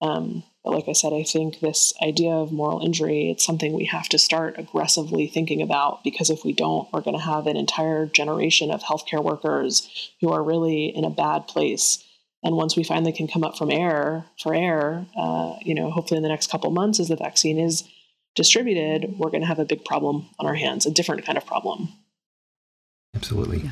Um, 0.03 0.45
but 0.63 0.75
like 0.75 0.89
I 0.89 0.93
said, 0.93 1.15
I 1.15 1.23
think 1.23 1.61
this 1.61 1.95
idea 2.03 2.33
of 2.33 2.53
moral 2.53 2.85
injury, 2.85 3.31
it's 3.31 3.45
something 3.45 3.73
we 3.73 3.87
have 3.87 4.09
to 4.11 4.19
start 4.19 4.59
aggressively 4.59 5.29
thinking 5.29 5.63
about 5.63 6.05
because 6.05 6.29
if 6.29 6.45
we 6.45 6.53
don't, 6.53 6.93
we're 6.93 7.01
going 7.01 7.17
to 7.17 7.25
have 7.25 7.47
an 7.47 7.57
entire 7.57 8.07
generation 8.07 8.71
of 8.71 8.83
healthcare 8.83 9.25
workers 9.25 10.13
who 10.21 10.31
are 10.33 10.43
really 10.43 10.87
in 10.87 11.05
a 11.05 11.11
bad 11.11 11.49
place 11.49 12.05
and 12.43 12.57
once 12.57 12.77
we 12.77 12.85
finally 12.85 13.13
can 13.13 13.29
come 13.29 13.45
up 13.45 13.57
from 13.57 13.71
air 13.71 14.25
for 14.41 14.55
air, 14.55 15.07
uh, 15.17 15.55
you 15.63 15.75
know, 15.75 15.91
hopefully 15.91 16.17
in 16.17 16.23
the 16.23 16.29
next 16.29 16.51
couple 16.51 16.71
months, 16.71 16.99
as 16.99 17.09
the 17.09 17.17
vaccine 17.17 17.59
is 17.59 17.85
distributed, 18.35 19.19
we're 19.19 19.31
going 19.31 19.43
to 19.43 19.47
have 19.47 19.59
a 19.59 19.65
big 19.65 19.85
problem 19.85 20.29
on 20.39 20.47
our 20.47 20.55
hands, 20.55 20.87
a 20.87 20.91
different 20.91 21.25
kind 21.25 21.39
of 21.39 21.47
problem. 21.47 21.89
Absolutely. 23.15 23.61
Yeah. 23.61 23.71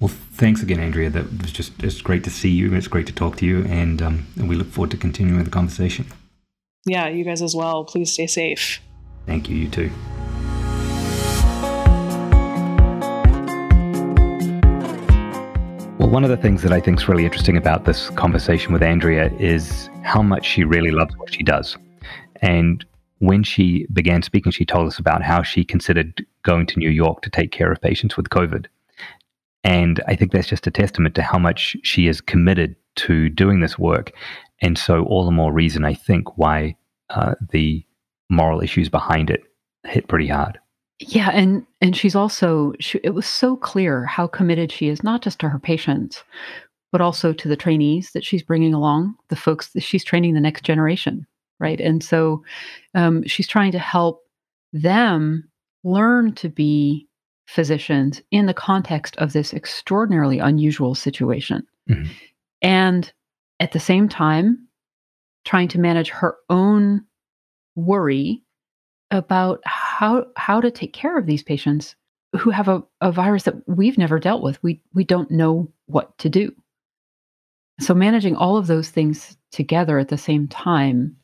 Well, 0.00 0.08
thanks 0.08 0.62
again, 0.62 0.80
Andrea. 0.80 1.10
That 1.10 1.40
was 1.40 1.52
just 1.52 1.82
it's 1.82 2.02
great 2.02 2.24
to 2.24 2.30
see 2.30 2.50
you. 2.50 2.74
It's 2.74 2.88
great 2.88 3.06
to 3.06 3.12
talk 3.12 3.36
to 3.36 3.46
you, 3.46 3.64
and, 3.64 4.02
um, 4.02 4.26
and 4.36 4.48
we 4.48 4.56
look 4.56 4.68
forward 4.68 4.90
to 4.90 4.96
continuing 4.96 5.44
the 5.44 5.50
conversation. 5.50 6.06
Yeah, 6.86 7.08
you 7.08 7.24
guys 7.24 7.42
as 7.42 7.54
well. 7.54 7.84
Please 7.84 8.12
stay 8.12 8.26
safe. 8.26 8.80
Thank 9.26 9.48
you. 9.48 9.56
You 9.56 9.68
too. 9.68 9.90
One 16.10 16.24
of 16.24 16.30
the 16.30 16.36
things 16.36 16.62
that 16.62 16.72
I 16.72 16.80
think 16.80 16.98
is 16.98 17.08
really 17.08 17.24
interesting 17.24 17.56
about 17.56 17.84
this 17.84 18.10
conversation 18.10 18.72
with 18.72 18.82
Andrea 18.82 19.30
is 19.38 19.88
how 20.02 20.22
much 20.22 20.44
she 20.44 20.64
really 20.64 20.90
loves 20.90 21.16
what 21.16 21.32
she 21.32 21.44
does. 21.44 21.78
And 22.42 22.84
when 23.18 23.44
she 23.44 23.86
began 23.92 24.22
speaking, 24.22 24.50
she 24.50 24.64
told 24.64 24.88
us 24.88 24.98
about 24.98 25.22
how 25.22 25.44
she 25.44 25.62
considered 25.62 26.26
going 26.42 26.66
to 26.66 26.80
New 26.80 26.90
York 26.90 27.22
to 27.22 27.30
take 27.30 27.52
care 27.52 27.70
of 27.70 27.80
patients 27.80 28.16
with 28.16 28.28
COVID. 28.28 28.66
And 29.62 30.02
I 30.08 30.16
think 30.16 30.32
that's 30.32 30.48
just 30.48 30.66
a 30.66 30.72
testament 30.72 31.14
to 31.14 31.22
how 31.22 31.38
much 31.38 31.76
she 31.84 32.08
is 32.08 32.20
committed 32.20 32.74
to 32.96 33.28
doing 33.28 33.60
this 33.60 33.78
work. 33.78 34.10
And 34.60 34.76
so, 34.76 35.04
all 35.04 35.24
the 35.24 35.30
more 35.30 35.52
reason, 35.52 35.84
I 35.84 35.94
think, 35.94 36.36
why 36.36 36.76
uh, 37.10 37.36
the 37.52 37.86
moral 38.28 38.62
issues 38.62 38.88
behind 38.88 39.30
it 39.30 39.44
hit 39.86 40.08
pretty 40.08 40.26
hard. 40.26 40.58
Yeah, 41.00 41.30
and 41.32 41.66
and 41.80 41.96
she's 41.96 42.14
also 42.14 42.74
she, 42.78 43.00
it 43.02 43.14
was 43.14 43.26
so 43.26 43.56
clear 43.56 44.04
how 44.04 44.26
committed 44.26 44.70
she 44.70 44.88
is 44.88 45.02
not 45.02 45.22
just 45.22 45.38
to 45.40 45.48
her 45.48 45.58
patients, 45.58 46.22
but 46.92 47.00
also 47.00 47.32
to 47.32 47.48
the 47.48 47.56
trainees 47.56 48.12
that 48.12 48.22
she's 48.22 48.42
bringing 48.42 48.74
along, 48.74 49.14
the 49.28 49.36
folks 49.36 49.68
that 49.72 49.82
she's 49.82 50.04
training 50.04 50.34
the 50.34 50.40
next 50.40 50.62
generation, 50.62 51.26
right? 51.58 51.80
And 51.80 52.04
so 52.04 52.44
um, 52.94 53.26
she's 53.26 53.48
trying 53.48 53.72
to 53.72 53.78
help 53.78 54.22
them 54.74 55.48
learn 55.84 56.34
to 56.34 56.50
be 56.50 57.08
physicians 57.46 58.20
in 58.30 58.44
the 58.44 58.54
context 58.54 59.16
of 59.16 59.32
this 59.32 59.54
extraordinarily 59.54 60.38
unusual 60.38 60.94
situation, 60.94 61.66
mm-hmm. 61.88 62.12
and 62.60 63.10
at 63.58 63.72
the 63.72 63.80
same 63.80 64.06
time, 64.06 64.68
trying 65.46 65.68
to 65.68 65.80
manage 65.80 66.10
her 66.10 66.36
own 66.50 67.06
worry 67.74 68.42
about 69.10 69.62
how 70.00 70.24
how 70.36 70.62
to 70.62 70.70
take 70.70 70.94
care 70.94 71.18
of 71.18 71.26
these 71.26 71.42
patients 71.42 71.94
who 72.34 72.48
have 72.48 72.68
a, 72.68 72.82
a 73.02 73.12
virus 73.12 73.42
that 73.42 73.56
we've 73.68 73.98
never 73.98 74.18
dealt 74.18 74.42
with. 74.42 74.60
We 74.62 74.80
we 74.94 75.04
don't 75.04 75.30
know 75.30 75.70
what 75.86 76.16
to 76.18 76.30
do. 76.30 76.54
So 77.80 77.92
managing 77.92 78.34
all 78.34 78.56
of 78.56 78.66
those 78.66 78.88
things 78.88 79.36
together 79.52 79.98
at 79.98 80.08
the 80.08 80.16
same 80.16 80.48
time 80.48 81.16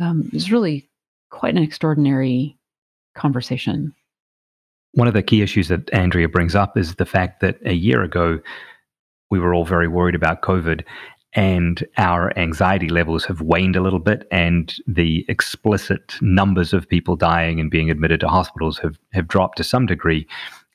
um, 0.00 0.30
is 0.32 0.50
really 0.50 0.88
quite 1.30 1.54
an 1.54 1.62
extraordinary 1.62 2.56
conversation. 3.14 3.94
One 4.92 5.08
of 5.08 5.14
the 5.14 5.22
key 5.22 5.42
issues 5.42 5.68
that 5.68 5.92
Andrea 5.92 6.26
brings 6.26 6.54
up 6.54 6.78
is 6.78 6.94
the 6.94 7.04
fact 7.04 7.40
that 7.42 7.58
a 7.66 7.74
year 7.74 8.02
ago 8.02 8.38
we 9.30 9.38
were 9.38 9.52
all 9.52 9.66
very 9.66 9.88
worried 9.88 10.14
about 10.14 10.40
COVID, 10.40 10.84
and 11.36 11.86
our 11.98 12.36
anxiety 12.38 12.88
levels 12.88 13.26
have 13.26 13.42
waned 13.42 13.76
a 13.76 13.82
little 13.82 13.98
bit, 13.98 14.26
and 14.30 14.74
the 14.86 15.24
explicit 15.28 16.14
numbers 16.22 16.72
of 16.72 16.88
people 16.88 17.14
dying 17.14 17.60
and 17.60 17.70
being 17.70 17.90
admitted 17.90 18.20
to 18.20 18.28
hospitals 18.28 18.78
have, 18.78 18.98
have 19.12 19.28
dropped 19.28 19.58
to 19.58 19.64
some 19.64 19.84
degree. 19.84 20.26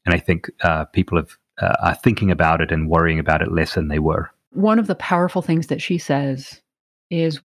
And 0.05 0.13
I 0.13 0.19
think 0.19 0.51
uh, 0.63 0.85
people 0.85 1.17
have, 1.17 1.35
uh, 1.59 1.75
are 1.81 1.95
thinking 1.95 2.29
about 2.29 2.61
it 2.61 2.71
and 2.71 2.87
worrying 2.87 3.17
about 3.17 3.41
it 3.41 3.51
less 3.51 3.73
than 3.73 3.87
they 3.87 3.97
were. 3.97 4.29
One 4.51 4.77
of 4.77 4.85
the 4.85 4.95
powerful 4.95 5.41
things 5.41 5.67
that 5.67 5.81
she 5.81 5.97
says 5.97 6.61
is 7.09 7.41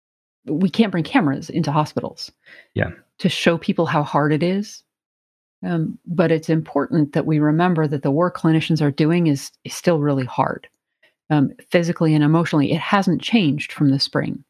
we 0.45 0.69
can't 0.69 0.91
bring 0.91 1.05
cameras 1.05 1.49
into 1.49 1.71
hospitals. 1.71 2.31
Yeah. 2.73 2.91
To 3.19 3.29
show 3.29 3.57
people 3.57 3.85
how 3.85 4.03
hard 4.03 4.33
it 4.33 4.43
is. 4.43 4.83
Um, 5.63 5.97
but 6.05 6.31
it's 6.31 6.49
important 6.49 7.13
that 7.13 7.25
we 7.25 7.39
remember 7.39 7.87
that 7.87 8.03
the 8.03 8.11
work 8.11 8.37
clinicians 8.37 8.81
are 8.81 8.91
doing 8.91 9.27
is, 9.27 9.51
is 9.63 9.73
still 9.73 9.99
really 9.99 10.25
hard 10.25 10.67
um, 11.29 11.51
physically 11.69 12.13
and 12.13 12.23
emotionally, 12.23 12.71
it 12.71 12.79
hasn't 12.79 13.21
changed 13.21 13.71
from 13.71 13.89
the 13.89 13.99
spring, 13.99 14.43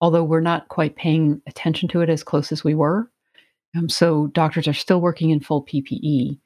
although 0.00 0.24
we're 0.24 0.40
not 0.40 0.68
quite 0.68 0.96
paying 0.96 1.40
attention 1.46 1.88
to 1.90 2.00
it 2.00 2.08
as 2.08 2.22
close 2.22 2.52
as 2.52 2.64
we 2.64 2.74
were. 2.74 3.10
Um, 3.76 3.88
so 3.88 4.28
doctors 4.28 4.66
are 4.66 4.74
still 4.74 5.00
working 5.00 5.30
in 5.30 5.40
full 5.40 5.64
PPE. 5.64 6.38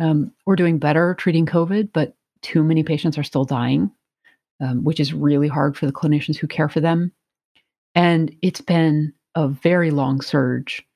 Um, 0.00 0.32
we're 0.46 0.56
doing 0.56 0.78
better 0.78 1.14
treating 1.14 1.44
COVID, 1.44 1.90
but 1.92 2.14
too 2.42 2.62
many 2.62 2.82
patients 2.82 3.18
are 3.18 3.24
still 3.24 3.44
dying, 3.44 3.90
um, 4.60 4.84
which 4.84 5.00
is 5.00 5.12
really 5.12 5.48
hard 5.48 5.76
for 5.76 5.86
the 5.86 5.92
clinicians 5.92 6.36
who 6.36 6.46
care 6.46 6.68
for 6.68 6.80
them. 6.80 7.12
And 7.94 8.34
it's 8.42 8.60
been 8.60 9.12
a 9.34 9.48
very 9.48 9.90
long 9.90 10.20
surge 10.20 10.86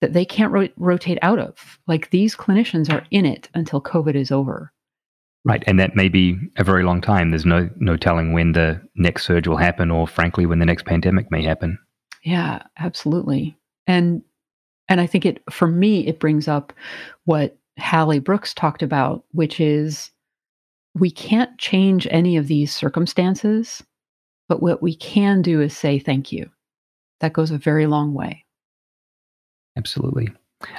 that 0.00 0.12
they 0.12 0.24
can't 0.24 0.52
ro- 0.52 0.68
rotate 0.76 1.18
out 1.22 1.38
of. 1.38 1.78
Like 1.86 2.10
these 2.10 2.36
clinicians 2.36 2.92
are 2.92 3.06
in 3.10 3.24
it 3.24 3.48
until 3.54 3.80
COVID 3.80 4.14
is 4.14 4.30
over. 4.30 4.72
Right, 5.44 5.64
and 5.66 5.80
that 5.80 5.96
may 5.96 6.08
be 6.08 6.38
a 6.58 6.64
very 6.64 6.82
long 6.82 7.00
time. 7.00 7.30
There's 7.30 7.46
no 7.46 7.70
no 7.76 7.96
telling 7.96 8.34
when 8.34 8.52
the 8.52 8.80
next 8.94 9.24
surge 9.24 9.46
will 9.46 9.56
happen, 9.56 9.90
or 9.90 10.06
frankly, 10.06 10.44
when 10.44 10.58
the 10.58 10.66
next 10.66 10.84
pandemic 10.84 11.30
may 11.30 11.42
happen. 11.42 11.78
Yeah, 12.22 12.62
absolutely. 12.78 13.56
And 13.86 14.22
and 14.88 15.00
I 15.00 15.06
think 15.06 15.24
it 15.24 15.42
for 15.50 15.66
me 15.66 16.06
it 16.06 16.20
brings 16.20 16.46
up 16.46 16.74
what 17.24 17.56
Hallie 17.78 18.18
Brooks 18.18 18.52
talked 18.52 18.82
about, 18.82 19.24
which 19.32 19.60
is 19.60 20.10
we 20.94 21.10
can't 21.10 21.56
change 21.58 22.06
any 22.10 22.36
of 22.36 22.46
these 22.48 22.74
circumstances, 22.74 23.82
but 24.48 24.60
what 24.60 24.82
we 24.82 24.94
can 24.94 25.40
do 25.40 25.62
is 25.62 25.74
say 25.74 25.98
thank 25.98 26.32
you. 26.32 26.50
that 27.20 27.32
goes 27.32 27.50
a 27.50 27.58
very 27.58 27.86
long 27.86 28.12
way. 28.14 28.44
Absolutely. 29.76 30.28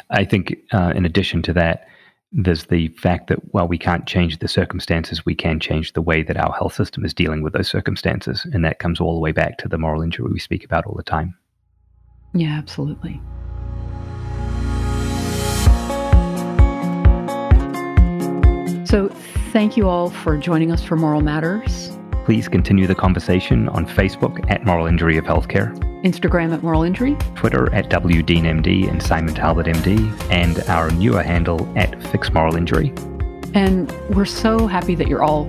I 0.09 0.25
think, 0.25 0.55
uh, 0.73 0.93
in 0.95 1.05
addition 1.05 1.41
to 1.43 1.53
that, 1.53 1.87
there's 2.31 2.65
the 2.65 2.87
fact 2.89 3.27
that 3.27 3.53
while 3.53 3.67
we 3.67 3.77
can't 3.77 4.07
change 4.07 4.39
the 4.39 4.47
circumstances, 4.47 5.25
we 5.25 5.35
can 5.35 5.59
change 5.59 5.93
the 5.93 6.01
way 6.01 6.23
that 6.23 6.37
our 6.37 6.53
health 6.53 6.73
system 6.73 7.03
is 7.03 7.13
dealing 7.13 7.43
with 7.43 7.53
those 7.53 7.67
circumstances. 7.67 8.45
And 8.53 8.63
that 8.63 8.79
comes 8.79 9.01
all 9.01 9.13
the 9.13 9.19
way 9.19 9.31
back 9.31 9.57
to 9.59 9.67
the 9.67 9.77
moral 9.77 10.01
injury 10.01 10.31
we 10.31 10.39
speak 10.39 10.63
about 10.63 10.85
all 10.85 10.95
the 10.95 11.03
time. 11.03 11.37
Yeah, 12.33 12.57
absolutely. 12.57 13.19
So, 18.85 19.09
thank 19.51 19.75
you 19.75 19.87
all 19.87 20.09
for 20.09 20.37
joining 20.37 20.71
us 20.71 20.83
for 20.83 20.95
Moral 20.95 21.21
Matters. 21.21 21.97
Please 22.25 22.47
continue 22.47 22.85
the 22.85 22.95
conversation 22.95 23.67
on 23.69 23.85
Facebook 23.85 24.49
at 24.49 24.63
Moral 24.63 24.85
Injury 24.85 25.17
of 25.17 25.25
Healthcare, 25.25 25.75
Instagram 26.03 26.53
at 26.53 26.61
Moral 26.61 26.83
Injury, 26.83 27.15
Twitter 27.35 27.73
at 27.73 27.89
WDeanMD 27.89 28.89
and 28.89 29.01
Simon 29.01 29.33
Talbot 29.33 29.65
MD, 29.65 30.11
and 30.31 30.59
our 30.69 30.91
newer 30.91 31.23
handle 31.23 31.67
at 31.77 32.01
Fix 32.11 32.31
Moral 32.31 32.55
Injury. 32.55 32.93
And 33.53 33.91
we're 34.15 34.25
so 34.25 34.67
happy 34.67 34.93
that 34.95 35.07
you're 35.07 35.23
all 35.23 35.45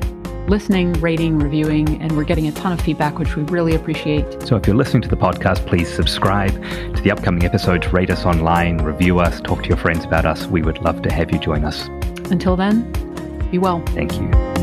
listening, 0.48 0.92
rating, 0.94 1.38
reviewing, 1.38 2.00
and 2.02 2.16
we're 2.16 2.24
getting 2.24 2.48
a 2.48 2.52
ton 2.52 2.72
of 2.72 2.80
feedback, 2.80 3.18
which 3.18 3.36
we 3.36 3.42
really 3.44 3.74
appreciate. 3.74 4.42
So 4.42 4.56
if 4.56 4.66
you're 4.66 4.76
listening 4.76 5.02
to 5.02 5.08
the 5.08 5.16
podcast, 5.16 5.66
please 5.66 5.92
subscribe 5.92 6.52
to 6.52 7.02
the 7.02 7.10
upcoming 7.10 7.44
episodes, 7.44 7.92
rate 7.92 8.10
us 8.10 8.24
online, 8.24 8.78
review 8.78 9.20
us, 9.20 9.40
talk 9.40 9.62
to 9.62 9.68
your 9.68 9.78
friends 9.78 10.04
about 10.04 10.26
us. 10.26 10.46
We 10.46 10.62
would 10.62 10.78
love 10.78 11.02
to 11.02 11.12
have 11.12 11.32
you 11.32 11.38
join 11.38 11.64
us. 11.64 11.86
Until 12.30 12.56
then, 12.56 12.90
be 13.50 13.58
well. 13.58 13.82
Thank 13.88 14.14
you. 14.14 14.61